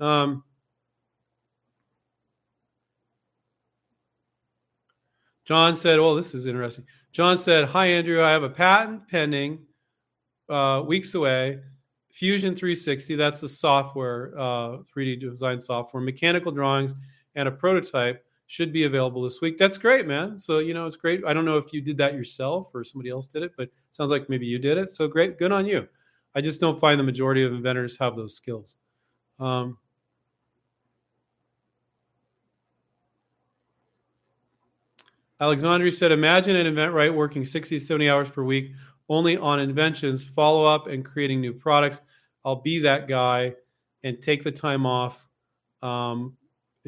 Um, 0.00 0.44
John 5.44 5.74
said, 5.74 5.98
"Oh, 5.98 6.14
this 6.14 6.32
is 6.32 6.46
interesting." 6.46 6.84
John 7.12 7.36
said, 7.36 7.64
"Hi, 7.64 7.86
Andrew. 7.86 8.22
I 8.22 8.30
have 8.30 8.44
a 8.44 8.48
patent 8.48 9.08
pending, 9.08 9.66
uh, 10.48 10.84
weeks 10.86 11.14
away. 11.14 11.60
Fusion 12.10 12.54
360. 12.54 13.16
That's 13.16 13.40
the 13.40 13.48
software, 13.48 14.32
uh, 14.38 14.78
3D 14.94 15.16
design 15.16 15.58
software. 15.58 16.02
Mechanical 16.02 16.52
drawings 16.52 16.94
and 17.34 17.48
a 17.48 17.50
prototype 17.50 18.24
should 18.50 18.72
be 18.72 18.82
available 18.82 19.22
this 19.22 19.40
week. 19.40 19.56
That's 19.58 19.78
great, 19.78 20.08
man. 20.08 20.36
So 20.36 20.58
you 20.58 20.74
know, 20.74 20.84
it's 20.88 20.96
great. 20.96 21.22
I 21.24 21.32
don't 21.32 21.44
know 21.44 21.56
if 21.56 21.72
you 21.72 21.80
did 21.80 21.96
that 21.98 22.14
yourself 22.14 22.68
or 22.74 22.82
somebody 22.82 23.08
else 23.08 23.28
did 23.28 23.44
it, 23.44 23.52
but 23.56 23.68
it 23.68 23.72
sounds 23.92 24.10
like 24.10 24.28
maybe 24.28 24.44
you 24.44 24.58
did 24.58 24.76
it. 24.76 24.90
So 24.90 25.06
great, 25.06 25.38
good 25.38 25.52
on 25.52 25.66
you. 25.66 25.86
I 26.34 26.40
just 26.40 26.60
don't 26.60 26.80
find 26.80 26.98
the 26.98 27.04
majority 27.04 27.44
of 27.44 27.52
inventors 27.52 27.96
have 27.98 28.16
those 28.16 28.34
skills." 28.34 28.74
Um, 29.38 29.78
Alexandria 35.40 35.92
said, 35.92 36.10
imagine 36.10 36.56
an 36.56 36.66
event 36.66 36.92
right 36.92 37.14
working 37.14 37.44
60 37.44 37.78
70 37.78 38.10
hours 38.10 38.28
per 38.28 38.42
week 38.42 38.72
only 39.08 39.36
on 39.36 39.60
inventions, 39.60 40.24
follow 40.24 40.64
up, 40.64 40.88
and 40.88 41.04
creating 41.04 41.40
new 41.40 41.52
products. 41.52 42.00
I'll 42.44 42.60
be 42.60 42.80
that 42.80 43.06
guy 43.06 43.54
and 44.02 44.20
take 44.20 44.42
the 44.42 44.52
time 44.52 44.86
off. 44.86 45.24
Um, 45.82 46.36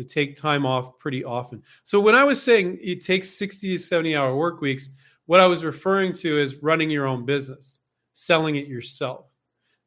take 0.08 0.36
time 0.36 0.64
off 0.64 0.98
pretty 0.98 1.24
often. 1.24 1.62
So 1.84 2.00
when 2.00 2.14
I 2.14 2.24
was 2.24 2.42
saying 2.42 2.78
it 2.80 3.04
takes 3.04 3.30
60 3.30 3.76
to 3.76 3.78
70 3.78 4.16
hour 4.16 4.34
work 4.36 4.60
weeks, 4.60 4.90
what 5.26 5.40
I 5.40 5.46
was 5.46 5.64
referring 5.64 6.12
to 6.14 6.38
is 6.38 6.56
running 6.56 6.90
your 6.90 7.06
own 7.06 7.24
business, 7.24 7.80
selling 8.12 8.56
it 8.56 8.66
yourself. 8.66 9.26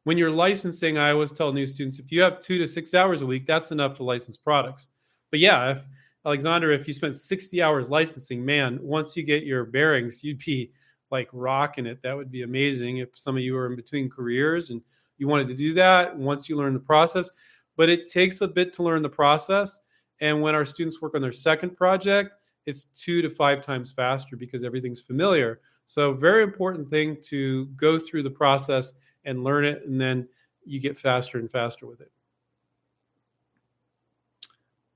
When 0.03 0.17
you're 0.17 0.31
licensing, 0.31 0.97
I 0.97 1.11
always 1.11 1.31
tell 1.31 1.51
new 1.51 1.65
students 1.65 1.99
if 1.99 2.11
you 2.11 2.21
have 2.21 2.39
two 2.39 2.57
to 2.59 2.67
six 2.67 2.93
hours 2.93 3.21
a 3.21 3.25
week, 3.25 3.45
that's 3.45 3.71
enough 3.71 3.95
to 3.95 4.03
license 4.03 4.37
products. 4.37 4.89
But 5.31 5.39
yeah, 5.39 5.71
if 5.71 5.85
Alexander, 6.25 6.71
if 6.71 6.87
you 6.87 6.93
spent 6.93 7.15
60 7.15 7.61
hours 7.61 7.89
licensing, 7.89 8.45
man, 8.45 8.79
once 8.81 9.17
you 9.17 9.23
get 9.23 9.43
your 9.43 9.65
bearings, 9.65 10.23
you'd 10.23 10.39
be 10.39 10.71
like 11.11 11.29
rocking 11.31 11.85
it. 11.85 12.01
That 12.01 12.15
would 12.15 12.31
be 12.31 12.43
amazing 12.43 12.97
if 12.97 13.17
some 13.17 13.35
of 13.35 13.43
you 13.43 13.57
are 13.57 13.67
in 13.67 13.75
between 13.75 14.09
careers 14.09 14.69
and 14.69 14.81
you 15.17 15.27
wanted 15.27 15.47
to 15.47 15.55
do 15.55 15.73
that 15.75 16.15
once 16.15 16.49
you 16.49 16.57
learn 16.57 16.73
the 16.73 16.79
process. 16.79 17.29
But 17.77 17.89
it 17.89 18.09
takes 18.09 18.41
a 18.41 18.47
bit 18.47 18.73
to 18.73 18.83
learn 18.83 19.01
the 19.01 19.09
process. 19.09 19.79
And 20.21 20.41
when 20.41 20.55
our 20.55 20.65
students 20.65 21.01
work 21.01 21.15
on 21.15 21.21
their 21.21 21.31
second 21.31 21.75
project, 21.75 22.31
it's 22.65 22.85
two 22.85 23.21
to 23.21 23.29
five 23.29 23.61
times 23.61 23.91
faster 23.91 24.35
because 24.35 24.63
everything's 24.63 25.01
familiar. 25.01 25.59
So, 25.85 26.13
very 26.13 26.43
important 26.43 26.89
thing 26.89 27.17
to 27.23 27.65
go 27.77 27.99
through 27.99 28.23
the 28.23 28.29
process 28.29 28.93
and 29.25 29.43
learn 29.43 29.65
it, 29.65 29.83
and 29.85 30.01
then 30.01 30.27
you 30.65 30.79
get 30.79 30.97
faster 30.97 31.37
and 31.37 31.51
faster 31.51 31.85
with 31.85 32.01
it. 32.01 32.11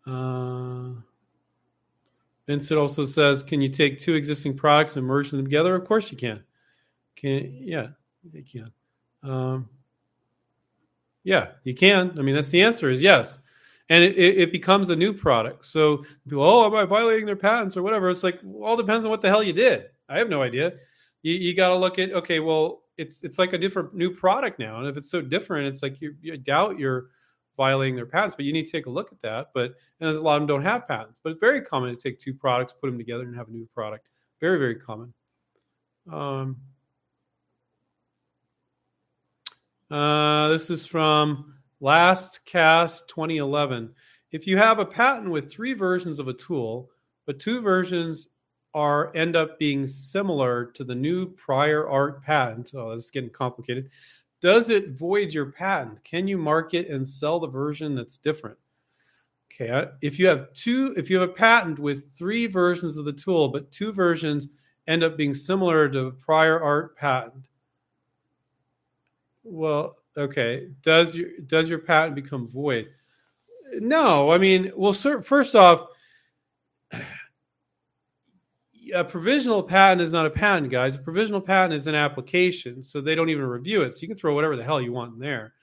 Uh, 0.07 0.93
Vincent 2.47 2.79
also 2.79 3.05
says, 3.05 3.43
can 3.43 3.61
you 3.61 3.69
take 3.69 3.99
two 3.99 4.15
existing 4.15 4.57
products 4.57 4.95
and 4.95 5.05
merge 5.05 5.29
them 5.29 5.43
together? 5.43 5.75
Of 5.75 5.85
course 5.87 6.11
you 6.11 6.17
can. 6.17 6.43
Can 7.15 7.59
yeah, 7.61 7.89
you 8.31 8.43
can. 8.43 8.71
Um, 9.21 9.69
yeah, 11.23 11.49
you 11.63 11.75
can. 11.75 12.17
I 12.17 12.23
mean, 12.23 12.33
that's 12.33 12.49
the 12.49 12.63
answer 12.63 12.89
is 12.89 13.03
yes. 13.03 13.37
And 13.91 14.03
it, 14.03 14.17
it, 14.17 14.51
becomes 14.51 14.91
a 14.91 14.95
new 14.95 15.11
product. 15.13 15.65
So 15.65 16.05
people, 16.27 16.43
oh, 16.43 16.65
am 16.67 16.75
I 16.75 16.85
violating 16.85 17.25
their 17.25 17.35
patents 17.35 17.75
or 17.75 17.81
whatever? 17.81 18.11
It's 18.11 18.23
like, 18.23 18.39
all 18.61 18.77
depends 18.77 19.03
on 19.03 19.09
what 19.09 19.23
the 19.23 19.29
hell 19.29 19.41
you 19.41 19.51
did. 19.51 19.85
I 20.07 20.19
have 20.19 20.29
no 20.29 20.43
idea. 20.43 20.73
You, 21.23 21.33
you 21.33 21.55
got 21.55 21.69
to 21.69 21.75
look 21.75 21.97
at, 21.97 22.11
okay, 22.11 22.39
well, 22.39 22.83
it's 22.99 23.23
it's 23.23 23.39
like 23.39 23.53
a 23.53 23.57
different 23.57 23.95
new 23.95 24.13
product 24.13 24.59
now. 24.59 24.77
And 24.79 24.87
if 24.87 24.97
it's 24.97 25.09
so 25.09 25.21
different, 25.21 25.67
it's 25.67 25.81
like 25.81 25.99
you, 26.01 26.13
doubt 26.37 26.77
you're 26.77 27.07
violating 27.55 27.95
their 27.95 28.05
patents, 28.05 28.35
but 28.35 28.45
you 28.45 28.53
need 28.53 28.65
to 28.65 28.71
take 28.71 28.87
a 28.87 28.89
look 28.89 29.11
at 29.11 29.21
that. 29.21 29.47
But 29.53 29.75
and 30.01 30.09
a 30.09 30.21
lot 30.21 30.35
of 30.35 30.41
them 30.41 30.47
don't 30.47 30.63
have 30.63 30.87
patents, 30.87 31.19
but 31.23 31.31
it's 31.31 31.39
very 31.39 31.61
common 31.61 31.95
to 31.95 31.99
take 31.99 32.19
two 32.19 32.33
products, 32.33 32.73
put 32.73 32.87
them 32.87 32.97
together, 32.97 33.23
and 33.23 33.35
have 33.35 33.47
a 33.47 33.51
new 33.51 33.67
product. 33.73 34.09
Very, 34.41 34.59
very 34.59 34.75
common. 34.75 35.13
Um, 36.11 36.57
uh, 39.89 40.49
this 40.49 40.69
is 40.69 40.85
from 40.85 41.55
Last 41.81 42.45
Cast 42.45 43.07
2011. 43.09 43.93
If 44.31 44.45
you 44.45 44.57
have 44.57 44.79
a 44.79 44.85
patent 44.85 45.31
with 45.31 45.51
three 45.51 45.73
versions 45.73 46.19
of 46.19 46.27
a 46.27 46.33
tool, 46.33 46.89
but 47.25 47.39
two 47.39 47.61
versions 47.61 48.29
are 48.73 49.15
end 49.15 49.35
up 49.35 49.57
being 49.57 49.87
similar 49.87 50.65
to 50.65 50.83
the 50.83 50.95
new 50.95 51.27
prior 51.27 51.89
art 51.89 52.23
patent, 52.23 52.71
oh, 52.75 52.93
this 52.93 53.05
is 53.05 53.11
getting 53.11 53.29
complicated 53.29 53.89
does 54.41 54.69
it 54.69 54.91
void 54.91 55.33
your 55.33 55.47
patent? 55.47 56.03
Can 56.03 56.27
you 56.27 56.37
market 56.37 56.87
and 56.87 57.07
sell 57.07 57.39
the 57.39 57.47
version 57.47 57.95
that's 57.95 58.17
different? 58.17 58.57
Okay, 59.53 59.69
uh, 59.69 59.87
if 60.01 60.17
you 60.19 60.27
have 60.27 60.53
two, 60.53 60.93
if 60.95 61.09
you 61.09 61.19
have 61.19 61.29
a 61.29 61.33
patent 61.33 61.79
with 61.79 62.13
three 62.13 62.47
versions 62.47 62.97
of 62.97 63.05
the 63.05 63.13
tool, 63.13 63.49
but 63.49 63.71
two 63.71 63.91
versions 63.91 64.47
end 64.87 65.03
up 65.03 65.17
being 65.17 65.33
similar 65.33 65.89
to 65.89 66.11
prior 66.23 66.61
art 66.61 66.95
patent, 66.95 67.47
well, 69.43 69.97
okay, 70.19 70.69
does 70.81 71.15
your 71.15 71.29
does 71.45 71.69
your 71.69 71.79
patent 71.79 72.15
become 72.15 72.47
void? 72.47 72.89
No, 73.73 74.31
I 74.31 74.37
mean, 74.37 74.71
well, 74.75 74.93
first 74.93 75.55
off, 75.55 75.87
a 78.93 79.03
provisional 79.03 79.63
patent 79.63 80.01
is 80.01 80.11
not 80.11 80.25
a 80.25 80.31
patent, 80.31 80.71
guys. 80.71 80.95
A 80.95 80.99
provisional 80.99 81.41
patent 81.41 81.73
is 81.73 81.87
an 81.87 81.95
application, 81.95 82.83
so 82.83 83.01
they 83.01 83.15
don't 83.15 83.29
even 83.29 83.45
review 83.45 83.81
it. 83.83 83.93
So 83.93 84.01
you 84.01 84.07
can 84.07 84.17
throw 84.17 84.33
whatever 84.33 84.55
the 84.55 84.63
hell 84.63 84.81
you 84.81 84.91
want 84.91 85.13
in 85.13 85.19
there. 85.19 85.53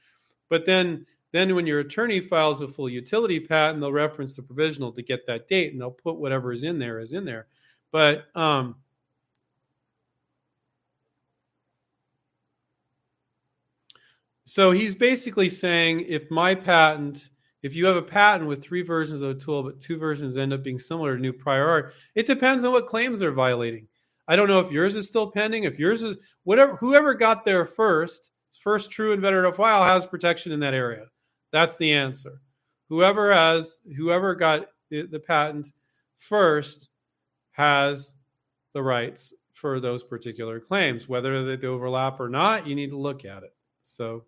But 0.49 0.67
then, 0.67 1.07
then 1.33 1.55
when 1.55 1.67
your 1.67 1.81
attorney 1.81 2.21
files 2.21 2.61
a 2.61 2.69
full 2.69 2.89
utility 2.89 3.41
patent, 3.41 3.81
they'll 3.81 3.93
reference 3.93 4.37
the 4.37 4.43
provisional 4.43 4.93
to 4.93 5.03
get 5.03 5.27
that 5.27 5.49
date, 5.49 5.73
and 5.73 5.81
they'll 5.81 5.91
put 5.91 6.17
whatever 6.17 6.53
is 6.53 6.63
in 6.63 6.79
there 6.79 7.01
is 7.01 7.13
in 7.13 7.25
there. 7.25 7.49
But 7.91 8.27
um, 8.37 8.77
so 14.47 14.71
he's 14.71 14.95
basically 14.95 15.51
saying 15.51 16.07
if 16.09 16.31
my 16.31 16.55
patent 16.55 17.29
if 17.63 17.75
you 17.75 17.87
have 17.87 17.97
a 17.97 18.03
patent 18.03 18.49
with 18.49 18.63
three 18.63 18.83
versions 18.83 19.23
of 19.23 19.31
a 19.31 19.35
tool, 19.35 19.65
but 19.65 19.81
two 19.81 19.99
versions 19.99 20.37
end 20.37 20.53
up 20.53 20.63
being 20.63 20.79
similar 20.79 21.17
to 21.17 21.21
new 21.21 21.33
prior 21.33 21.67
art, 21.67 21.95
it 22.15 22.25
depends 22.25 22.65
on 22.65 22.73
what 22.73 22.87
claims 22.87 23.19
they're 23.19 23.33
violating. 23.33 23.89
I 24.29 24.37
don't 24.37 24.47
know 24.47 24.61
if 24.61 24.71
yours 24.71 24.95
is 24.95 25.09
still 25.09 25.33
pending. 25.33 25.65
If 25.65 25.77
yours 25.77 26.05
is 26.05 26.17
whatever, 26.45 26.77
whoever 26.77 27.13
got 27.13 27.45
there 27.45 27.67
first, 27.67 28.31
first 28.63 28.93
true 28.93 29.13
inventor 29.13 29.43
to 29.43 29.53
file 29.53 29.85
has 29.85 30.07
protection 30.07 30.53
in 30.53 30.61
that 30.61 30.75
area. 30.75 31.07
That's 31.53 31.77
the 31.77 31.93
answer. 31.93 32.41
Whoever 32.89 33.33
has, 33.33 33.81
whoever 33.97 34.37
got 34.37 34.67
the 34.91 35.23
patent 35.27 35.73
first 36.19 36.89
has 37.53 38.15
the 38.75 38.83
rights 38.83 39.33
for 39.53 39.81
those 39.81 40.05
particular 40.05 40.61
claims. 40.61 41.09
Whether 41.09 41.57
they 41.57 41.67
overlap 41.67 42.21
or 42.21 42.29
not, 42.29 42.67
you 42.67 42.77
need 42.77 42.91
to 42.91 42.99
look 42.99 43.25
at 43.25 43.43
it. 43.43 43.55
So, 43.83 44.25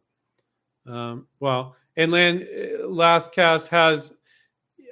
um, 0.88 1.26
well, 1.40 1.76
and 1.96 2.10
land 2.10 2.46
uh, 2.46 2.86
last 2.88 3.32
cast 3.32 3.68
has 3.68 4.12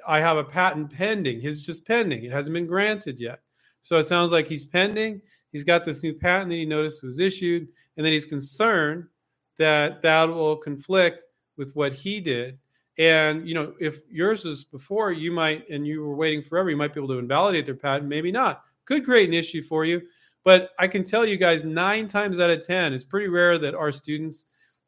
i 0.07 0.19
have 0.19 0.37
a 0.37 0.43
patent 0.43 0.91
pending 0.91 1.41
his 1.41 1.61
just 1.61 1.85
pending 1.85 2.23
it 2.23 2.31
hasn't 2.31 2.53
been 2.53 2.67
granted 2.67 3.19
yet 3.19 3.39
So 3.87 3.97
it 3.97 4.05
sounds 4.05 4.33
like 4.33 4.47
he's 4.47 4.65
pending. 4.65 5.21
He's 5.53 5.63
got 5.63 5.85
this 5.85 6.03
new 6.03 6.13
patent 6.13 6.49
that 6.49 6.55
he 6.55 6.65
noticed 6.65 7.03
was 7.03 7.19
issued, 7.19 7.69
and 7.95 8.05
then 8.05 8.11
he's 8.11 8.25
concerned 8.25 9.05
that 9.57 10.01
that 10.01 10.25
will 10.25 10.57
conflict 10.57 11.23
with 11.55 11.73
what 11.73 11.93
he 11.93 12.19
did. 12.19 12.59
And 12.97 13.47
you 13.47 13.53
know, 13.55 13.73
if 13.79 14.01
yours 14.11 14.43
is 14.43 14.65
before, 14.65 15.13
you 15.13 15.31
might, 15.31 15.69
and 15.69 15.87
you 15.87 16.03
were 16.03 16.15
waiting 16.15 16.41
forever, 16.41 16.69
you 16.69 16.75
might 16.75 16.93
be 16.93 16.99
able 16.99 17.07
to 17.15 17.19
invalidate 17.19 17.65
their 17.65 17.75
patent. 17.75 18.09
Maybe 18.09 18.29
not. 18.29 18.63
Could 18.83 19.05
create 19.05 19.29
an 19.29 19.33
issue 19.33 19.61
for 19.61 19.85
you. 19.85 20.01
But 20.43 20.71
I 20.79 20.87
can 20.87 21.05
tell 21.05 21.25
you 21.25 21.37
guys, 21.37 21.63
nine 21.63 22.07
times 22.07 22.41
out 22.41 22.49
of 22.49 22.65
ten, 22.65 22.93
it's 22.93 23.05
pretty 23.05 23.29
rare 23.29 23.57
that 23.57 23.73
our 23.73 23.93
students, 23.93 24.47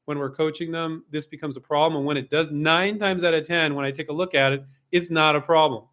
when 0.10 0.18
we're 0.18 0.32
coaching 0.32 0.72
them, 0.72 1.06
this 1.12 1.28
becomes 1.28 1.56
a 1.56 1.62
problem. 1.62 1.98
And 1.98 2.04
when 2.04 2.18
it 2.18 2.32
does, 2.32 2.50
nine 2.50 2.98
times 2.98 3.24
out 3.24 3.36
of 3.36 3.46
ten, 3.46 3.76
when 3.76 3.86
I 3.86 3.92
take 3.92 4.10
a 4.10 4.12
look 4.12 4.34
at 4.34 4.52
it, 4.52 4.66
it's 4.92 5.12
not 5.12 5.36
a 5.36 5.40
problem. 5.40 5.84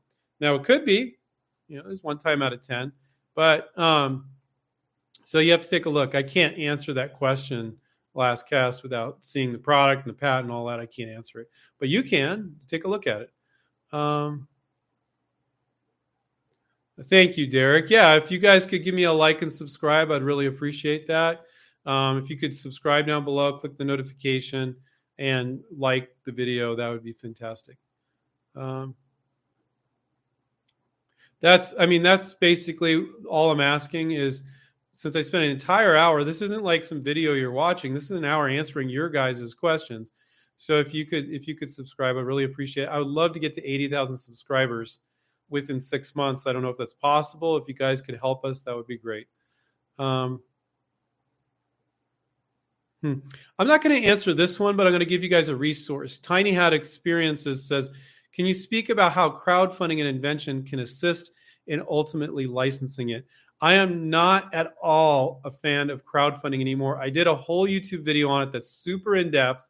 Now 0.41 0.55
it 0.55 0.65
could 0.65 0.87
be, 0.87 1.19
you 1.69 1.77
know, 1.77 1.83
there's 1.85 2.03
one 2.03 2.17
time 2.17 2.41
out 2.41 2.55
of 2.55 2.63
ten, 2.63 2.93
but 3.35 3.79
um, 3.79 4.25
so 5.23 5.39
you 5.39 5.53
have 5.53 5.61
to 5.65 5.69
take 5.69 5.85
a 5.85 5.91
look. 5.91 6.15
I 6.15 6.23
can't 6.23 6.57
answer 6.57 6.95
that 6.95 7.13
question 7.13 7.77
last 8.15 8.49
cast 8.49 8.83
without 8.83 9.19
seeing 9.21 9.53
the 9.53 9.59
product 9.59 10.07
and 10.07 10.15
the 10.15 10.19
patent 10.19 10.45
and 10.45 10.53
all 10.53 10.65
that. 10.65 10.81
I 10.81 10.87
can't 10.87 11.11
answer 11.11 11.41
it, 11.41 11.51
but 11.79 11.91
you 11.91 12.03
can 12.03 12.57
take 12.69 12.87
a 12.87 12.89
look 12.89 13.07
at 13.07 13.21
it. 13.21 13.31
Um, 13.93 14.49
thank 17.05 17.37
you, 17.37 17.47
Derek. 17.47 17.91
Yeah, 17.91 18.15
if 18.15 18.31
you 18.31 18.39
guys 18.39 18.65
could 18.65 18.83
give 18.83 18.95
me 18.95 19.05
a 19.05 19.13
like 19.13 19.43
and 19.43 19.53
subscribe, 19.53 20.11
I'd 20.11 20.23
really 20.23 20.47
appreciate 20.47 21.07
that. 21.09 21.46
Um, 21.87 22.19
if 22.19 22.29
you 22.29 22.37
could 22.37 22.55
subscribe 22.55 23.07
down 23.07 23.25
below, 23.25 23.59
click 23.59 23.79
the 23.79 23.85
notification, 23.85 24.77
and 25.19 25.61
like 25.77 26.11
the 26.25 26.33
video, 26.33 26.75
that 26.77 26.89
would 26.89 27.05
be 27.05 27.13
fantastic. 27.13 27.77
Um, 28.55 28.95
that's, 31.41 31.75
I 31.79 31.87
mean, 31.87 32.03
that's 32.03 32.35
basically 32.35 33.07
all 33.29 33.51
I'm 33.51 33.61
asking 33.61 34.13
is 34.13 34.43
since 34.93 35.15
I 35.15 35.21
spent 35.21 35.45
an 35.45 35.51
entire 35.51 35.95
hour, 35.95 36.25
this 36.25 36.41
isn't 36.41 36.65
like 36.65 36.85
some 36.85 37.03
video 37.03 37.35
you're 37.35 37.53
watching. 37.53 37.93
This 37.93 38.05
is 38.05 38.13
an 38.13 38.25
hour 38.25 38.49
answering 38.49 38.89
your 38.89 39.11
guys' 39.11 39.55
questions. 39.55 40.13
So 40.57 40.79
if 40.79 40.95
you 40.95 41.05
could 41.05 41.29
if 41.29 41.47
you 41.47 41.55
could 41.55 41.71
subscribe, 41.71 42.17
I 42.17 42.21
really 42.21 42.45
appreciate 42.45 42.85
it. 42.85 42.89
I 42.89 42.99
would 42.99 43.09
love 43.09 43.33
to 43.35 43.39
get 43.39 43.53
to 43.55 43.65
80,000 43.65 44.17
subscribers 44.17 45.01
within 45.51 45.81
six 45.81 46.17
months. 46.17 46.47
I 46.47 46.53
don't 46.53 46.63
know 46.63 46.71
if 46.71 46.79
that's 46.79 46.95
possible. 46.95 47.59
If 47.59 47.69
you 47.69 47.75
guys 47.75 48.01
could 48.01 48.17
help 48.17 48.45
us, 48.45 48.63
that 48.63 48.75
would 48.75 48.87
be 48.87 48.97
great. 48.97 49.27
Um, 49.99 50.41
hmm. 53.15 53.29
I'm 53.59 53.67
not 53.67 53.83
going 53.83 54.01
to 54.01 54.09
answer 54.09 54.35
this 54.35 54.61
one, 54.61 54.77
but 54.77 54.87
I'm 54.87 54.93
going 54.93 55.01
to 55.01 55.07
give 55.07 55.23
you 55.23 55.29
guys 55.29 55.49
a 55.49 55.57
resource. 55.57 56.19
Tiny 56.19 56.53
Hat 56.53 56.73
Experiences 56.73 57.67
says, 57.67 57.91
can 58.33 58.45
you 58.45 58.55
speak 58.55 58.91
about 58.91 59.13
how 59.13 59.31
crowdfunding 59.31 60.01
an 60.01 60.07
invention 60.07 60.63
can 60.63 60.81
assist 60.81 61.31
in 61.67 61.83
ultimately 61.89 62.47
licensing 62.47 63.11
it? 63.11 63.25
I 63.63 63.75
am 63.75 64.11
not 64.11 64.53
at 64.53 64.75
all 64.83 65.41
a 65.45 65.51
fan 65.51 65.89
of 65.89 66.05
crowdfunding 66.05 66.61
anymore. 66.61 67.01
I 67.01 67.09
did 67.09 67.27
a 67.27 67.35
whole 67.35 67.67
YouTube 67.67 68.05
video 68.05 68.29
on 68.29 68.43
it 68.43 68.53
that's 68.53 68.69
super 68.69 69.17
in 69.17 69.31
depth 69.31 69.67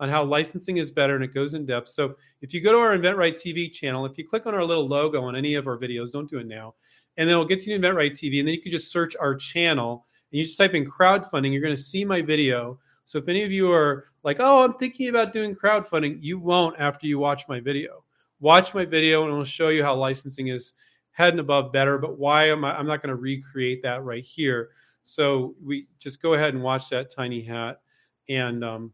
on 0.00 0.08
how 0.08 0.24
licensing 0.24 0.78
is 0.78 0.90
better 0.90 1.16
and 1.16 1.24
it 1.24 1.34
goes 1.34 1.54
in 1.54 1.66
depth. 1.66 1.88
So 1.88 2.14
if 2.40 2.54
you 2.54 2.62
go 2.62 2.72
to 2.72 2.78
our 2.78 2.96
InventRight 2.96 3.34
TV 3.34 3.70
channel, 3.70 4.06
if 4.06 4.16
you 4.16 4.26
click 4.26 4.46
on 4.46 4.54
our 4.54 4.64
little 4.64 4.86
logo 4.86 5.22
on 5.24 5.36
any 5.36 5.56
of 5.56 5.66
our 5.66 5.76
videos, 5.76 6.12
don't 6.12 6.30
do 6.30 6.38
it 6.38 6.46
now, 6.46 6.74
and 7.16 7.28
then 7.28 7.34
it'll 7.34 7.44
get 7.44 7.62
to 7.62 7.70
InventRight 7.70 8.12
TV, 8.12 8.38
and 8.38 8.48
then 8.48 8.54
you 8.54 8.62
can 8.62 8.72
just 8.72 8.90
search 8.90 9.16
our 9.16 9.34
channel 9.34 10.06
and 10.30 10.38
you 10.38 10.44
just 10.44 10.58
type 10.58 10.74
in 10.74 10.88
crowdfunding. 10.88 11.52
You're 11.52 11.62
going 11.62 11.74
to 11.74 11.80
see 11.80 12.04
my 12.04 12.22
video. 12.22 12.78
So 13.04 13.18
if 13.18 13.28
any 13.28 13.42
of 13.44 13.50
you 13.50 13.72
are 13.72 14.06
like, 14.22 14.36
oh, 14.40 14.62
I'm 14.62 14.74
thinking 14.74 15.08
about 15.08 15.32
doing 15.32 15.54
crowdfunding, 15.54 16.18
you 16.20 16.38
won't 16.38 16.78
after 16.78 17.06
you 17.06 17.18
watch 17.18 17.44
my 17.48 17.60
video. 17.60 18.04
Watch 18.40 18.74
my 18.74 18.84
video 18.84 19.24
and 19.24 19.32
it'll 19.32 19.44
show 19.44 19.68
you 19.68 19.82
how 19.82 19.94
licensing 19.94 20.48
is 20.48 20.74
head 21.12 21.32
and 21.32 21.40
above 21.40 21.72
better. 21.72 21.98
But 21.98 22.18
why 22.18 22.50
am 22.50 22.64
I? 22.64 22.78
I'm 22.78 22.86
not 22.86 23.02
going 23.02 23.08
to 23.08 23.16
recreate 23.16 23.82
that 23.82 24.04
right 24.04 24.22
here. 24.22 24.70
So 25.02 25.54
we 25.64 25.86
just 25.98 26.20
go 26.20 26.34
ahead 26.34 26.52
and 26.52 26.62
watch 26.62 26.90
that 26.90 27.10
tiny 27.10 27.42
hat 27.42 27.80
and 28.28 28.62
um, 28.62 28.92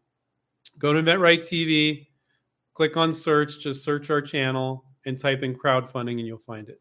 go 0.78 0.92
to 0.92 1.02
InventRight 1.02 1.40
TV, 1.40 2.06
click 2.72 2.96
on 2.96 3.12
search, 3.12 3.58
just 3.58 3.84
search 3.84 4.10
our 4.10 4.20
channel 4.20 4.84
and 5.06 5.18
type 5.18 5.42
in 5.42 5.54
crowdfunding 5.54 6.18
and 6.18 6.26
you'll 6.26 6.38
find 6.38 6.68
it. 6.68 6.80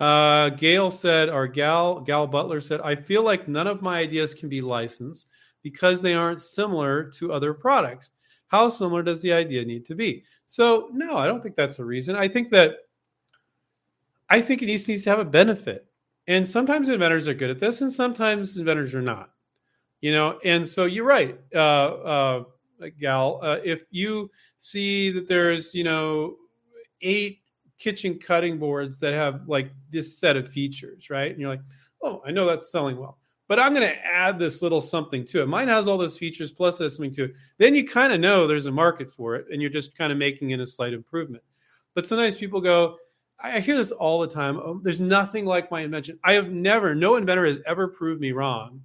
Uh, 0.00 0.50
Gail 0.50 0.90
said, 0.90 1.28
or 1.28 1.46
Gal 1.46 2.00
Gal 2.00 2.26
Butler 2.26 2.60
said, 2.60 2.80
I 2.80 2.96
feel 2.96 3.22
like 3.22 3.46
none 3.46 3.66
of 3.66 3.82
my 3.82 3.98
ideas 3.98 4.34
can 4.34 4.48
be 4.48 4.60
licensed 4.60 5.28
because 5.62 6.02
they 6.02 6.14
aren't 6.14 6.40
similar 6.40 7.04
to 7.04 7.32
other 7.32 7.54
products. 7.54 8.10
How 8.48 8.68
similar 8.68 9.02
does 9.02 9.22
the 9.22 9.32
idea 9.32 9.64
need 9.64 9.86
to 9.86 9.94
be? 9.94 10.24
So, 10.44 10.90
no, 10.92 11.16
I 11.16 11.26
don't 11.26 11.42
think 11.42 11.56
that's 11.56 11.78
a 11.78 11.84
reason. 11.84 12.16
I 12.16 12.28
think 12.28 12.50
that 12.50 12.78
I 14.28 14.40
think 14.40 14.62
it 14.62 14.66
needs, 14.66 14.88
needs 14.88 15.04
to 15.04 15.10
have 15.10 15.18
a 15.18 15.24
benefit. 15.24 15.86
And 16.26 16.48
sometimes 16.48 16.88
inventors 16.88 17.28
are 17.28 17.34
good 17.34 17.50
at 17.50 17.60
this, 17.60 17.80
and 17.80 17.92
sometimes 17.92 18.56
inventors 18.56 18.94
are 18.94 19.02
not. 19.02 19.30
You 20.00 20.12
know, 20.12 20.38
and 20.44 20.68
so 20.68 20.86
you're 20.86 21.04
right, 21.04 21.38
uh, 21.54 21.58
uh, 21.58 22.44
Gal. 22.98 23.40
Uh, 23.42 23.58
if 23.62 23.84
you 23.90 24.30
see 24.56 25.10
that 25.10 25.28
there's, 25.28 25.74
you 25.74 25.84
know, 25.84 26.36
eight 27.02 27.41
kitchen 27.82 28.18
cutting 28.18 28.58
boards 28.58 28.98
that 28.98 29.12
have 29.12 29.48
like 29.48 29.70
this 29.90 30.18
set 30.18 30.36
of 30.36 30.48
features, 30.48 31.10
right? 31.10 31.30
And 31.30 31.40
you're 31.40 31.50
like, 31.50 31.62
oh, 32.02 32.22
I 32.26 32.30
know 32.30 32.46
that's 32.46 32.70
selling 32.70 32.96
well 32.96 33.18
but 33.52 33.60
I'm 33.60 33.74
going 33.74 33.86
to 33.86 34.06
add 34.06 34.38
this 34.38 34.62
little 34.62 34.80
something 34.80 35.26
to 35.26 35.42
it. 35.42 35.46
Mine 35.46 35.68
has 35.68 35.86
all 35.86 35.98
those 35.98 36.16
features 36.16 36.50
plus 36.50 36.78
this 36.78 36.96
something 36.96 37.12
to 37.12 37.24
it. 37.24 37.34
Then 37.58 37.74
you 37.74 37.86
kind 37.86 38.10
of 38.10 38.18
know 38.18 38.46
there's 38.46 38.64
a 38.64 38.72
market 38.72 39.12
for 39.12 39.36
it, 39.36 39.44
and 39.52 39.60
you're 39.60 39.70
just 39.70 39.94
kind 39.94 40.10
of 40.10 40.16
making 40.16 40.52
it 40.52 40.60
a 40.60 40.66
slight 40.66 40.94
improvement. 40.94 41.44
But 41.94 42.06
sometimes 42.06 42.34
people 42.34 42.62
go, 42.62 42.96
I 43.38 43.60
hear 43.60 43.76
this 43.76 43.90
all 43.90 44.20
the 44.20 44.26
time. 44.26 44.56
Oh, 44.56 44.80
there's 44.82 45.02
nothing 45.02 45.44
like 45.44 45.70
my 45.70 45.82
invention. 45.82 46.18
I 46.24 46.32
have 46.32 46.50
never, 46.50 46.94
no 46.94 47.16
inventor 47.16 47.44
has 47.44 47.60
ever 47.66 47.88
proved 47.88 48.22
me 48.22 48.32
wrong. 48.32 48.80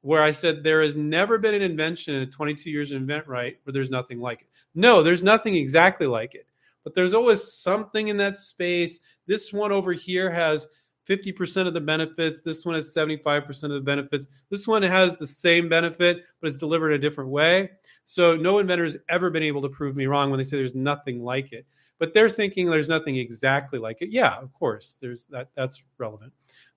Where 0.00 0.22
I 0.22 0.30
said 0.30 0.64
there 0.64 0.80
has 0.80 0.96
never 0.96 1.36
been 1.36 1.52
an 1.52 1.60
invention 1.60 2.14
in 2.14 2.30
22 2.30 2.70
years 2.70 2.92
of 2.92 3.02
InventRight 3.02 3.56
where 3.64 3.74
there's 3.74 3.90
nothing 3.90 4.20
like 4.20 4.40
it. 4.40 4.48
No, 4.74 5.02
there's 5.02 5.22
nothing 5.22 5.54
exactly 5.54 6.06
like 6.06 6.34
it, 6.34 6.46
but 6.88 6.94
there's 6.94 7.12
always 7.12 7.52
something 7.52 8.08
in 8.08 8.16
that 8.16 8.34
space. 8.34 9.00
This 9.26 9.52
one 9.52 9.72
over 9.72 9.92
here 9.92 10.30
has 10.30 10.66
50% 11.06 11.66
of 11.66 11.74
the 11.74 11.82
benefits. 11.82 12.40
This 12.40 12.64
one 12.64 12.76
has 12.76 12.94
75% 12.94 13.64
of 13.64 13.70
the 13.72 13.80
benefits. 13.80 14.26
This 14.48 14.66
one 14.66 14.82
has 14.82 15.14
the 15.18 15.26
same 15.26 15.68
benefit, 15.68 16.24
but 16.40 16.46
it's 16.46 16.56
delivered 16.56 16.92
a 16.92 16.98
different 16.98 17.28
way. 17.28 17.68
So 18.04 18.36
no 18.36 18.58
inventor 18.58 18.84
has 18.84 18.96
ever 19.10 19.28
been 19.28 19.42
able 19.42 19.60
to 19.60 19.68
prove 19.68 19.96
me 19.96 20.06
wrong 20.06 20.30
when 20.30 20.38
they 20.38 20.44
say 20.44 20.56
there's 20.56 20.74
nothing 20.74 21.22
like 21.22 21.52
it. 21.52 21.66
But 21.98 22.14
they're 22.14 22.30
thinking 22.30 22.70
there's 22.70 22.88
nothing 22.88 23.16
exactly 23.16 23.78
like 23.78 23.98
it. 24.00 24.08
Yeah, 24.08 24.34
of 24.38 24.50
course, 24.54 24.96
there's 25.02 25.26
that. 25.26 25.50
That's 25.56 25.82
relevant. 25.98 26.32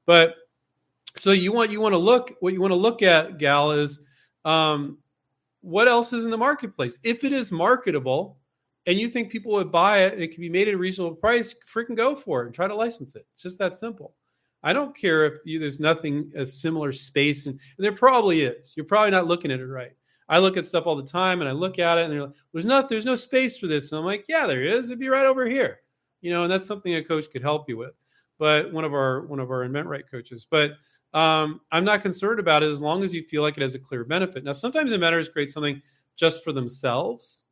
But 0.05 0.35
so 1.15 1.31
you 1.31 1.53
want 1.53 1.71
you 1.71 1.79
want 1.79 1.93
to 1.93 1.97
look 1.97 2.33
what 2.41 2.51
you 2.51 2.59
want 2.59 2.71
to 2.71 2.75
look 2.75 3.01
at, 3.01 3.37
Gal, 3.37 3.71
is 3.71 4.01
um, 4.43 4.97
what 5.61 5.87
else 5.87 6.11
is 6.11 6.25
in 6.25 6.31
the 6.31 6.37
marketplace. 6.37 6.97
If 7.01 7.23
it 7.23 7.31
is 7.31 7.49
marketable, 7.49 8.40
and 8.85 8.99
you 8.99 9.07
think 9.07 9.31
people 9.31 9.51
would 9.53 9.71
buy 9.71 9.99
it 9.99 10.13
and 10.13 10.21
it 10.21 10.31
can 10.31 10.41
be 10.41 10.49
made 10.49 10.67
at 10.67 10.73
a 10.73 10.77
reasonable 10.77 11.15
price, 11.15 11.53
freaking 11.71 11.95
go 11.95 12.15
for 12.15 12.41
it 12.41 12.47
and 12.47 12.55
try 12.55 12.67
to 12.67 12.75
license 12.75 13.15
it. 13.15 13.25
It's 13.33 13.43
just 13.43 13.59
that 13.59 13.75
simple. 13.75 14.15
I 14.63 14.73
don't 14.73 14.95
care 14.95 15.25
if 15.25 15.39
you, 15.45 15.59
there's 15.59 15.79
nothing 15.79 16.31
a 16.35 16.45
similar 16.45 16.91
space, 16.91 17.47
and, 17.47 17.59
and, 17.77 17.83
there 17.83 17.91
probably 17.91 18.41
is. 18.41 18.75
You're 18.77 18.85
probably 18.85 19.11
not 19.11 19.27
looking 19.27 19.51
at 19.51 19.59
it 19.59 19.65
right. 19.65 19.93
I 20.29 20.39
look 20.39 20.55
at 20.55 20.65
stuff 20.65 20.85
all 20.85 20.95
the 20.95 21.03
time, 21.03 21.41
and 21.41 21.49
I 21.49 21.51
look 21.51 21.79
at 21.79 21.97
it, 21.97 22.03
and 22.03 22.13
they're 22.13 22.21
like, 22.21 22.35
there's 22.53 22.65
not 22.65 22.87
there's 22.87 23.05
no 23.05 23.15
space 23.15 23.57
for 23.57 23.67
this. 23.67 23.91
And 23.91 23.99
I'm 23.99 24.05
like, 24.05 24.25
yeah, 24.27 24.45
there 24.45 24.63
is. 24.63 24.85
It'd 24.85 24.99
be 24.99 25.09
right 25.09 25.25
over 25.25 25.47
here, 25.47 25.79
you 26.21 26.31
know. 26.31 26.43
And 26.43 26.51
that's 26.51 26.67
something 26.67 26.93
a 26.93 27.03
coach 27.03 27.25
could 27.31 27.41
help 27.41 27.67
you 27.67 27.77
with. 27.77 27.95
But 28.37 28.71
one 28.71 28.85
of 28.85 28.93
our 28.93 29.25
one 29.25 29.39
of 29.39 29.49
our 29.49 29.67
InventRight 29.67 30.09
coaches. 30.09 30.45
But 30.49 30.71
um, 31.13 31.61
I'm 31.71 31.83
not 31.83 32.01
concerned 32.01 32.39
about 32.39 32.63
it 32.63 32.69
as 32.69 32.81
long 32.81 33.03
as 33.03 33.13
you 33.13 33.23
feel 33.23 33.41
like 33.41 33.57
it 33.57 33.61
has 33.61 33.75
a 33.75 33.79
clear 33.79 34.05
benefit. 34.05 34.43
Now, 34.43 34.53
sometimes 34.53 34.91
inventors 34.91 35.27
create 35.27 35.49
something 35.49 35.81
just 36.15 36.43
for 36.43 36.53
themselves. 36.53 37.45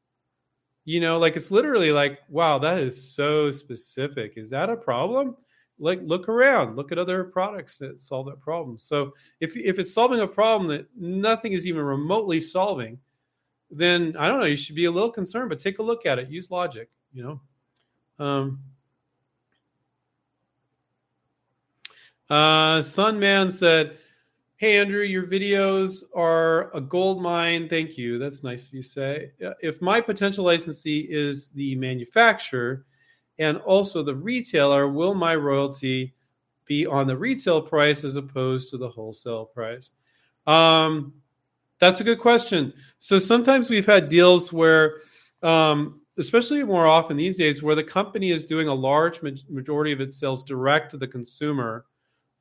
You 0.90 1.00
know, 1.00 1.20
like 1.20 1.36
it's 1.36 1.52
literally 1.52 1.92
like, 1.92 2.18
wow, 2.30 2.58
that 2.58 2.80
is 2.82 3.14
so 3.14 3.52
specific. 3.52 4.38
Is 4.38 4.50
that 4.50 4.72
a 4.72 4.76
problem? 4.76 5.36
like 5.82 6.02
look 6.04 6.28
around 6.28 6.76
look 6.76 6.92
at 6.92 6.98
other 7.00 7.24
products 7.24 7.78
that 7.78 8.02
solve 8.02 8.26
that 8.26 8.40
problem 8.42 8.78
so 8.78 9.14
if, 9.40 9.56
if 9.56 9.80
it's 9.80 9.94
solving 9.94 10.20
a 10.20 10.28
problem 10.28 10.68
that 10.68 10.86
nothing 10.94 11.54
is 11.54 11.66
even 11.66 11.82
remotely 11.82 12.38
solving 12.38 13.00
then 13.72 14.14
i 14.20 14.28
don't 14.28 14.42
know 14.42 14.46
you 14.46 14.58
should 14.58 14.76
be 14.76 14.84
a 14.86 14.92
little 14.92 15.10
concerned 15.10 15.48
but 15.48 15.58
take 15.58 15.80
a 15.80 15.82
look 15.82 16.06
at 16.06 16.20
it 16.20 16.30
use 16.30 16.52
logic 16.52 16.90
you 17.14 17.24
know 17.24 18.26
um, 18.26 18.60
uh, 22.30 22.80
sunman 22.80 23.50
said 23.50 23.98
hey 24.60 24.78
andrew 24.78 25.02
your 25.02 25.26
videos 25.26 26.04
are 26.16 26.74
a 26.76 26.82
gold 26.82 27.22
mine 27.22 27.68
thank 27.68 27.98
you 27.98 28.20
that's 28.20 28.44
nice 28.44 28.68
of 28.68 28.74
you 28.74 28.84
to 28.84 28.88
say 28.88 29.32
if 29.62 29.82
my 29.82 30.00
potential 30.00 30.46
licensee 30.46 31.08
is 31.10 31.50
the 31.50 31.76
manufacturer 31.76 32.86
and 33.40 33.58
also 33.60 34.04
the 34.04 34.16
retailer, 34.16 34.88
will 34.90 35.16
my 35.16 35.34
royalty 35.34 36.14
be 36.66 36.86
on 36.86 37.08
the 37.08 37.18
retail 37.18 37.62
price 37.62 38.04
as 38.04 38.18
opposed 38.18 38.70
to 38.70 38.78
the 38.78 38.90
wholesale 38.90 39.46
price? 39.46 39.92
Um, 40.46 41.14
that's 41.80 42.02
a 42.02 42.04
good 42.04 42.20
question. 42.20 42.74
So 43.00 43.18
sometimes 43.18 43.70
we've 43.70 43.86
had 43.86 44.10
deals 44.10 44.52
where 44.54 44.98
um, 45.42 46.02
especially 46.18 46.62
more 46.64 46.86
often 46.86 47.16
these 47.16 47.38
days, 47.38 47.64
where 47.64 47.76
the 47.76 47.84
company 47.84 48.30
is 48.30 48.44
doing 48.44 48.68
a 48.68 48.74
large 48.74 49.22
majority 49.50 49.94
of 49.94 50.02
its 50.02 50.20
sales 50.20 50.44
direct 50.44 50.92
to 50.92 50.98
the 50.98 51.08
consumer 51.08 51.86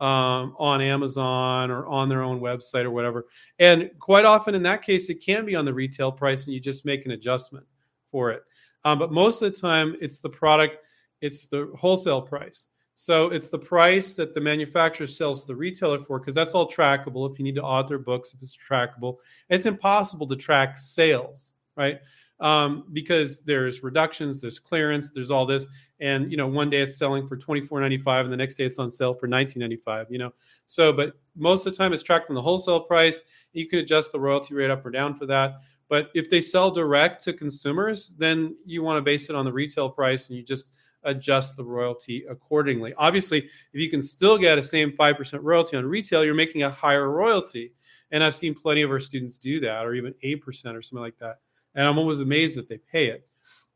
um, 0.01 0.55
on 0.59 0.81
Amazon 0.81 1.71
or 1.71 1.87
on 1.87 2.09
their 2.09 2.23
own 2.23 2.41
website 2.41 2.85
or 2.85 2.91
whatever. 2.91 3.27
And 3.59 3.91
quite 3.99 4.25
often 4.25 4.55
in 4.55 4.63
that 4.63 4.83
case, 4.83 5.11
it 5.11 5.17
can 5.17 5.45
be 5.45 5.57
on 5.57 5.65
the 5.65 5.75
retail 5.75 6.13
price 6.13 6.47
and 6.47 6.55
you 6.55 6.61
just 6.61 6.85
make 6.85 7.05
an 7.05 7.13
adjustment 7.13 7.67
for 8.11 8.31
it. 8.31 8.43
Um, 8.85 8.99
but 8.99 9.13
most 9.13 9.43
of 9.43 9.53
the 9.53 9.61
time, 9.61 9.97
it's 10.01 10.21
the 10.21 10.31
product, 10.31 10.79
it's 11.21 11.47
the 11.47 11.71
wholesale 11.77 12.23
price. 12.23 12.69
So 12.95 13.29
it's 13.31 13.49
the 13.49 13.59
price 13.59 14.17
that 14.17 14.35
the 14.35 14.41
manufacturer 14.41 15.07
sells 15.07 15.43
to 15.43 15.47
the 15.49 15.57
retailer 15.57 16.01
for, 16.01 16.19
because 16.19 16.35
that's 16.35 16.53
all 16.53 16.69
trackable. 16.69 17.31
If 17.31 17.39
you 17.39 17.45
need 17.45 17.55
to 17.55 17.63
author 17.63 17.97
books, 17.97 18.35
if 18.35 18.41
it's 18.41 18.57
trackable, 18.57 19.19
it's 19.49 19.67
impossible 19.67 20.27
to 20.27 20.37
track 20.37 20.77
sales, 20.77 21.53
right? 21.77 22.01
Um, 22.41 22.85
because 22.93 23.41
there's 23.41 23.83
reductions, 23.83 24.41
there's 24.41 24.61
clearance, 24.61 25.11
there's 25.11 25.31
all 25.31 25.45
this, 25.45 25.67
and 26.01 26.31
you 26.31 26.37
know, 26.37 26.47
one 26.47 26.71
day 26.71 26.83
it's 26.83 26.97
selling 26.97 27.27
for 27.27 27.37
twenty 27.37 27.61
four 27.61 27.81
ninety 27.81 27.99
five, 27.99 28.25
and 28.25 28.33
the 28.33 28.37
next 28.37 28.55
day 28.55 28.65
it's 28.65 28.79
on 28.79 28.91
sale 28.91 29.15
for 29.15 29.27
nineteen 29.27 29.61
ninety 29.61 29.77
five. 29.77 30.07
You 30.09 30.19
know, 30.19 30.33
so 30.65 30.93
but 30.93 31.15
most 31.37 31.67
of 31.67 31.73
the 31.73 31.77
time 31.77 31.93
it's 31.93 32.03
tracked 32.03 32.31
on 32.31 32.35
the 32.35 32.43
wholesale 32.43 32.81
price. 32.81 33.21
You 33.53 33.67
can 33.67 33.81
adjust 33.81 34.13
the 34.13 34.21
royalty 34.21 34.55
rate 34.55 34.71
up 34.71 34.87
or 34.87 34.91
down 34.91 35.15
for 35.15 35.27
that. 35.27 35.61
But 35.89 36.11
if 36.15 36.31
they 36.31 36.41
sell 36.41 36.71
direct 36.71 37.25
to 37.25 37.33
consumers, 37.33 38.15
then 38.19 38.57
you 38.65 38.83
want 38.83 38.99
to 38.99 39.03
base 39.03 39.31
it 39.31 39.37
on 39.37 39.45
the 39.45 39.53
retail 39.53 39.89
price, 39.89 40.29
and 40.29 40.37
you 40.37 40.45
just 40.45 40.73
adjust 41.05 41.57
the 41.57 41.65
royalty 41.65 42.25
accordingly. 42.29 42.93
Obviously, 42.99 43.39
if 43.39 43.81
you 43.81 43.89
can 43.89 44.03
still 44.03 44.37
get 44.37 44.59
a 44.59 44.63
same 44.63 44.93
5% 44.93 45.39
royalty 45.43 45.77
on 45.77 45.87
retail, 45.87 46.25
you're 46.25 46.35
making 46.35 46.65
a 46.65 46.71
higher 46.71 47.11
royalty. 47.11 47.73
And 48.11 48.25
I've 48.25 48.35
seen 48.35 48.55
plenty 48.55 48.83
of 48.83 48.91
our 48.91 49.01
students 49.01 49.37
do 49.39 49.61
that, 49.61 49.85
or 49.85 49.95
even 49.95 50.15
8% 50.25 50.43
or 50.75 50.83
something 50.83 51.03
like 51.03 51.19
that. 51.19 51.39
And 51.79 51.87
I'm 51.87 51.97
always 51.97 52.21
amazed 52.21 52.59
that 52.59 52.69
they 52.69 52.79
pay 52.79 53.07
it. 53.07 53.29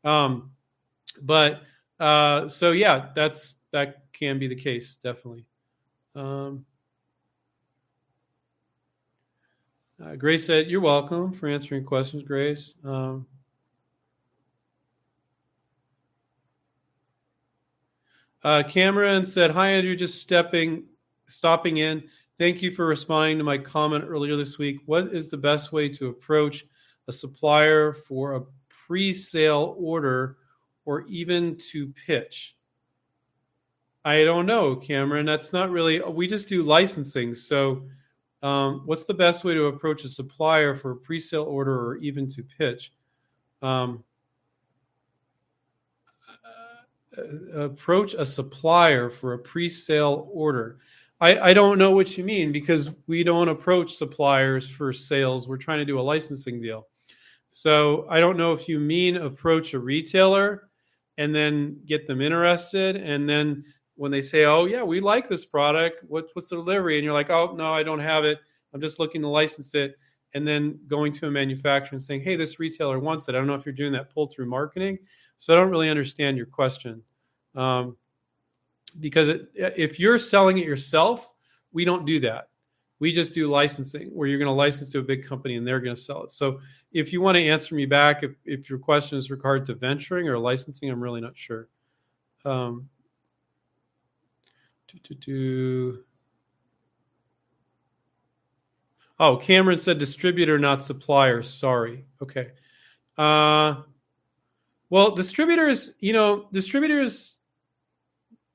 Um, 0.03 0.51
but 1.21 1.61
uh, 2.01 2.49
so 2.49 2.71
yeah, 2.71 3.11
that's 3.15 3.53
that 3.71 4.11
can 4.11 4.37
be 4.39 4.47
the 4.47 4.55
case, 4.55 4.97
definitely. 5.01 5.45
Um, 6.13 6.65
uh, 10.03 10.15
Grace 10.17 10.45
said, 10.45 10.67
"You're 10.67 10.81
welcome 10.81 11.31
for 11.31 11.47
answering 11.47 11.85
questions, 11.85 12.23
Grace." 12.23 12.75
Um, 12.83 13.25
Uh, 18.43 18.61
Cameron 18.61 19.23
said, 19.23 19.51
"Hi 19.51 19.69
Andrew, 19.69 19.95
just 19.95 20.21
stepping, 20.21 20.83
stopping 21.27 21.77
in. 21.77 22.03
Thank 22.37 22.61
you 22.61 22.71
for 22.71 22.85
responding 22.85 23.37
to 23.37 23.43
my 23.45 23.57
comment 23.57 24.03
earlier 24.05 24.35
this 24.35 24.57
week. 24.57 24.79
What 24.85 25.15
is 25.15 25.29
the 25.29 25.37
best 25.37 25.71
way 25.71 25.87
to 25.87 26.09
approach 26.09 26.65
a 27.07 27.11
supplier 27.11 27.93
for 27.93 28.35
a 28.35 28.41
pre-sale 28.87 29.75
order, 29.77 30.37
or 30.85 31.05
even 31.07 31.57
to 31.71 31.93
pitch?" 32.05 32.55
I 34.05 34.25
don't 34.25 34.45
know, 34.45 34.75
Cameron. 34.75 35.25
That's 35.25 35.53
not 35.53 35.71
really. 35.71 36.01
We 36.01 36.27
just 36.27 36.49
do 36.49 36.63
licensing. 36.63 37.33
So, 37.33 37.87
um, 38.41 38.81
what's 38.85 39.05
the 39.05 39.13
best 39.13 39.45
way 39.45 39.53
to 39.53 39.67
approach 39.67 40.03
a 40.03 40.09
supplier 40.09 40.75
for 40.75 40.91
a 40.91 40.97
pre-sale 40.97 41.43
order, 41.43 41.73
or 41.73 41.97
even 41.97 42.27
to 42.31 42.43
pitch? 42.43 42.91
Um, 43.61 44.03
uh, 47.17 47.59
approach 47.59 48.13
a 48.13 48.25
supplier 48.25 49.09
for 49.09 49.33
a 49.33 49.39
pre-sale 49.39 50.29
order. 50.33 50.79
I, 51.21 51.39
I 51.39 51.53
don't 51.53 51.77
know 51.77 51.91
what 51.91 52.17
you 52.17 52.25
mean 52.25 52.51
because 52.51 52.91
we 53.07 53.23
don't 53.23 53.47
approach 53.47 53.95
suppliers 53.95 54.67
for 54.67 54.91
sales. 54.91 55.47
We're 55.47 55.55
trying 55.55 55.79
to 55.79 55.85
do 55.85 55.97
a 55.97 56.01
licensing 56.01 56.59
deal. 56.59 56.87
So 57.55 58.07
I 58.09 58.19
don't 58.19 58.35
know 58.35 58.51
if 58.51 58.67
you 58.67 58.79
mean 58.79 59.15
approach 59.15 59.75
a 59.75 59.79
retailer 59.79 60.69
and 61.19 61.35
then 61.35 61.79
get 61.85 62.07
them 62.07 62.19
interested. 62.19 62.95
And 62.95 63.29
then 63.29 63.63
when 63.93 64.09
they 64.09 64.23
say, 64.23 64.45
oh, 64.45 64.65
yeah, 64.65 64.81
we 64.81 64.99
like 64.99 65.29
this 65.29 65.45
product, 65.45 66.03
what, 66.07 66.25
what's 66.33 66.49
the 66.49 66.55
delivery? 66.55 66.97
And 66.97 67.05
you're 67.05 67.13
like, 67.13 67.29
oh, 67.29 67.53
no, 67.55 67.71
I 67.71 67.83
don't 67.83 67.99
have 67.99 68.25
it. 68.25 68.39
I'm 68.73 68.81
just 68.81 68.97
looking 68.97 69.21
to 69.21 69.27
license 69.27 69.75
it. 69.75 69.99
And 70.33 70.47
then 70.47 70.79
going 70.87 71.11
to 71.13 71.27
a 71.27 71.31
manufacturer 71.31 71.95
and 71.95 72.01
saying, 72.01 72.21
hey, 72.21 72.35
this 72.35 72.59
retailer 72.59 72.97
wants 72.97 73.29
it. 73.29 73.35
I 73.35 73.37
don't 73.37 73.45
know 73.45 73.53
if 73.53 73.67
you're 73.67 73.73
doing 73.73 73.93
that 73.93 74.11
pull 74.11 74.25
through 74.25 74.47
marketing. 74.47 74.97
So 75.37 75.53
I 75.53 75.55
don't 75.55 75.69
really 75.69 75.91
understand 75.91 76.37
your 76.37 76.47
question. 76.47 77.03
Um, 77.53 77.97
because 78.99 79.29
it, 79.29 79.51
if 79.55 79.99
you're 79.99 80.17
selling 80.17 80.57
it 80.57 80.65
yourself, 80.65 81.31
we 81.71 81.85
don't 81.85 82.03
do 82.03 82.19
that. 82.21 82.47
We 83.03 83.11
just 83.11 83.33
do 83.33 83.49
licensing 83.49 84.11
where 84.13 84.29
you're 84.29 84.39
going 84.39 84.47
to 84.47 84.53
license 84.53 84.89
to 84.93 84.99
a 84.99 85.03
big 85.03 85.27
company 85.27 85.57
and 85.57 85.67
they're 85.67 85.81
going 85.81 85.93
to 85.93 86.01
sell 86.01 86.23
it. 86.23 86.31
So 86.31 86.61
if 86.93 87.11
you 87.11 87.19
want 87.19 87.35
to 87.35 87.45
answer 87.45 87.75
me 87.75 87.85
back, 87.85 88.23
if, 88.23 88.31
if 88.45 88.69
your 88.69 88.79
question 88.79 89.17
is 89.17 89.29
regard 89.29 89.65
to 89.65 89.73
venturing 89.73 90.29
or 90.29 90.39
licensing, 90.39 90.89
I'm 90.89 91.03
really 91.03 91.19
not 91.19 91.37
sure. 91.37 91.67
Um, 92.45 92.87
do, 94.87 94.99
do, 95.03 95.15
do. 95.15 96.03
Oh, 99.19 99.35
Cameron 99.35 99.79
said 99.79 99.97
distributor, 99.97 100.57
not 100.57 100.81
supplier. 100.81 101.43
Sorry. 101.43 102.05
Okay. 102.21 102.51
Uh, 103.17 103.81
well, 104.89 105.11
distributors, 105.11 105.91
you 105.99 106.13
know, 106.13 106.47
distributors 106.53 107.39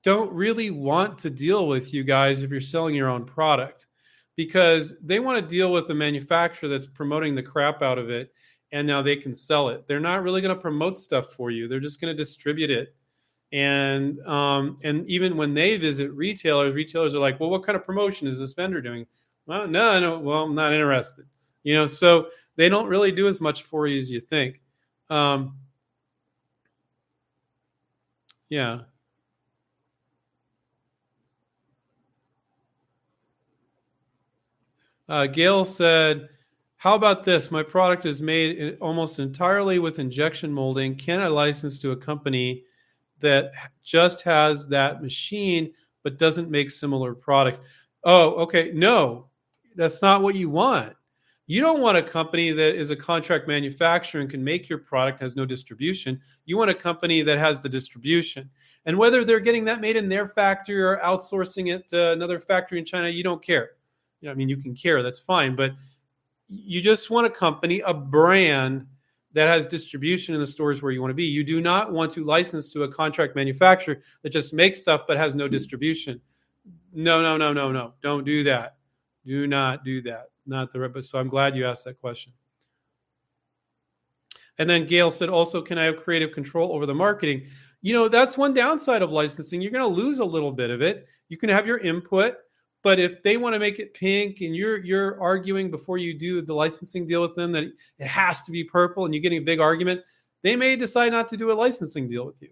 don't 0.05 0.33
really 0.33 0.71
want 0.71 1.19
to 1.19 1.29
deal 1.29 1.69
with 1.69 1.93
you 1.93 2.03
guys 2.03 2.41
if 2.41 2.51
you're 2.51 2.63
selling 2.63 2.95
your 2.95 3.11
own 3.11 3.27
product 3.27 3.85
because 4.39 4.95
they 5.01 5.19
want 5.19 5.37
to 5.43 5.51
deal 5.51 5.73
with 5.73 5.89
the 5.89 5.95
manufacturer 5.97 6.69
that's 6.69 6.87
promoting 6.87 7.35
the 7.35 7.43
crap 7.43 7.83
out 7.83 7.99
of 7.99 8.09
it 8.09 8.33
and 8.71 8.87
now 8.87 9.03
they 9.03 9.17
can 9.17 9.35
sell 9.35 9.69
it. 9.69 9.85
They're 9.89 9.99
not 9.99 10.23
really 10.23 10.41
going 10.41 10.55
to 10.55 10.63
promote 10.63 10.95
stuff 10.95 11.33
for 11.33 11.51
you. 11.51 11.67
They're 11.67 11.81
just 11.81 12.01
going 12.01 12.15
to 12.15 12.17
distribute 12.17 12.71
it. 12.71 12.95
And 13.51 14.21
um, 14.29 14.79
and 14.85 15.05
even 15.11 15.37
when 15.37 15.55
they 15.55 15.77
visit 15.77 16.13
retailers, 16.13 16.73
retailers 16.73 17.17
are 17.17 17.19
like, 17.19 17.41
"Well, 17.41 17.51
what 17.51 17.65
kind 17.65 17.75
of 17.75 17.85
promotion 17.85 18.29
is 18.29 18.39
this 18.39 18.53
vendor 18.53 18.81
doing?" 18.81 19.07
Well, 19.47 19.67
no, 19.67 19.99
no, 19.99 20.21
well, 20.21 20.45
I'm 20.45 20.55
not 20.55 20.73
interested. 20.73 21.25
You 21.65 21.75
know, 21.75 21.87
so 21.87 22.29
they 22.55 22.69
don't 22.69 22.87
really 22.87 23.11
do 23.11 23.27
as 23.27 23.41
much 23.41 23.65
for 23.65 23.89
you 23.89 23.99
as 23.99 24.09
you 24.09 24.21
think. 24.21 24.61
Um, 25.11 25.57
yeah. 28.51 28.83
Uh, 35.09 35.27
Gail 35.27 35.65
said, 35.65 36.29
How 36.77 36.95
about 36.95 37.25
this? 37.25 37.51
My 37.51 37.63
product 37.63 38.05
is 38.05 38.21
made 38.21 38.77
almost 38.81 39.19
entirely 39.19 39.79
with 39.79 39.99
injection 39.99 40.53
molding. 40.53 40.97
Can 40.97 41.21
I 41.21 41.29
license 41.29 41.81
to 41.81 41.93
a 41.93 41.97
company 41.97 42.65
that 43.21 43.53
just 43.83 44.23
has 44.23 44.69
that 44.69 45.03
machine 45.03 45.73
but 46.03 46.19
doesn't 46.19 46.51
make 46.51 46.71
similar 46.71 47.15
products? 47.15 47.61
Oh, 48.05 48.35
okay. 48.43 48.71
No, 48.75 49.29
that's 49.77 50.03
not 50.03 50.23
what 50.23 50.35
you 50.35 50.51
want. 50.51 50.95
You 51.47 51.63
don't 51.63 51.81
want 51.81 51.97
a 51.97 52.03
company 52.03 52.53
that 52.53 52.79
is 52.79 52.91
a 52.91 52.97
contract 52.97 53.49
manufacturer 53.49 54.21
and 54.21 54.29
can 54.29 54.45
make 54.45 54.69
your 54.69 54.79
product 54.79 55.23
has 55.23 55.35
no 55.35 55.47
distribution. 55.47 56.21
You 56.45 56.59
want 56.59 56.71
a 56.71 56.75
company 56.75 57.23
that 57.23 57.39
has 57.39 57.63
the 57.63 57.71
distribution. 57.71 58.51
And 58.85 58.99
whether 58.99 59.25
they're 59.25 59.41
getting 59.41 59.65
that 59.65 59.81
made 59.81 59.97
in 59.97 60.11
their 60.11 60.29
factory 60.29 60.83
or 60.83 60.99
outsourcing 60.99 61.75
it 61.75 61.89
to 61.89 62.11
another 62.11 62.39
factory 62.39 62.79
in 62.79 62.85
China, 62.85 63.09
you 63.09 63.23
don't 63.23 63.43
care. 63.43 63.71
I 64.27 64.35
mean, 64.35 64.49
you 64.49 64.57
can 64.57 64.75
care, 64.75 65.03
that's 65.03 65.21
fine, 65.21 65.55
but 65.55 65.73
you 66.49 66.81
just 66.81 67.11
want 67.11 67.27
a 67.27 67.31
company, 67.31 67.81
a 67.81 67.93
brand 67.93 68.87
that 69.35 69.49
has 69.49 69.67
distribution 69.67 70.35
in 70.35 70.41
the 70.41 70.47
stores 70.47 70.83
where 70.83 70.91
you 70.91 71.01
want 71.01 71.11
to 71.11 71.15
be. 71.15 71.25
You 71.25 71.45
do 71.45 71.61
not 71.61 71.93
want 71.93 72.11
to 72.13 72.25
license 72.25 72.73
to 72.73 72.85
a 72.85 72.89
contract 72.89 73.37
manufacturer 73.37 74.01
that 74.23 74.31
just 74.31 74.53
makes 74.53 74.81
stuff 74.81 75.03
but 75.07 75.17
has 75.17 75.35
no 75.35 75.45
mm-hmm. 75.45 75.53
distribution. 75.53 76.21
No, 76.93 77.21
no, 77.21 77.37
no, 77.37 77.53
no, 77.53 77.71
no. 77.71 77.93
Don't 78.03 78.25
do 78.25 78.43
that. 78.45 78.77
Do 79.27 79.47
not 79.47 79.85
do 79.85 80.01
that 80.03 80.29
not 80.49 80.73
the 80.73 80.89
but 80.89 81.05
so 81.05 81.19
I'm 81.19 81.29
glad 81.29 81.55
you 81.55 81.67
asked 81.67 81.85
that 81.85 82.01
question. 82.01 82.33
And 84.59 84.69
then 84.69 84.87
Gail 84.87 85.11
said, 85.13 85.29
also, 85.29 85.63
can 85.63 85.79
I 85.79 85.85
have 85.85 85.99
creative 85.99 86.33
control 86.33 86.73
over 86.73 86.85
the 86.85 86.95
marketing? 86.95 87.47
You 87.81 87.93
know, 87.93 88.09
that's 88.09 88.37
one 88.37 88.55
downside 88.55 89.03
of 89.03 89.13
licensing. 89.13 89.61
You're 89.61 89.71
going 89.71 89.89
to 89.89 90.03
lose 90.03 90.19
a 90.19 90.25
little 90.25 90.51
bit 90.51 90.71
of 90.71 90.83
it. 90.83 91.07
You 91.29 91.37
can 91.37 91.49
have 91.49 91.65
your 91.65 91.79
input, 91.79 92.35
but 92.89 92.99
if 92.99 93.23
they 93.23 93.37
want 93.37 93.53
to 93.53 93.59
make 93.59 93.79
it 93.79 93.93
pink 93.93 94.41
and 94.41 94.57
you're 94.57 94.83
you're 94.83 95.21
arguing 95.21 95.71
before 95.71 95.99
you 95.99 96.19
do 96.19 96.41
the 96.41 96.55
licensing 96.55 97.07
deal 97.07 97.21
with 97.21 97.35
them 97.37 97.53
that 97.53 97.65
it 97.65 98.07
has 98.07 98.41
to 98.45 98.51
be 98.51 98.65
purple 98.65 99.05
and 99.05 99.13
you're 99.13 99.21
getting 99.21 99.43
a 99.43 99.45
big 99.45 99.61
argument, 99.61 100.01
they 100.41 100.57
may 100.57 100.75
decide 100.75 101.13
not 101.13 101.29
to 101.29 101.37
do 101.37 101.53
a 101.53 101.53
licensing 101.53 102.09
deal 102.09 102.25
with 102.25 102.41
you. 102.41 102.49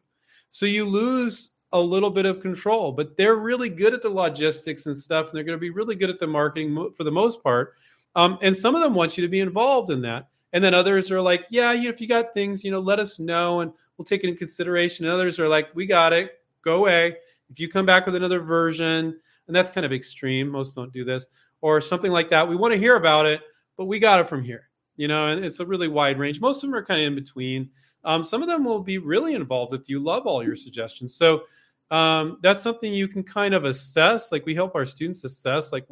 So 0.51 0.67
you 0.67 0.85
lose 0.85 1.53
a 1.73 1.81
little 1.81 2.11
bit 2.11 2.27
of 2.27 2.43
control, 2.43 2.93
but 2.93 3.17
they're 3.17 3.37
really 3.37 3.71
good 3.71 3.95
at 3.95 4.03
the 4.03 4.11
logistics 4.11 4.85
and 4.85 4.95
stuff, 4.95 5.29
and 5.29 5.35
they're 5.35 5.43
going 5.43 5.57
to 5.57 5.59
be 5.59 5.71
really 5.71 5.95
good 5.95 6.11
at 6.11 6.21
the 6.21 6.27
marketing 6.27 6.93
for 6.95 7.05
the 7.05 7.11
most 7.11 7.43
part. 7.43 7.73
Um, 8.15 8.37
and 8.43 8.55
some 8.55 8.75
of 8.75 8.83
them 8.83 8.93
want 8.93 9.17
you 9.17 9.23
to 9.23 9.31
be 9.31 9.41
involved 9.41 9.89
in 9.89 10.03
that. 10.03 10.29
And 10.53 10.63
then 10.63 10.75
others 10.75 11.11
are 11.11 11.23
like, 11.23 11.47
yeah, 11.49 11.73
you 11.73 11.85
know, 11.85 11.95
if 11.95 12.01
you 12.03 12.09
got 12.09 12.35
things, 12.35 12.63
you 12.63 12.71
know, 12.71 12.81
let 12.81 13.01
us 13.01 13.19
know 13.19 13.61
and 13.61 13.73
we'll 13.97 14.05
take 14.05 14.23
it 14.23 14.29
in 14.29 14.37
consideration. 14.37 15.07
And 15.07 15.15
others 15.15 15.41
are 15.41 15.49
like, 15.49 15.75
we 15.75 15.87
got 15.87 16.13
it, 16.13 16.41
go 16.63 16.75
away. 16.75 17.17
If 17.49 17.59
you 17.59 17.71
come 17.71 17.87
back 17.87 18.05
with 18.05 18.17
another 18.17 18.41
version, 18.41 19.19
and 19.47 19.57
that's 19.57 19.71
kind 19.71 19.85
of 19.85 19.93
extreme, 19.93 20.49
most 20.49 20.75
don't 20.75 20.93
do 20.93 21.05
this, 21.05 21.27
or 21.61 21.81
something 21.81 22.13
like 22.13 22.31
that, 22.31 22.49
we 22.49 22.57
want 22.57 22.73
to 22.73 22.79
hear 22.79 22.97
about 22.97 23.27
it, 23.27 23.41
but 23.77 23.87
we 23.87 23.99
got 23.99 24.21
it 24.21 24.29
from 24.29 24.43
here, 24.43 24.69
you 24.97 25.09
know, 25.09 25.29
and 25.29 25.45
it's 25.45 25.61
a 25.61 25.67
really 25.67 25.89
wide 25.89 26.19
range. 26.19 26.41
Most 26.41 26.57
of 26.57 26.71
them 26.71 26.75
are 26.75 26.85
kind 26.85 27.01
of 27.01 27.07
in 27.07 27.15
between. 27.15 27.71
um, 28.07 28.25
some 28.25 28.41
of 28.41 28.49
them 28.49 28.65
will 28.65 28.81
be 28.81 28.99
really 28.99 29.35
involved 29.35 29.73
with 29.73 29.91
you, 29.91 29.99
love 29.99 30.27
all 30.27 30.43
your 30.43 30.57
suggestions. 30.57 31.15
So 31.15 31.43
um, 31.91 32.39
that's 32.41 32.63
something 32.63 32.95
you 32.95 33.09
can 33.09 33.25
kind 33.25 33.53
of 33.53 33.65
assess. 33.65 34.31
Like 34.31 34.47
we 34.47 34.55
help 34.55 34.77
our 34.77 34.87
students 34.87 35.25
assess, 35.25 35.73
like 35.73 35.87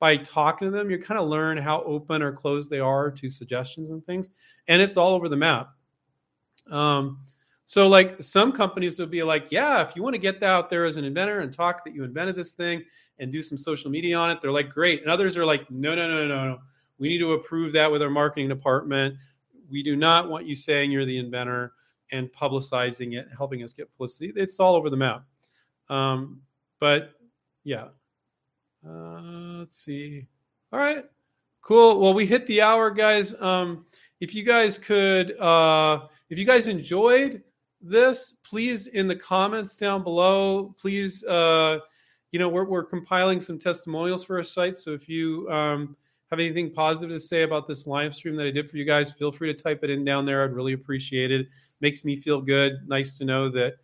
by 0.00 0.16
talking 0.16 0.66
to 0.66 0.72
them, 0.72 0.90
you 0.90 0.98
kind 0.98 1.20
of 1.20 1.28
learn 1.28 1.56
how 1.56 1.82
open 1.84 2.22
or 2.22 2.32
closed 2.32 2.70
they 2.70 2.80
are 2.80 3.10
to 3.12 3.30
suggestions 3.30 3.92
and 3.92 4.04
things. 4.04 4.30
And 4.66 4.82
it's 4.82 4.96
all 4.96 5.14
over 5.14 5.28
the 5.28 5.36
map. 5.36 5.70
Um, 6.68 7.20
so, 7.70 7.86
like 7.86 8.20
some 8.20 8.50
companies 8.50 8.98
will 8.98 9.06
be 9.06 9.22
like, 9.22 9.52
yeah, 9.52 9.80
if 9.80 9.94
you 9.94 10.02
want 10.02 10.14
to 10.14 10.18
get 10.18 10.40
that 10.40 10.50
out 10.50 10.70
there 10.70 10.86
as 10.86 10.96
an 10.96 11.04
inventor 11.04 11.38
and 11.38 11.52
talk 11.52 11.84
that 11.84 11.94
you 11.94 12.02
invented 12.02 12.34
this 12.34 12.52
thing 12.52 12.82
and 13.20 13.30
do 13.30 13.40
some 13.42 13.56
social 13.56 13.92
media 13.92 14.16
on 14.16 14.28
it, 14.28 14.40
they're 14.40 14.50
like, 14.50 14.70
great. 14.70 15.02
And 15.02 15.08
others 15.08 15.36
are 15.36 15.44
like, 15.44 15.70
no, 15.70 15.94
no, 15.94 16.08
no, 16.08 16.26
no, 16.26 16.44
no. 16.48 16.58
We 16.98 17.06
need 17.06 17.18
to 17.18 17.34
approve 17.34 17.72
that 17.74 17.88
with 17.88 18.02
our 18.02 18.10
marketing 18.10 18.48
department. 18.48 19.14
We 19.70 19.84
do 19.84 19.94
not 19.94 20.28
want 20.28 20.46
you 20.46 20.56
saying 20.56 20.90
you're 20.90 21.04
the 21.04 21.18
inventor 21.18 21.74
and 22.10 22.28
publicizing 22.32 23.16
it, 23.16 23.28
helping 23.38 23.62
us 23.62 23.72
get 23.72 23.88
publicity. 23.92 24.32
It's 24.34 24.58
all 24.58 24.74
over 24.74 24.90
the 24.90 24.96
map. 24.96 25.22
Um, 25.88 26.40
but 26.80 27.12
yeah, 27.62 27.90
uh, 28.84 29.58
let's 29.60 29.76
see. 29.76 30.26
All 30.72 30.80
right, 30.80 31.04
cool. 31.62 32.00
Well, 32.00 32.14
we 32.14 32.26
hit 32.26 32.48
the 32.48 32.62
hour, 32.62 32.90
guys. 32.90 33.32
Um, 33.40 33.84
if 34.18 34.34
you 34.34 34.42
guys 34.42 34.76
could, 34.76 35.38
uh, 35.38 36.08
if 36.30 36.36
you 36.36 36.44
guys 36.44 36.66
enjoyed 36.66 37.44
this, 37.80 38.34
please 38.44 38.86
in 38.88 39.08
the 39.08 39.16
comments 39.16 39.76
down 39.76 40.02
below, 40.02 40.74
please. 40.78 41.24
Uh, 41.24 41.78
you 42.32 42.38
know, 42.38 42.48
we're 42.48 42.64
we're 42.64 42.84
compiling 42.84 43.40
some 43.40 43.58
testimonials 43.58 44.24
for 44.24 44.38
our 44.38 44.44
site. 44.44 44.76
So 44.76 44.92
if 44.92 45.08
you 45.08 45.48
um, 45.50 45.96
have 46.30 46.38
anything 46.38 46.72
positive 46.72 47.14
to 47.14 47.20
say 47.20 47.42
about 47.42 47.66
this 47.66 47.86
live 47.86 48.14
stream 48.14 48.36
that 48.36 48.46
I 48.46 48.50
did 48.50 48.70
for 48.70 48.76
you 48.76 48.84
guys, 48.84 49.12
feel 49.12 49.32
free 49.32 49.52
to 49.52 49.62
type 49.62 49.82
it 49.82 49.90
in 49.90 50.04
down 50.04 50.24
there. 50.26 50.44
I'd 50.44 50.52
really 50.52 50.74
appreciate 50.74 51.32
it. 51.32 51.48
Makes 51.80 52.04
me 52.04 52.14
feel 52.14 52.40
good. 52.40 52.88
Nice 52.88 53.18
to 53.18 53.24
know 53.24 53.48
that 53.50 53.74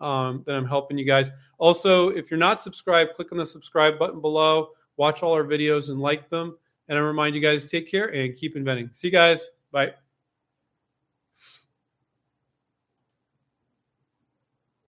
um, 0.00 0.42
that 0.46 0.54
I'm 0.54 0.66
helping 0.66 0.98
you 0.98 1.04
guys. 1.04 1.30
Also, 1.58 2.10
if 2.10 2.30
you're 2.30 2.38
not 2.38 2.60
subscribed, 2.60 3.14
click 3.14 3.32
on 3.32 3.38
the 3.38 3.46
subscribe 3.46 3.98
button 3.98 4.20
below. 4.20 4.70
Watch 4.96 5.22
all 5.22 5.32
our 5.32 5.44
videos 5.44 5.88
and 5.88 6.00
like 6.00 6.30
them. 6.30 6.56
And 6.88 6.96
I 6.96 7.00
remind 7.00 7.34
you 7.34 7.40
guys, 7.40 7.68
take 7.70 7.90
care 7.90 8.06
and 8.14 8.34
keep 8.34 8.56
inventing. 8.56 8.90
See 8.92 9.08
you 9.08 9.12
guys. 9.12 9.48
Bye. 9.72 10.05